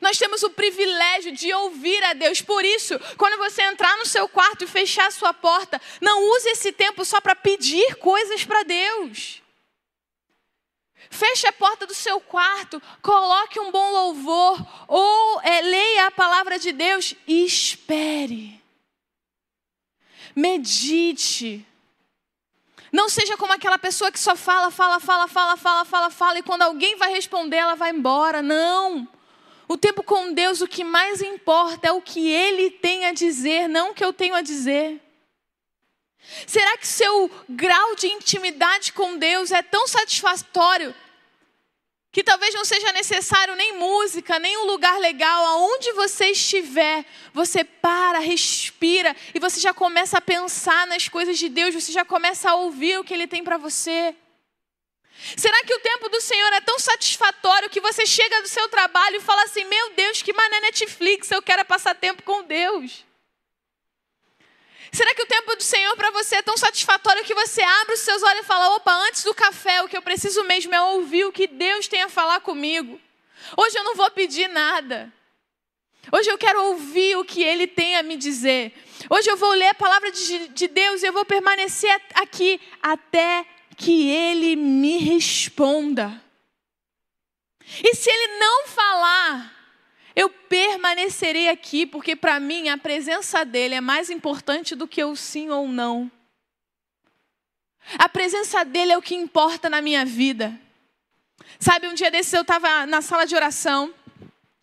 Nós 0.00 0.18
temos 0.18 0.42
o 0.42 0.50
privilégio 0.50 1.32
de 1.32 1.52
ouvir 1.52 2.02
a 2.04 2.12
Deus. 2.12 2.42
Por 2.42 2.64
isso, 2.64 2.98
quando 3.16 3.38
você 3.38 3.62
entrar 3.62 3.96
no 3.96 4.06
seu 4.06 4.28
quarto 4.28 4.64
e 4.64 4.66
fechar 4.66 5.06
a 5.06 5.10
sua 5.10 5.32
porta, 5.32 5.80
não 6.00 6.30
use 6.30 6.50
esse 6.50 6.70
tempo 6.70 7.04
só 7.04 7.20
para 7.20 7.34
pedir 7.34 7.96
coisas 7.96 8.44
para 8.44 8.62
Deus. 8.62 9.42
Feche 11.10 11.46
a 11.46 11.52
porta 11.52 11.86
do 11.86 11.94
seu 11.94 12.20
quarto, 12.20 12.82
coloque 13.00 13.58
um 13.58 13.70
bom 13.70 13.90
louvor, 13.92 14.58
ou 14.86 15.40
é, 15.40 15.62
leia 15.62 16.06
a 16.06 16.10
palavra 16.10 16.58
de 16.58 16.70
Deus 16.70 17.14
e 17.26 17.46
espere. 17.46 18.57
Medite. 20.38 21.66
Não 22.92 23.08
seja 23.08 23.36
como 23.36 23.52
aquela 23.52 23.76
pessoa 23.76 24.12
que 24.12 24.20
só 24.20 24.36
fala, 24.36 24.70
fala, 24.70 25.00
fala, 25.00 25.26
fala, 25.26 25.56
fala, 25.56 25.84
fala, 25.84 26.10
fala, 26.10 26.38
e 26.38 26.44
quando 26.44 26.62
alguém 26.62 26.94
vai 26.94 27.10
responder, 27.10 27.56
ela 27.56 27.74
vai 27.74 27.90
embora. 27.90 28.40
Não. 28.40 29.08
O 29.66 29.76
tempo 29.76 30.00
com 30.00 30.32
Deus, 30.32 30.60
o 30.60 30.68
que 30.68 30.84
mais 30.84 31.20
importa 31.20 31.88
é 31.88 31.92
o 31.92 32.00
que 32.00 32.30
Ele 32.30 32.70
tem 32.70 33.04
a 33.06 33.12
dizer, 33.12 33.68
não 33.68 33.90
o 33.90 33.94
que 33.94 34.04
eu 34.04 34.12
tenho 34.12 34.36
a 34.36 34.40
dizer. 34.40 35.00
Será 36.46 36.78
que 36.78 36.86
seu 36.86 37.28
grau 37.48 37.96
de 37.96 38.06
intimidade 38.06 38.92
com 38.92 39.18
Deus 39.18 39.50
é 39.50 39.60
tão 39.60 39.88
satisfatório 39.88 40.94
que 42.18 42.24
talvez 42.24 42.52
não 42.52 42.64
seja 42.64 42.90
necessário 42.90 43.54
nem 43.54 43.74
música, 43.74 44.40
nem 44.40 44.58
um 44.58 44.64
lugar 44.64 44.98
legal, 44.98 45.46
aonde 45.46 45.92
você 45.92 46.30
estiver, 46.30 47.04
você 47.32 47.62
para, 47.62 48.18
respira 48.18 49.14
e 49.32 49.38
você 49.38 49.60
já 49.60 49.72
começa 49.72 50.18
a 50.18 50.20
pensar 50.20 50.84
nas 50.88 51.08
coisas 51.08 51.38
de 51.38 51.48
Deus, 51.48 51.76
você 51.76 51.92
já 51.92 52.04
começa 52.04 52.50
a 52.50 52.56
ouvir 52.56 52.98
o 52.98 53.04
que 53.04 53.14
Ele 53.14 53.28
tem 53.28 53.44
para 53.44 53.56
você. 53.56 54.16
Será 55.36 55.62
que 55.62 55.72
o 55.72 55.78
tempo 55.78 56.08
do 56.08 56.20
Senhor 56.20 56.52
é 56.54 56.60
tão 56.60 56.76
satisfatório 56.80 57.70
que 57.70 57.80
você 57.80 58.04
chega 58.04 58.42
do 58.42 58.48
seu 58.48 58.68
trabalho 58.68 59.18
e 59.18 59.20
fala 59.20 59.44
assim: 59.44 59.62
Meu 59.66 59.94
Deus, 59.94 60.20
que 60.20 60.32
mané 60.32 60.58
Netflix, 60.62 61.30
eu 61.30 61.40
quero 61.40 61.64
passar 61.64 61.94
tempo 61.94 62.24
com 62.24 62.42
Deus? 62.42 63.06
Será 64.92 65.14
que 65.14 65.22
o 65.22 65.26
tempo 65.26 65.54
do 65.56 65.62
Senhor 65.62 65.94
para 65.96 66.10
você 66.10 66.36
é 66.36 66.42
tão 66.42 66.56
satisfatório 66.56 67.24
que 67.24 67.34
você 67.34 67.62
abre 67.62 67.94
os 67.94 68.00
seus 68.00 68.22
olhos 68.22 68.40
e 68.40 68.46
fala: 68.46 68.74
opa, 68.76 68.92
antes 69.08 69.24
do 69.24 69.34
café, 69.34 69.82
o 69.82 69.88
que 69.88 69.96
eu 69.96 70.02
preciso 70.02 70.42
mesmo 70.44 70.74
é 70.74 70.80
ouvir 70.80 71.24
o 71.24 71.32
que 71.32 71.46
Deus 71.46 71.88
tem 71.88 72.02
a 72.02 72.08
falar 72.08 72.40
comigo? 72.40 73.00
Hoje 73.56 73.78
eu 73.78 73.84
não 73.84 73.94
vou 73.94 74.10
pedir 74.10 74.48
nada. 74.48 75.12
Hoje 76.10 76.30
eu 76.30 76.38
quero 76.38 76.62
ouvir 76.68 77.16
o 77.16 77.24
que 77.24 77.42
Ele 77.42 77.66
tem 77.66 77.96
a 77.96 78.02
me 78.02 78.16
dizer. 78.16 78.72
Hoje 79.10 79.30
eu 79.30 79.36
vou 79.36 79.50
ler 79.52 79.68
a 79.68 79.74
palavra 79.74 80.10
de 80.10 80.68
Deus 80.68 81.02
e 81.02 81.06
eu 81.06 81.12
vou 81.12 81.24
permanecer 81.24 81.90
aqui 82.14 82.60
até 82.82 83.46
que 83.78 84.10
ele 84.10 84.56
me 84.56 84.98
responda. 84.98 86.20
E 87.82 87.94
se 87.94 88.10
ele 88.10 88.38
não 88.38 88.66
falar, 88.66 89.57
eu 90.18 90.28
permanecerei 90.28 91.48
aqui, 91.48 91.86
porque 91.86 92.16
para 92.16 92.40
mim 92.40 92.68
a 92.68 92.76
presença 92.76 93.44
dele 93.44 93.76
é 93.76 93.80
mais 93.80 94.10
importante 94.10 94.74
do 94.74 94.88
que 94.88 95.04
o 95.04 95.14
sim 95.14 95.48
ou 95.48 95.68
não. 95.68 96.10
A 97.96 98.08
presença 98.08 98.64
dele 98.64 98.90
é 98.90 98.98
o 98.98 99.02
que 99.02 99.14
importa 99.14 99.70
na 99.70 99.80
minha 99.80 100.04
vida. 100.04 100.60
Sabe, 101.60 101.86
um 101.86 101.94
dia 101.94 102.10
desses 102.10 102.32
eu 102.32 102.42
estava 102.42 102.84
na 102.84 103.00
sala 103.00 103.26
de 103.26 103.36
oração, 103.36 103.94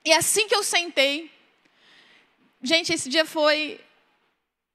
e 0.03 0.11
assim 0.11 0.45
que 0.45 0.53
eu 0.53 0.61
sentei, 0.61 1.31
gente, 2.61 2.91
esse 2.91 3.07
dia 3.07 3.23
foi 3.23 3.79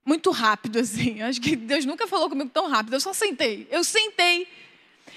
muito 0.03 0.31
rápido, 0.31 0.79
assim. 0.81 1.21
Acho 1.21 1.43
que 1.43 1.57
Deus 1.57 1.85
nunca 1.85 2.07
falou 2.07 2.31
comigo 2.31 2.49
tão 2.49 2.71
rápido. 2.71 2.95
Eu 2.95 3.01
só 3.01 3.13
sentei. 3.13 3.69
Eu 3.71 3.85
sentei. 3.85 4.49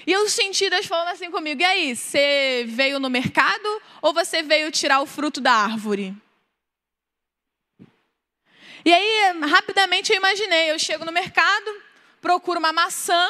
E 0.06 0.12
eu 0.12 0.28
senti 0.28 0.68
Deus 0.68 0.86
falando 0.86 1.08
assim 1.08 1.30
comigo: 1.30 1.60
e 1.60 1.64
aí, 1.64 1.96
você 1.96 2.64
veio 2.68 2.98
no 2.98 3.08
mercado 3.08 3.82
ou 4.02 4.12
você 4.12 4.42
veio 4.42 4.70
tirar 4.70 5.00
o 5.00 5.06
fruto 5.06 5.40
da 5.40 5.52
árvore? 5.52 6.14
E 8.84 8.92
aí, 8.92 9.40
rapidamente 9.48 10.12
eu 10.12 10.16
imaginei: 10.16 10.70
eu 10.70 10.78
chego 10.78 11.04
no 11.04 11.12
mercado, 11.12 11.82
procuro 12.20 12.58
uma 12.58 12.72
maçã, 12.72 13.28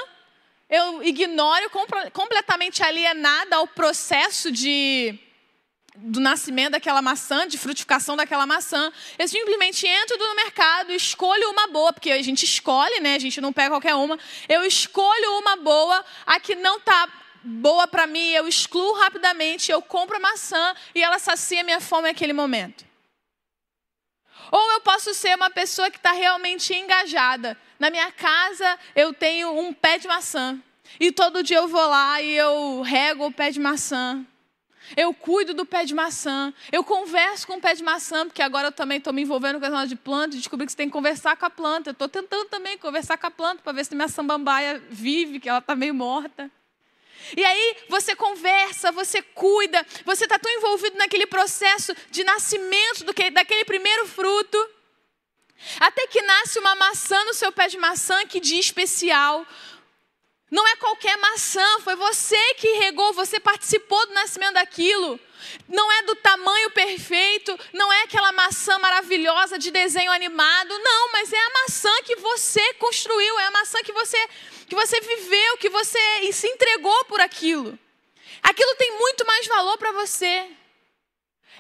eu 0.69 1.03
ignoro 1.03 1.71
completamente 2.13 2.83
alienada 2.83 3.57
ao 3.57 3.69
processo 3.69 4.51
de 4.51 5.19
do 5.97 6.21
nascimento 6.21 6.73
daquela 6.73 7.01
maçã, 7.01 7.47
de 7.47 7.57
frutificação 7.57 8.17
daquela 8.17 8.47
maçã. 8.47 8.93
Eu 9.19 9.29
simplesmente 9.29 9.87
entro 9.87 10.19
no 10.19 10.35
mercado, 10.35 10.93
escolho 10.93 11.51
uma 11.51 11.69
boa, 11.69 11.93
porque 11.93 12.11
a 12.11 12.23
gente 12.23 12.45
escolhe, 12.45 13.01
né? 13.01 13.15
A 13.15 13.19
gente 13.19 13.41
não 13.41 13.53
pega 13.53 13.71
qualquer 13.71 13.95
uma. 13.95 14.19
Eu 14.49 14.65
escolho 14.65 15.39
uma 15.39 15.57
boa, 15.57 16.05
a 16.27 16.41
que 16.41 16.55
não 16.55 16.79
está 16.79 17.09
boa 17.45 17.87
para 17.87 18.07
mim, 18.07 18.31
eu 18.31 18.49
excluo 18.49 18.95
rapidamente, 18.95 19.71
eu 19.71 19.83
compro 19.83 20.17
a 20.17 20.21
maçã 20.21 20.75
e 20.95 21.03
ela 21.03 21.19
sacia 21.19 21.63
minha 21.63 21.81
fome 21.81 22.09
naquele 22.09 22.33
momento. 22.33 22.85
Ou 24.51 24.73
eu 24.73 24.81
posso 24.81 25.15
ser 25.15 25.37
uma 25.37 25.51
pessoa 25.51 25.91
que 25.91 25.97
está 25.97 26.13
realmente 26.13 26.75
engajada. 26.75 27.57
Na 27.79 27.91
minha 27.91 28.11
casa 28.13 28.79
eu 28.95 29.13
tenho 29.13 29.59
um 29.59 29.73
pé 29.73 29.99
de 29.99 30.09
maçã. 30.09 30.59
E 30.99 31.11
todo 31.13 31.43
dia 31.43 31.59
eu 31.59 31.69
vou 31.69 31.87
lá 31.87 32.21
e 32.21 32.35
eu 32.35 32.83
rego 32.83 33.27
o 33.27 33.33
pé 33.33 33.51
de 33.51 33.61
maçã. 33.61 34.25
Eu 34.97 35.15
cuido 35.15 35.55
do 35.55 35.65
pé 35.65 35.85
de 35.85 35.95
maçã. 35.95 36.53
Eu 36.71 36.85
converso 36.85 37.47
com 37.47 37.55
o 37.55 37.61
pé 37.61 37.75
de 37.75 37.83
maçã, 37.83 38.27
porque 38.27 38.43
agora 38.43 38.69
eu 38.69 38.73
também 38.73 38.99
estou 38.99 39.13
me 39.13 39.23
envolvendo 39.23 39.59
com 39.59 39.67
a 39.67 39.69
negócio 39.69 39.89
de 39.89 39.97
planta 39.97 40.37
descobri 40.37 40.67
que 40.67 40.73
você 40.73 40.77
tem 40.77 40.89
que 40.89 40.93
conversar 40.93 41.37
com 41.37 41.47
a 41.47 41.51
planta. 41.51 41.91
Eu 41.91 41.93
estou 41.93 42.09
tentando 42.09 42.47
também 42.47 42.77
conversar 42.79 43.17
com 43.17 43.27
a 43.27 43.31
planta 43.31 43.63
para 43.63 43.73
ver 43.73 43.85
se 43.85 43.95
minha 43.95 44.09
samambaia 44.09 44.83
vive, 44.91 45.41
que 45.41 45.49
ela 45.49 45.59
está 45.59 45.75
meio 45.75 45.95
morta. 45.95 46.51
E 47.37 47.45
aí 47.45 47.77
você 47.89 48.15
conversa, 48.15 48.93
você 48.93 49.23
cuida, 49.23 49.85
você 50.05 50.25
está 50.25 50.39
tão 50.39 50.53
envolvido 50.53 50.97
naquele 50.99 51.27
processo 51.27 51.95
de 52.11 52.23
nascimento 52.23 53.05
do 53.05 53.15
que, 53.15 53.31
daquele 53.31 53.65
primeiro 53.65 54.07
fruto. 54.07 54.71
Até 55.81 56.07
que 56.07 56.21
nasce 56.21 56.59
uma 56.59 56.75
maçã 56.75 57.25
no 57.25 57.33
seu 57.33 57.51
pé 57.51 57.69
de 57.69 57.79
maçã, 57.79 58.27
que 58.27 58.41
dia 58.41 58.61
especial, 58.61 59.47
não 60.55 60.69
é 60.69 60.77
qualquer 60.77 61.17
maçã, 61.17 61.81
foi 61.81 61.97
você 61.97 62.55
que 62.55 62.75
regou, 62.75 63.13
você 63.13 63.41
participou 63.41 64.07
do 64.07 64.15
nascimento 64.15 64.55
daquilo. 64.55 65.19
Não 65.69 65.91
é 65.91 66.03
do 66.05 66.15
tamanho 66.15 66.71
perfeito, 66.71 67.59
não 67.73 67.93
é 67.93 68.03
aquela 68.03 68.31
maçã 68.31 68.79
maravilhosa 68.79 69.59
de 69.59 69.73
desenho 69.73 70.13
animado, 70.13 70.79
não, 70.79 71.11
mas 71.11 71.33
é 71.33 71.41
a 71.41 71.51
maçã 71.51 71.91
que 72.05 72.15
você 72.15 72.75
construiu, 72.75 73.37
é 73.41 73.47
a 73.47 73.51
maçã 73.51 73.83
que 73.83 73.93
você 73.93 74.17
que 74.69 74.77
você 74.77 75.01
viveu, 75.01 75.57
que 75.59 75.69
você 75.69 75.99
se 76.33 76.47
entregou 76.47 77.05
por 77.07 77.21
aquilo. 77.21 77.77
Aquilo 78.41 78.77
tem 78.77 78.97
muito 78.97 79.27
mais 79.27 79.49
valor 79.49 79.77
para 79.77 79.91
você. 79.91 80.47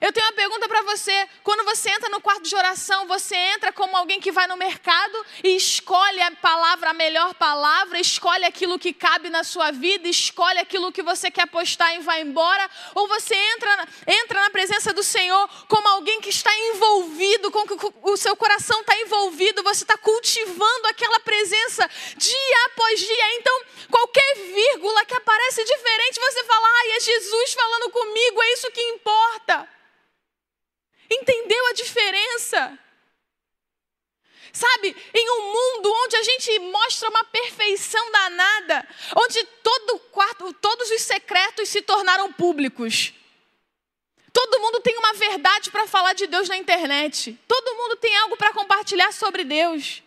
Eu 0.00 0.12
tenho 0.12 0.26
uma 0.26 0.32
pergunta 0.32 0.68
para 0.68 0.82
você. 0.82 1.28
Quando 1.42 1.64
você 1.64 1.88
entra 1.90 2.08
no 2.08 2.20
quarto 2.20 2.42
de 2.42 2.54
oração, 2.54 3.06
você 3.06 3.34
entra 3.34 3.72
como 3.72 3.96
alguém 3.96 4.20
que 4.20 4.32
vai 4.32 4.46
no 4.46 4.56
mercado 4.56 5.24
e 5.42 5.56
escolhe 5.56 6.20
a 6.20 6.30
palavra, 6.32 6.90
a 6.90 6.94
melhor 6.94 7.34
palavra, 7.34 7.98
escolhe 7.98 8.44
aquilo 8.44 8.78
que 8.78 8.92
cabe 8.92 9.30
na 9.30 9.44
sua 9.44 9.70
vida, 9.70 10.08
escolhe 10.08 10.58
aquilo 10.58 10.92
que 10.92 11.02
você 11.02 11.30
quer 11.30 11.46
postar 11.46 11.94
e 11.94 12.00
vai 12.00 12.22
embora? 12.22 12.68
Ou 12.94 13.06
você 13.06 13.34
entra, 13.34 13.88
entra 14.06 14.42
na 14.42 14.50
presença 14.50 14.92
do 14.92 15.02
Senhor 15.02 15.48
como 15.68 15.86
alguém 15.88 16.20
que 16.20 16.30
está 16.30 16.50
envolvido, 16.56 17.50
com 17.50 17.66
que 17.66 17.92
o 18.02 18.16
seu 18.16 18.36
coração 18.36 18.80
está 18.80 18.98
envolvido, 19.00 19.62
você 19.62 19.84
está 19.84 19.96
cultivando 19.96 20.88
aquela 20.88 21.20
presença 21.20 21.88
dia 22.16 22.66
após 22.66 23.00
dia. 23.00 23.34
Então, 23.36 23.62
qualquer 23.90 24.34
vírgula 24.36 25.04
que 25.04 25.14
aparece 25.14 25.64
diferente, 25.64 26.20
você 26.20 26.44
fala, 26.44 26.66
ai, 26.66 26.92
é 26.92 27.00
Jesus 27.00 27.54
falando 27.54 27.90
comigo, 27.90 28.42
é 28.42 28.52
isso 28.52 28.70
que 28.70 28.82
importa. 28.82 29.73
Entendeu 31.14 31.66
a 31.66 31.72
diferença? 31.72 32.78
Sabe, 34.52 34.96
em 35.12 35.30
um 35.30 35.52
mundo 35.52 35.92
onde 36.04 36.16
a 36.16 36.22
gente 36.22 36.58
mostra 36.60 37.10
uma 37.10 37.24
perfeição 37.24 38.10
danada, 38.12 38.86
onde 39.16 39.42
todo 39.62 39.98
quarto, 40.12 40.52
todos 40.54 40.90
os 40.90 41.02
secretos 41.02 41.68
se 41.68 41.82
tornaram 41.82 42.32
públicos. 42.32 43.12
Todo 44.32 44.60
mundo 44.60 44.80
tem 44.80 44.96
uma 44.96 45.12
verdade 45.12 45.70
para 45.70 45.86
falar 45.88 46.12
de 46.12 46.26
Deus 46.26 46.48
na 46.48 46.56
internet. 46.56 47.38
Todo 47.48 47.74
mundo 47.74 47.96
tem 47.96 48.16
algo 48.18 48.36
para 48.36 48.52
compartilhar 48.52 49.12
sobre 49.12 49.42
Deus. 49.42 50.02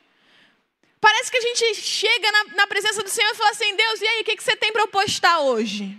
Parece 0.99 1.29
que 1.29 1.37
a 1.37 1.41
gente 1.41 1.75
chega 1.75 2.31
na, 2.31 2.43
na, 2.55 2.67
presença 2.67 3.03
do 3.03 3.09
Senhor 3.09 3.31
e 3.31 3.35
fala 3.35 3.51
assim: 3.51 3.75
Deus, 3.75 4.01
e 4.01 4.07
aí, 4.07 4.21
o 4.21 4.23
que, 4.23 4.35
que 4.35 4.43
você 4.43 4.55
tem 4.55 4.71
para 4.71 4.81
eu 4.81 4.87
postar 4.87 5.39
hoje? 5.39 5.97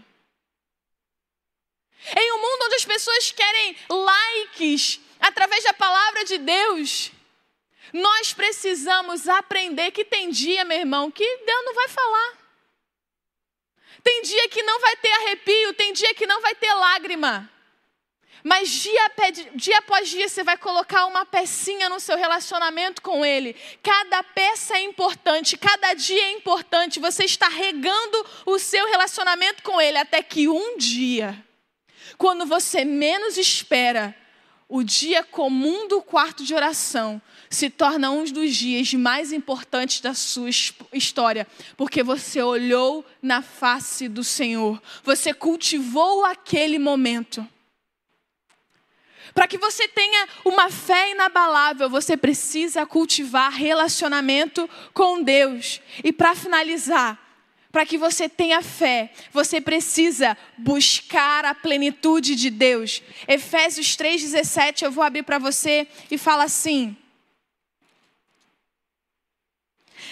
Em 2.17 2.33
um 2.33 2.39
mundo 2.39 2.65
onde 2.65 2.77
as 2.77 2.85
pessoas 2.85 3.31
querem 3.33 3.77
likes 3.89 5.01
através 5.21 5.65
da 5.65 5.75
palavra 5.75 6.25
de 6.25 6.39
Deus, 6.39 7.11
nós 7.93 8.33
precisamos 8.33 9.29
aprender 9.29 9.91
que 9.91 10.05
tem 10.05 10.31
dia, 10.31 10.65
meu 10.65 10.79
irmão, 10.79 11.11
que 11.11 11.25
Deus 11.45 11.65
não 11.65 11.75
vai 11.75 11.89
falar. 11.89 12.39
Tem 14.03 14.23
dia 14.23 14.49
que 14.49 14.63
não 14.63 14.81
vai 14.81 14.97
ter 14.97 15.11
arrepio, 15.11 15.75
tem 15.75 15.93
dia 15.93 16.15
que 16.15 16.27
não 16.27 16.41
vai 16.41 16.55
ter 16.55 16.73
lágrima. 16.73 17.51
Mas 18.45 18.71
dia, 18.71 19.13
dia 19.55 19.79
após 19.79 20.09
dia 20.09 20.29
você 20.29 20.45
vai 20.45 20.57
colocar 20.57 21.07
uma 21.07 21.27
pecinha 21.27 21.89
no 21.89 21.99
seu 21.99 22.17
relacionamento 22.17 23.03
com 23.03 23.27
Ele. 23.27 23.55
Cada 23.83 24.23
peça 24.23 24.77
é 24.77 24.83
importante, 24.83 25.57
cada 25.57 25.93
dia 25.95 26.23
é 26.23 26.33
importante. 26.33 27.01
Você 27.01 27.25
está 27.25 27.49
regando 27.49 28.27
o 28.47 28.59
seu 28.59 28.87
relacionamento 28.87 29.63
com 29.63 29.81
Ele 29.81 29.99
até 29.99 30.23
que 30.23 30.49
um 30.49 30.79
dia 30.79 31.45
quando 32.17 32.47
você 32.47 32.85
menos 32.85 33.37
espera, 33.37 34.15
o 34.69 34.83
dia 34.83 35.25
comum 35.25 35.89
do 35.89 36.03
quarto 36.03 36.45
de 36.45 36.55
oração 36.55 37.21
se 37.49 37.71
torna 37.71 38.11
um 38.11 38.25
dos 38.25 38.55
dias 38.55 38.93
mais 38.93 39.33
importantes 39.33 40.01
da 40.01 40.13
sua 40.13 40.51
história, 40.93 41.47
porque 41.77 42.03
você 42.03 42.43
olhou 42.43 43.05
na 43.23 43.41
face 43.41 44.09
do 44.09 44.23
Senhor, 44.23 44.81
você 45.03 45.33
cultivou 45.33 46.25
aquele 46.25 46.79
momento. 46.79 47.47
Para 49.35 49.47
que 49.47 49.57
você 49.57 49.87
tenha 49.87 50.29
uma 50.45 50.71
fé 50.71 51.13
inabalável, 51.13 51.89
você 51.89 52.17
precisa 52.17 52.85
cultivar 52.85 53.53
relacionamento 53.53 54.69
com 54.93 55.23
Deus. 55.23 55.81
E 56.03 56.13
para 56.13 56.35
finalizar, 56.35 57.28
para 57.71 57.85
que 57.85 57.99
você 57.99 58.29
tenha 58.29 58.63
fé, 58.63 59.11
você 59.33 59.61
precisa 59.61 60.37
buscar 60.57 61.45
a 61.45 61.55
plenitude 61.55 62.35
de 62.35 62.51
Deus. 62.51 63.03
Efésios 63.27 63.97
3,17, 63.97 64.83
eu 64.83 64.91
vou 64.91 65.05
abrir 65.05 65.23
para 65.23 65.39
você 65.39 65.87
e 66.11 66.17
fala 66.17 66.45
assim. 66.45 66.97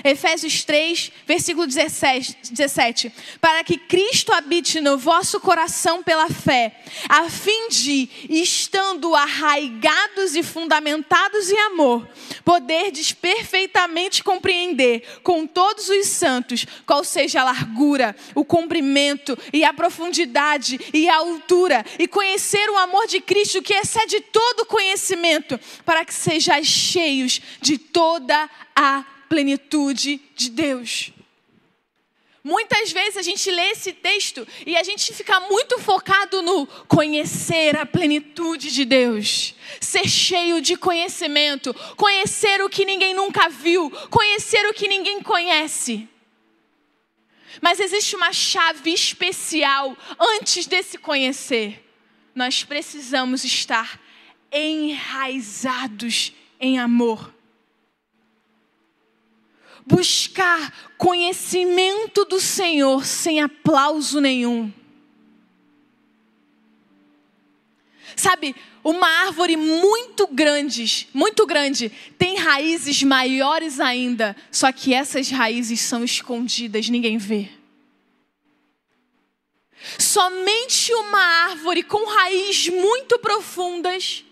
Efésios 0.05 0.65
3, 0.65 1.13
versículo 1.27 1.67
17, 1.67 2.37
17. 2.53 3.13
Para 3.41 3.65
que 3.65 3.79
Cristo 3.79 4.33
habite 4.33 4.81
no 4.81 4.99
vosso 4.99 5.41
coração 5.41 6.03
pela 6.03 6.29
fé, 6.29 6.81
a 7.09 7.29
fim 7.29 7.69
de, 7.69 8.09
estando 8.29 9.15
arraigados 9.15 10.35
e 10.35 10.43
fundamentados 10.43 11.51
em 11.51 11.59
amor, 11.61 12.09
poderdes 12.45 13.13
perfeitamente 13.13 14.23
compreender 14.23 15.21
com 15.23 15.47
todos 15.47 15.89
os 15.89 16.07
santos 16.07 16.67
qual 16.87 17.03
seja 17.05 17.41
a 17.41 17.45
largura, 17.45 18.15
o 18.35 18.45
comprimento 18.45 19.37
e 19.53 19.65
a 19.65 19.73
profundidade 19.73 20.79
e 20.93 21.09
a 21.09 21.17
altura, 21.17 21.85
e 21.99 22.07
conhecer 22.07 22.69
o 22.71 22.79
amor 22.79 23.07
de 23.07 23.21
Cristo 23.21 23.63
que 23.63 23.75
excede 23.75 24.21
todo 24.21 24.67
conhecimento, 24.67 25.59
para 25.85 26.05
que 26.05 26.15
sejais 26.15 26.67
cheios 26.67 27.41
de 27.61 27.79
toda 27.79 28.49
a 28.75 29.05
plenitude 29.29 30.21
de 30.35 30.51
Deus. 30.51 31.13
Muitas 32.47 32.93
vezes 32.93 33.17
a 33.17 33.23
gente 33.23 33.51
lê 33.51 33.71
esse 33.71 33.93
texto 33.93 34.47
e 34.65 34.77
a 34.77 34.83
gente 34.85 35.13
fica 35.13 35.41
muito 35.41 35.81
focado 35.81 36.43
no 36.43 36.65
conhecer 36.87 37.77
a 37.77 37.85
plenitude 37.85 38.71
de 38.71 38.85
Deus, 38.85 39.53
ser 39.81 40.09
cheio 40.09 40.61
de 40.61 40.77
conhecimento, 40.77 41.75
conhecer 41.97 42.63
o 42.63 42.69
que 42.69 42.85
ninguém 42.85 43.15
nunca 43.15 43.49
viu, 43.49 43.91
conhecer 44.11 44.65
o 44.69 44.73
que 44.73 44.87
ninguém 44.87 45.21
conhece. 45.25 46.09
Mas 47.61 47.81
existe 47.81 48.15
uma 48.15 48.33
chave 48.33 48.93
especial 48.93 49.97
antes 50.17 50.67
desse 50.67 50.99
conhecer. 50.99 51.83
Nós 52.33 52.63
precisamos 52.63 53.43
estar 53.43 54.01
enraizados 54.53 56.33
em 56.61 56.79
amor 56.79 57.35
buscar 59.87 60.91
conhecimento 60.99 62.25
do 62.25 62.41
Senhor 62.41 63.07
sem 63.07 63.41
aplauso 63.41 64.21
nenhum. 64.21 64.73
Sabe, 68.17 68.57
uma 68.83 69.07
árvore 69.07 69.57
muito 69.57 70.27
grande, 70.27 71.09
muito 71.13 71.47
grande, 71.47 71.91
tem 72.19 72.37
raízes 72.37 73.03
maiores 73.03 73.79
ainda, 73.79 74.35
só 74.51 74.73
que 74.73 74.93
essas 74.93 75.31
raízes 75.31 75.81
são 75.81 76.03
escondidas, 76.03 76.89
ninguém 76.89 77.19
vê. 77.19 77.51
Somente 79.99 80.93
uma 80.95 81.21
árvore 81.51 81.83
com 81.83 82.07
raízes 82.07 82.69
muito 82.69 83.19
profundas 83.19 84.25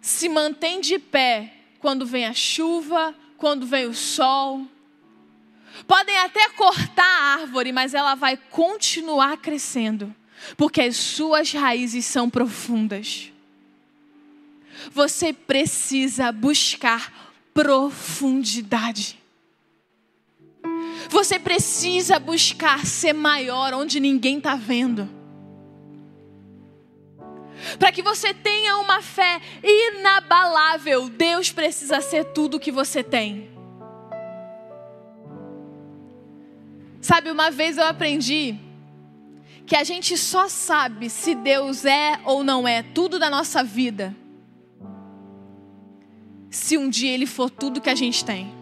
se 0.00 0.28
mantém 0.28 0.80
de 0.80 0.98
pé 0.98 1.54
quando 1.78 2.04
vem 2.04 2.24
a 2.24 2.32
chuva, 2.32 3.14
quando 3.42 3.66
vem 3.66 3.86
o 3.86 3.92
sol. 3.92 4.64
Podem 5.88 6.16
até 6.18 6.48
cortar 6.50 7.02
a 7.02 7.40
árvore, 7.40 7.72
mas 7.72 7.92
ela 7.92 8.14
vai 8.14 8.36
continuar 8.36 9.36
crescendo, 9.38 10.14
porque 10.56 10.80
as 10.80 10.96
suas 10.96 11.50
raízes 11.50 12.06
são 12.06 12.30
profundas. 12.30 13.32
Você 14.92 15.32
precisa 15.32 16.30
buscar 16.30 17.32
profundidade. 17.52 19.18
Você 21.08 21.36
precisa 21.36 22.20
buscar 22.20 22.86
ser 22.86 23.12
maior 23.12 23.74
onde 23.74 23.98
ninguém 23.98 24.38
está 24.38 24.54
vendo 24.54 25.21
para 27.78 27.92
que 27.92 28.02
você 28.02 28.32
tenha 28.34 28.76
uma 28.78 29.02
fé 29.02 29.40
inabalável, 29.62 31.08
Deus 31.08 31.50
precisa 31.50 32.00
ser 32.00 32.24
tudo 32.26 32.60
que 32.60 32.72
você 32.72 33.02
tem. 33.02 33.50
Sabe, 37.00 37.30
uma 37.30 37.50
vez 37.50 37.78
eu 37.78 37.84
aprendi 37.84 38.56
que 39.66 39.74
a 39.74 39.84
gente 39.84 40.16
só 40.16 40.48
sabe 40.48 41.08
se 41.10 41.34
Deus 41.34 41.84
é 41.84 42.20
ou 42.24 42.44
não 42.44 42.66
é 42.66 42.82
tudo 42.82 43.18
da 43.18 43.30
nossa 43.30 43.62
vida 43.64 44.14
se 46.50 46.76
um 46.76 46.88
dia 46.88 47.10
Ele 47.10 47.26
for 47.26 47.48
tudo 47.48 47.80
que 47.80 47.88
a 47.88 47.94
gente 47.94 48.24
tem. 48.24 48.61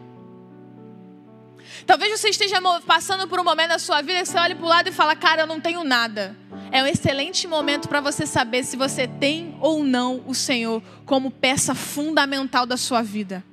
Talvez 1.86 2.19
você 2.19 2.28
esteja 2.28 2.61
passando 2.86 3.27
por 3.27 3.40
um 3.40 3.44
momento 3.44 3.70
da 3.70 3.78
sua 3.78 4.02
vida 4.02 4.20
que 4.20 4.27
você 4.27 4.39
olha 4.39 4.55
para 4.55 4.65
o 4.65 4.69
lado 4.69 4.89
e 4.89 4.93
fala: 4.93 5.16
Cara, 5.16 5.43
eu 5.43 5.47
não 5.47 5.61
tenho 5.61 5.85
nada. 5.85 6.36
É 6.73 6.82
um 6.82 6.86
excelente 6.86 7.48
momento 7.48 7.89
para 7.89 8.01
você 8.01 8.27
saber 8.27 8.65
se 8.65 8.77
você 8.77 9.09
tem 9.09 9.57
ou 9.61 9.82
não 9.82 10.23
o 10.27 10.35
Senhor 10.35 10.82
como 11.05 11.31
peça 11.31 11.74
fundamental 11.74 12.65
da 12.65 12.77
sua 12.77 13.02
vida. 13.02 13.44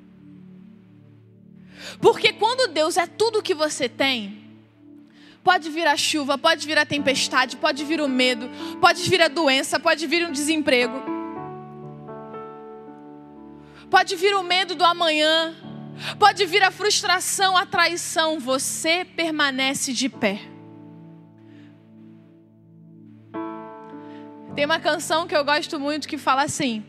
Porque 1.99 2.33
quando 2.33 2.71
Deus 2.71 2.97
é 2.97 3.07
tudo 3.07 3.41
que 3.41 3.55
você 3.55 3.89
tem, 3.89 4.37
pode 5.43 5.69
vir 5.69 5.87
a 5.87 5.97
chuva, 5.97 6.37
pode 6.37 6.67
vir 6.67 6.77
a 6.77 6.85
tempestade, 6.85 7.57
pode 7.57 7.83
vir 7.83 8.01
o 8.01 8.07
medo, 8.07 8.49
pode 8.79 9.09
vir 9.09 9.21
a 9.21 9.27
doença, 9.27 9.79
pode 9.79 10.05
vir 10.05 10.27
um 10.27 10.31
desemprego, 10.31 11.01
pode 13.89 14.15
vir 14.15 14.35
o 14.35 14.43
medo 14.43 14.75
do 14.75 14.83
amanhã, 14.83 15.55
pode 16.19 16.45
vir 16.45 16.63
a 16.63 16.71
frustração, 16.71 17.55
a 17.55 17.65
traição, 17.65 18.39
você 18.39 19.05
permanece 19.05 19.93
de 19.93 20.09
pé. 20.09 20.39
Tem 24.55 24.65
uma 24.65 24.79
canção 24.79 25.27
que 25.27 25.35
eu 25.35 25.45
gosto 25.45 25.79
muito 25.79 26.07
que 26.07 26.17
fala 26.17 26.43
assim: 26.43 26.83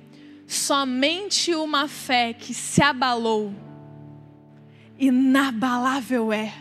somente 0.47 1.55
uma 1.55 1.87
fé 1.87 2.33
que 2.33 2.55
se 2.55 2.83
abalou, 2.83 3.53
inabalável 4.99 6.33
é. 6.33 6.53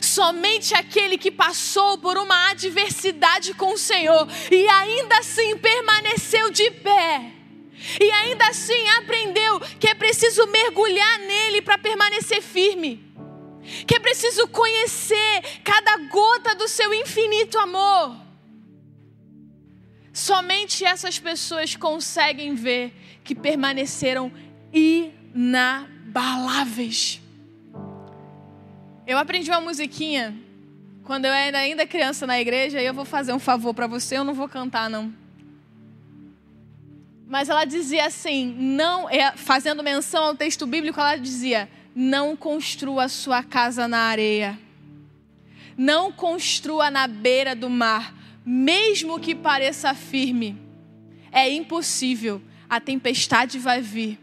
Somente 0.00 0.74
aquele 0.74 1.16
que 1.16 1.30
passou 1.30 1.98
por 1.98 2.16
uma 2.16 2.50
adversidade 2.50 3.54
com 3.54 3.74
o 3.74 3.78
Senhor 3.78 4.28
e 4.50 4.68
ainda 4.68 5.18
assim 5.18 5.56
permaneceu 5.56 6.50
de 6.50 6.70
pé. 6.70 7.31
E 8.00 8.10
ainda 8.10 8.48
assim 8.48 8.88
aprendeu 8.98 9.60
que 9.78 9.88
é 9.88 9.94
preciso 9.94 10.46
mergulhar 10.46 11.18
nele 11.18 11.60
para 11.62 11.78
permanecer 11.78 12.42
firme. 12.42 13.12
Que 13.86 13.94
é 13.96 14.00
preciso 14.00 14.46
conhecer 14.48 15.42
cada 15.64 15.96
gota 16.08 16.54
do 16.54 16.68
seu 16.68 16.92
infinito 16.94 17.58
amor. 17.58 18.16
Somente 20.12 20.84
essas 20.84 21.18
pessoas 21.18 21.74
conseguem 21.74 22.54
ver 22.54 22.92
que 23.24 23.34
permaneceram 23.34 24.30
inabaláveis. 24.72 27.20
Eu 29.06 29.18
aprendi 29.18 29.50
uma 29.50 29.60
musiquinha 29.60 30.36
quando 31.04 31.24
eu 31.24 31.32
era 31.32 31.58
ainda 31.58 31.86
criança 31.86 32.26
na 32.26 32.40
igreja 32.40 32.80
e 32.80 32.86
eu 32.86 32.94
vou 32.94 33.04
fazer 33.04 33.32
um 33.32 33.38
favor 33.38 33.74
para 33.74 33.86
você, 33.86 34.16
eu 34.16 34.24
não 34.24 34.34
vou 34.34 34.48
cantar 34.48 34.88
não. 34.88 35.12
Mas 37.32 37.48
ela 37.48 37.64
dizia 37.64 38.04
assim, 38.04 38.54
não, 38.58 39.08
é, 39.08 39.32
fazendo 39.34 39.82
menção 39.82 40.22
ao 40.22 40.34
texto 40.34 40.66
bíblico, 40.66 41.00
ela 41.00 41.16
dizia: 41.16 41.66
"Não 41.96 42.36
construa 42.36 43.08
sua 43.08 43.42
casa 43.42 43.88
na 43.88 44.00
areia. 44.00 44.58
Não 45.74 46.12
construa 46.12 46.90
na 46.90 47.06
beira 47.06 47.56
do 47.56 47.70
mar, 47.70 48.14
mesmo 48.44 49.18
que 49.18 49.34
pareça 49.34 49.94
firme. 49.94 50.60
É 51.32 51.50
impossível. 51.50 52.42
A 52.68 52.78
tempestade 52.78 53.58
vai 53.58 53.80
vir 53.80 54.18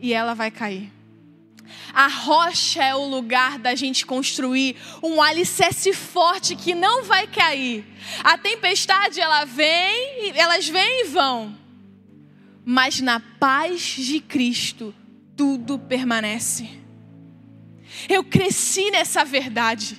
e 0.00 0.14
ela 0.14 0.32
vai 0.32 0.50
cair." 0.50 0.90
A 1.92 2.08
rocha 2.08 2.82
é 2.82 2.94
o 2.94 3.04
lugar 3.04 3.58
da 3.58 3.74
gente 3.74 4.06
construir 4.06 4.74
um 5.02 5.20
alicerce 5.20 5.92
forte 5.92 6.56
que 6.56 6.74
não 6.74 7.04
vai 7.04 7.26
cair. 7.26 7.84
A 8.24 8.38
tempestade 8.38 9.20
ela 9.20 9.44
vem, 9.44 10.32
elas 10.34 10.66
vêm 10.66 11.02
e 11.02 11.08
vão. 11.08 11.67
Mas 12.70 13.00
na 13.00 13.18
paz 13.18 13.80
de 13.80 14.20
Cristo 14.20 14.94
tudo 15.34 15.78
permanece. 15.78 16.68
Eu 18.06 18.22
cresci 18.22 18.90
nessa 18.90 19.24
verdade. 19.24 19.98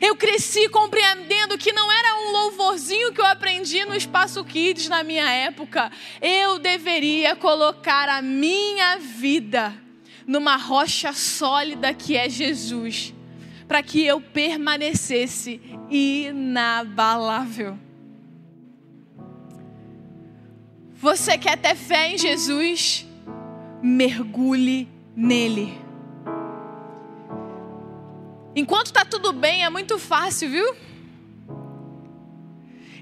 Eu 0.00 0.14
cresci 0.14 0.68
compreendendo 0.68 1.58
que 1.58 1.72
não 1.72 1.90
era 1.90 2.14
um 2.14 2.30
louvorzinho 2.30 3.12
que 3.12 3.20
eu 3.20 3.26
aprendi 3.26 3.84
no 3.84 3.96
Espaço 3.96 4.44
Kids 4.44 4.88
na 4.88 5.02
minha 5.02 5.28
época. 5.28 5.90
Eu 6.22 6.60
deveria 6.60 7.34
colocar 7.34 8.08
a 8.08 8.22
minha 8.22 8.98
vida 8.98 9.74
numa 10.28 10.56
rocha 10.56 11.12
sólida 11.12 11.92
que 11.92 12.16
é 12.16 12.28
Jesus, 12.28 13.12
para 13.66 13.82
que 13.82 14.06
eu 14.06 14.20
permanecesse 14.20 15.60
inabalável. 15.90 17.76
Você 20.98 21.36
quer 21.36 21.58
ter 21.58 21.74
fé 21.74 22.08
em 22.08 22.18
Jesus? 22.18 23.06
Mergulhe 23.82 24.88
nele. 25.14 25.78
Enquanto 28.54 28.86
está 28.86 29.04
tudo 29.04 29.34
bem, 29.34 29.62
é 29.62 29.68
muito 29.68 29.98
fácil, 29.98 30.48
viu? 30.48 30.76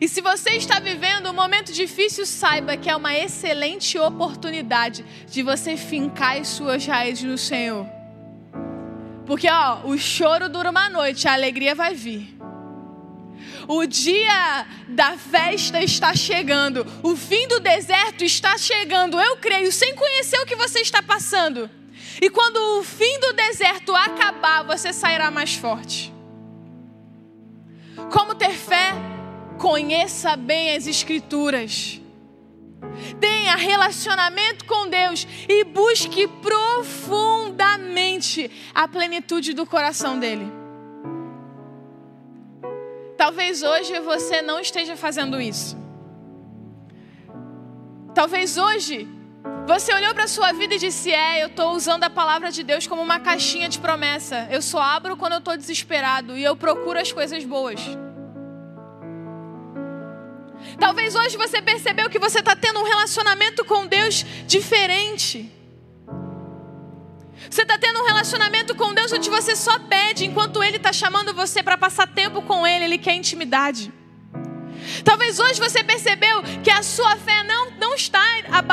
E 0.01 0.09
se 0.09 0.21
você 0.21 0.51
está 0.51 0.81
vivendo 0.81 1.31
um 1.31 1.33
momento 1.33 1.73
difícil, 1.73 2.27
saiba 2.27 2.77
que 2.77 2.91
é 2.91 2.97
uma 2.97 3.15
excelente 3.15 3.97
oportunidade 3.97 5.05
de 5.31 5.43
você 5.45 5.77
fincar 5.77 6.39
as 6.39 6.49
suas 6.49 6.85
raízes 6.85 7.23
no 7.23 7.39
Senhor. 7.39 7.87
Porque, 9.25 9.49
ó, 9.49 9.87
o 9.87 9.97
choro 9.97 10.49
dura 10.49 10.71
uma 10.71 10.91
noite, 10.91 11.29
a 11.29 11.33
alegria 11.33 11.77
vai 11.77 11.95
vir. 11.95 12.34
O 13.67 13.87
dia 13.87 14.67
da 14.89 15.17
festa 15.17 15.83
está 15.83 16.15
chegando, 16.15 16.87
o 17.03 17.17
fim 17.17 17.49
do 17.49 17.59
deserto 17.61 18.23
está 18.25 18.59
chegando, 18.59 19.19
eu 19.21 19.39
creio, 19.39 19.73
sem 19.73 19.95
conhecer 19.95 20.39
o 20.41 20.47
que 20.47 20.57
você 20.57 20.81
está 20.81 21.03
passando. 21.03 21.71
E 22.21 22.29
quando 22.31 22.57
o 22.79 22.85
fim 22.85 23.19
do 23.21 23.33
deserto 23.33 23.95
acabar, 23.95 24.63
você 24.63 24.93
sairá 24.93 25.31
mais 25.31 25.55
forte. 25.55 26.13
Como 28.13 28.35
ter 28.35 28.53
fé? 28.53 28.93
Conheça 29.59 30.37
bem 30.37 30.77
as 30.77 30.87
Escrituras. 30.87 31.99
Tenha 33.19 33.57
relacionamento 33.57 34.67
com 34.67 34.89
Deus 34.89 35.27
e 35.49 35.65
busque 35.65 36.29
profundamente 36.29 38.51
a 38.75 38.87
plenitude 38.87 39.55
do 39.55 39.65
coração 39.65 40.19
dele. 40.19 40.64
Talvez 43.17 43.63
hoje 43.63 43.99
você 44.01 44.43
não 44.43 44.61
esteja 44.61 44.97
fazendo 44.97 45.41
isso. 45.41 45.77
Talvez 48.15 48.57
hoje 48.57 49.09
você 49.67 49.95
olhou 49.95 50.15
para 50.15 50.25
a 50.25 50.29
sua 50.29 50.53
vida 50.53 50.75
e 50.75 50.79
disse: 50.79 51.11
É, 51.13 51.43
eu 51.43 51.49
estou 51.49 51.73
usando 51.73 52.05
a 52.05 52.11
palavra 52.11 52.51
de 52.51 52.63
Deus 52.63 52.87
como 52.87 53.03
uma 53.03 53.21
caixinha 53.21 53.69
de 53.69 53.79
promessa. 53.79 54.47
Eu 54.51 54.61
só 54.61 54.81
abro 54.81 55.17
quando 55.17 55.33
eu 55.33 55.39
estou 55.39 55.57
desesperado 55.57 56.37
e 56.37 56.45
eu 56.45 56.57
procuro 56.57 56.99
as 56.99 57.13
coisas 57.13 57.45
boas. 57.45 57.81
Talvez 60.79 61.15
hoje 61.15 61.37
você 61.37 61.63
percebeu 61.63 62.11
que 62.11 62.19
você 62.19 62.41
está 62.41 62.57
tendo 62.57 62.81
um 62.81 62.85
relacionamento 62.85 63.65
com 63.65 63.87
Deus 63.87 64.25
diferente. 64.47 65.51
Você 67.55 67.63
está 67.63 67.79
tendo 67.79 68.01
um 68.01 68.05
relacionamento 68.05 68.75
com 68.75 68.93
Deus 68.93 69.13
onde 69.13 69.31
você 69.31 69.55
só 69.55 69.79
pede 69.79 70.25
enquanto 70.25 70.61
Ele 70.61 70.77
está 70.77 70.93
chamando 70.93 71.33
você 71.33 71.63
para 71.63 71.79
passar 71.79 72.09
tempo 72.09 72.43
com 72.43 72.67
Ele, 72.67 72.85
Ele 72.85 72.99
quer 72.99 73.15
intimidade. 73.15 73.93
Talvez 75.05 75.39
hoje 75.39 75.61
você 75.61 75.85
percebeu 75.85 76.43
que 76.65 76.71
a 76.73 76.83
sua 76.83 77.15
fé 77.15 77.45
não, 77.45 77.71
não 77.79 77.95
está 77.95 78.21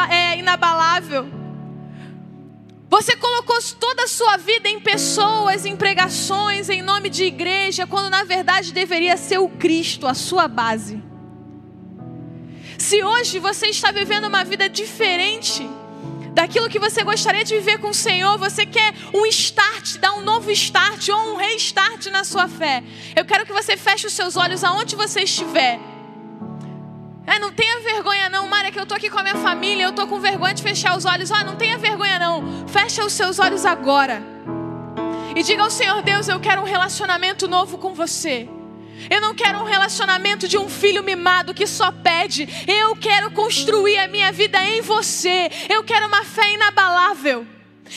é, 0.10 0.36
inabalável. 0.36 1.30
Você 2.90 3.16
colocou 3.16 3.56
toda 3.80 4.06
a 4.06 4.08
sua 4.08 4.38
vida 4.38 4.68
em 4.68 4.80
pessoas, 4.80 5.64
em 5.64 5.78
pregações, 5.78 6.68
em 6.68 6.82
nome 6.82 7.08
de 7.08 7.26
igreja, 7.26 7.86
quando 7.86 8.10
na 8.10 8.24
verdade 8.24 8.74
deveria 8.74 9.16
ser 9.16 9.38
o 9.38 9.48
Cristo, 9.48 10.08
a 10.08 10.16
sua 10.16 10.48
base. 10.48 10.99
Se 12.80 13.03
hoje 13.03 13.38
você 13.38 13.68
está 13.68 13.91
vivendo 13.91 14.26
uma 14.26 14.44
vida 14.44 14.68
diferente 14.68 15.70
daquilo 16.34 16.70
que 16.70 16.80
você 16.80 17.03
gostaria 17.03 17.44
de 17.44 17.56
viver 17.56 17.78
com 17.80 17.90
o 17.90 17.94
Senhor, 17.94 18.38
você 18.38 18.66
quer 18.66 18.94
um 19.14 19.26
start, 19.26 19.98
dar 19.98 20.14
um 20.14 20.22
novo 20.22 20.49
start 20.52 21.10
ou 21.10 21.34
um 21.34 21.36
restart 21.36 22.08
na 22.08 22.24
sua 22.24 22.48
fé. 22.48 22.84
Eu 23.16 23.26
quero 23.26 23.45
que 23.45 23.53
você 23.53 23.76
feche 23.78 24.08
os 24.08 24.14
seus 24.14 24.36
olhos 24.36 24.64
aonde 24.64 24.95
você 24.95 25.22
estiver. 25.22 25.80
É, 27.26 27.38
não 27.38 27.52
tenha 27.52 27.80
vergonha 27.82 28.30
não, 28.30 28.48
Maria, 28.48 28.72
que 28.72 28.80
eu 28.80 28.86
tô 28.86 28.95
aqui 28.95 29.10
com 29.10 29.20
a 29.20 29.24
minha 29.24 29.36
família, 29.36 29.84
eu 29.84 29.91
tô 29.91 30.08
com 30.08 30.20
vergonha 30.20 30.53
de 30.53 30.64
fechar 30.64 30.98
os 30.98 31.06
olhos. 31.06 31.32
Ah, 31.32 31.44
não 31.44 31.56
tenha 31.56 31.78
vergonha 31.78 32.18
não. 32.18 32.68
Fecha 32.68 33.06
os 33.06 33.14
seus 33.14 33.40
olhos 33.40 33.66
agora. 33.66 34.22
E 35.36 35.44
diga 35.44 35.64
ao 35.64 35.70
Senhor 35.70 36.02
Deus, 36.02 36.28
eu 36.28 36.40
quero 36.40 36.62
um 36.62 36.66
relacionamento 36.66 37.48
novo 37.48 37.78
com 37.78 37.94
você. 37.94 38.49
Eu 39.10 39.22
não 39.22 39.34
quero 39.34 39.60
um 39.60 39.64
relacionamento 39.64 40.48
de 40.48 40.57
um 40.57 40.69
filho 40.69 41.03
mimado 41.03 41.53
que 41.53 41.65
só 41.68 41.91
pede. 41.91 42.48
Eu 42.68 42.95
quero 42.95 43.32
construir 43.32 43.98
a 43.98 44.07
minha 44.07 44.32
vida 44.32 44.64
em 44.64 44.82
você. 44.82 45.49
Eu 45.69 45.84
quero 45.84 46.07
uma 46.07 46.23
fé 46.23 46.53
inabalável. 46.53 47.45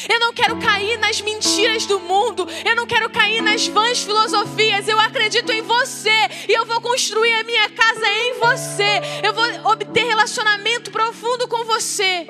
Eu 0.08 0.18
não 0.18 0.32
quero 0.32 0.58
cair 0.58 0.98
nas 0.98 1.20
mentiras 1.20 1.86
do 1.86 2.00
mundo. 2.00 2.48
Eu 2.64 2.74
não 2.74 2.86
quero 2.86 3.08
cair 3.10 3.40
nas 3.40 3.66
vãs 3.68 4.02
filosofias. 4.02 4.88
Eu 4.88 4.98
acredito 4.98 5.52
em 5.52 5.62
você. 5.62 6.28
E 6.48 6.52
eu 6.52 6.66
vou 6.66 6.80
construir 6.80 7.32
a 7.34 7.44
minha 7.44 7.68
casa 7.70 8.06
em 8.06 8.38
você. 8.40 9.00
Eu 9.22 9.32
vou 9.32 9.72
obter 9.72 10.04
relacionamento 10.04 10.90
profundo 10.90 11.46
com 11.46 11.64
você. 11.64 12.26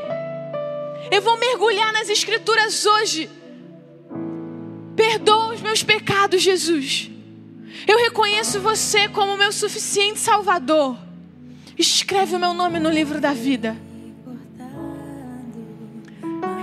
Eu 1.10 1.22
vou 1.22 1.38
mergulhar 1.38 1.92
nas 1.92 2.08
Escrituras 2.08 2.84
hoje. 2.84 3.30
Perdoa 4.94 5.54
os 5.54 5.60
meus 5.60 5.82
pecados, 5.82 6.42
Jesus. 6.42 7.13
Eu 7.86 7.98
reconheço 7.98 8.60
você 8.60 9.08
como 9.08 9.36
meu 9.36 9.52
suficiente 9.52 10.18
Salvador. 10.18 10.96
Escreve 11.76 12.36
o 12.36 12.38
meu 12.38 12.54
nome 12.54 12.78
no 12.78 12.90
livro 12.90 13.20
da 13.20 13.32
vida. 13.32 13.76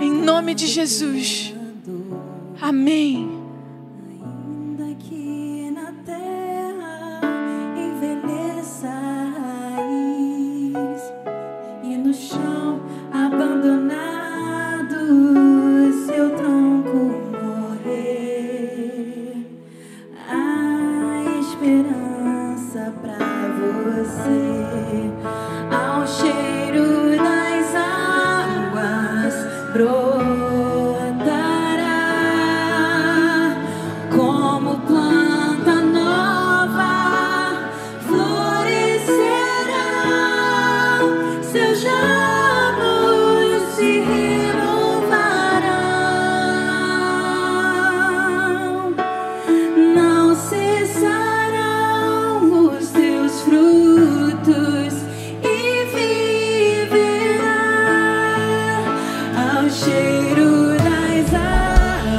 Em 0.00 0.10
nome 0.10 0.54
de 0.54 0.66
Jesus. 0.66 1.54
Amém. 2.60 3.41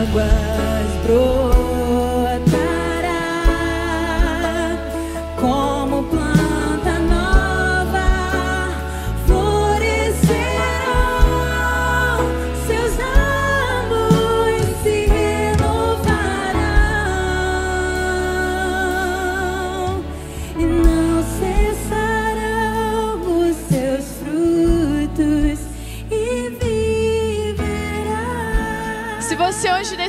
águas 0.04 1.04
brotam. 1.04 1.53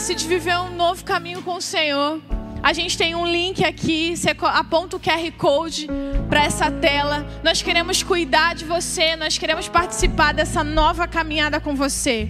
Decide 0.07 0.29
viver 0.29 0.59
um 0.59 0.69
novo 0.69 1.03
caminho 1.03 1.41
com 1.41 1.55
o 1.55 1.63
Senhor, 1.63 2.21
a 2.63 2.75
gente 2.75 2.99
tem 2.99 3.15
um 3.15 3.25
link 3.27 3.65
aqui, 3.65 4.15
você 4.15 4.37
aponta 4.39 4.99
o 4.99 5.01
QR 5.01 5.33
Code 5.39 5.89
para 6.29 6.45
essa 6.45 6.71
tela. 6.71 7.27
Nós 7.43 7.63
queremos 7.63 8.03
cuidar 8.03 8.55
de 8.55 8.67
você, 8.67 9.17
nós 9.17 9.39
queremos 9.39 9.67
participar 9.67 10.35
dessa 10.35 10.63
nova 10.63 11.09
caminhada 11.09 11.59
com 11.59 11.75
você. 11.75 12.29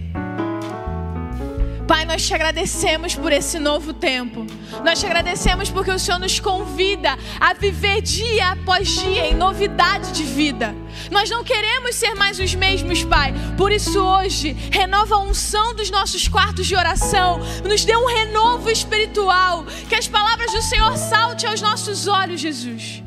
Pai, 1.87 2.03
nós 2.03 2.25
te 2.25 2.33
agradecemos 2.33 3.13
por 3.13 3.31
esse 3.31 3.59
novo 3.59 3.93
tempo. 3.93 4.45
Nós 4.83 4.99
te 4.99 5.05
agradecemos 5.05 5.69
porque 5.69 5.91
o 5.91 5.99
Senhor 5.99 6.19
nos 6.19 6.39
convida 6.39 7.15
a 7.39 7.53
viver 7.53 8.01
dia 8.01 8.49
após 8.53 8.89
dia 8.89 9.27
em 9.27 9.35
novidade 9.35 10.11
de 10.11 10.23
vida. 10.23 10.73
Nós 11.11 11.29
não 11.29 11.43
queremos 11.43 11.95
ser 11.95 12.15
mais 12.15 12.39
os 12.39 12.55
mesmos, 12.55 13.03
Pai. 13.03 13.33
Por 13.55 13.71
isso, 13.71 13.99
hoje, 13.99 14.53
renova 14.71 15.15
a 15.15 15.19
unção 15.21 15.75
dos 15.75 15.91
nossos 15.91 16.27
quartos 16.27 16.65
de 16.65 16.75
oração. 16.75 17.39
Nos 17.63 17.85
dê 17.85 17.95
um 17.95 18.07
renovo 18.07 18.69
espiritual. 18.69 19.63
Que 19.87 19.95
as 19.95 20.07
palavras 20.07 20.51
do 20.51 20.63
Senhor 20.63 20.97
salte 20.97 21.45
aos 21.45 21.61
nossos 21.61 22.07
olhos, 22.07 22.41
Jesus. 22.41 23.03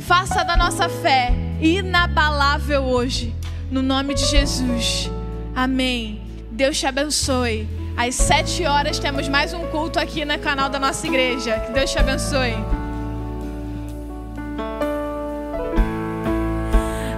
Faça 0.00 0.42
da 0.42 0.56
nossa 0.56 0.86
fé 0.88 1.32
inabalável 1.62 2.82
hoje. 2.82 3.34
No 3.70 3.80
nome 3.80 4.12
de 4.12 4.26
Jesus. 4.26 5.10
Amém. 5.54 6.19
Deus 6.60 6.78
te 6.78 6.86
abençoe. 6.86 7.66
Às 7.96 8.14
sete 8.14 8.66
horas 8.66 8.98
temos 8.98 9.26
mais 9.30 9.54
um 9.54 9.66
culto 9.68 9.98
aqui 9.98 10.26
no 10.26 10.38
canal 10.38 10.68
da 10.68 10.78
nossa 10.78 11.06
igreja. 11.06 11.58
Que 11.58 11.72
Deus 11.72 11.90
te 11.90 11.98
abençoe. 11.98 12.52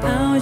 Ao 0.00 0.38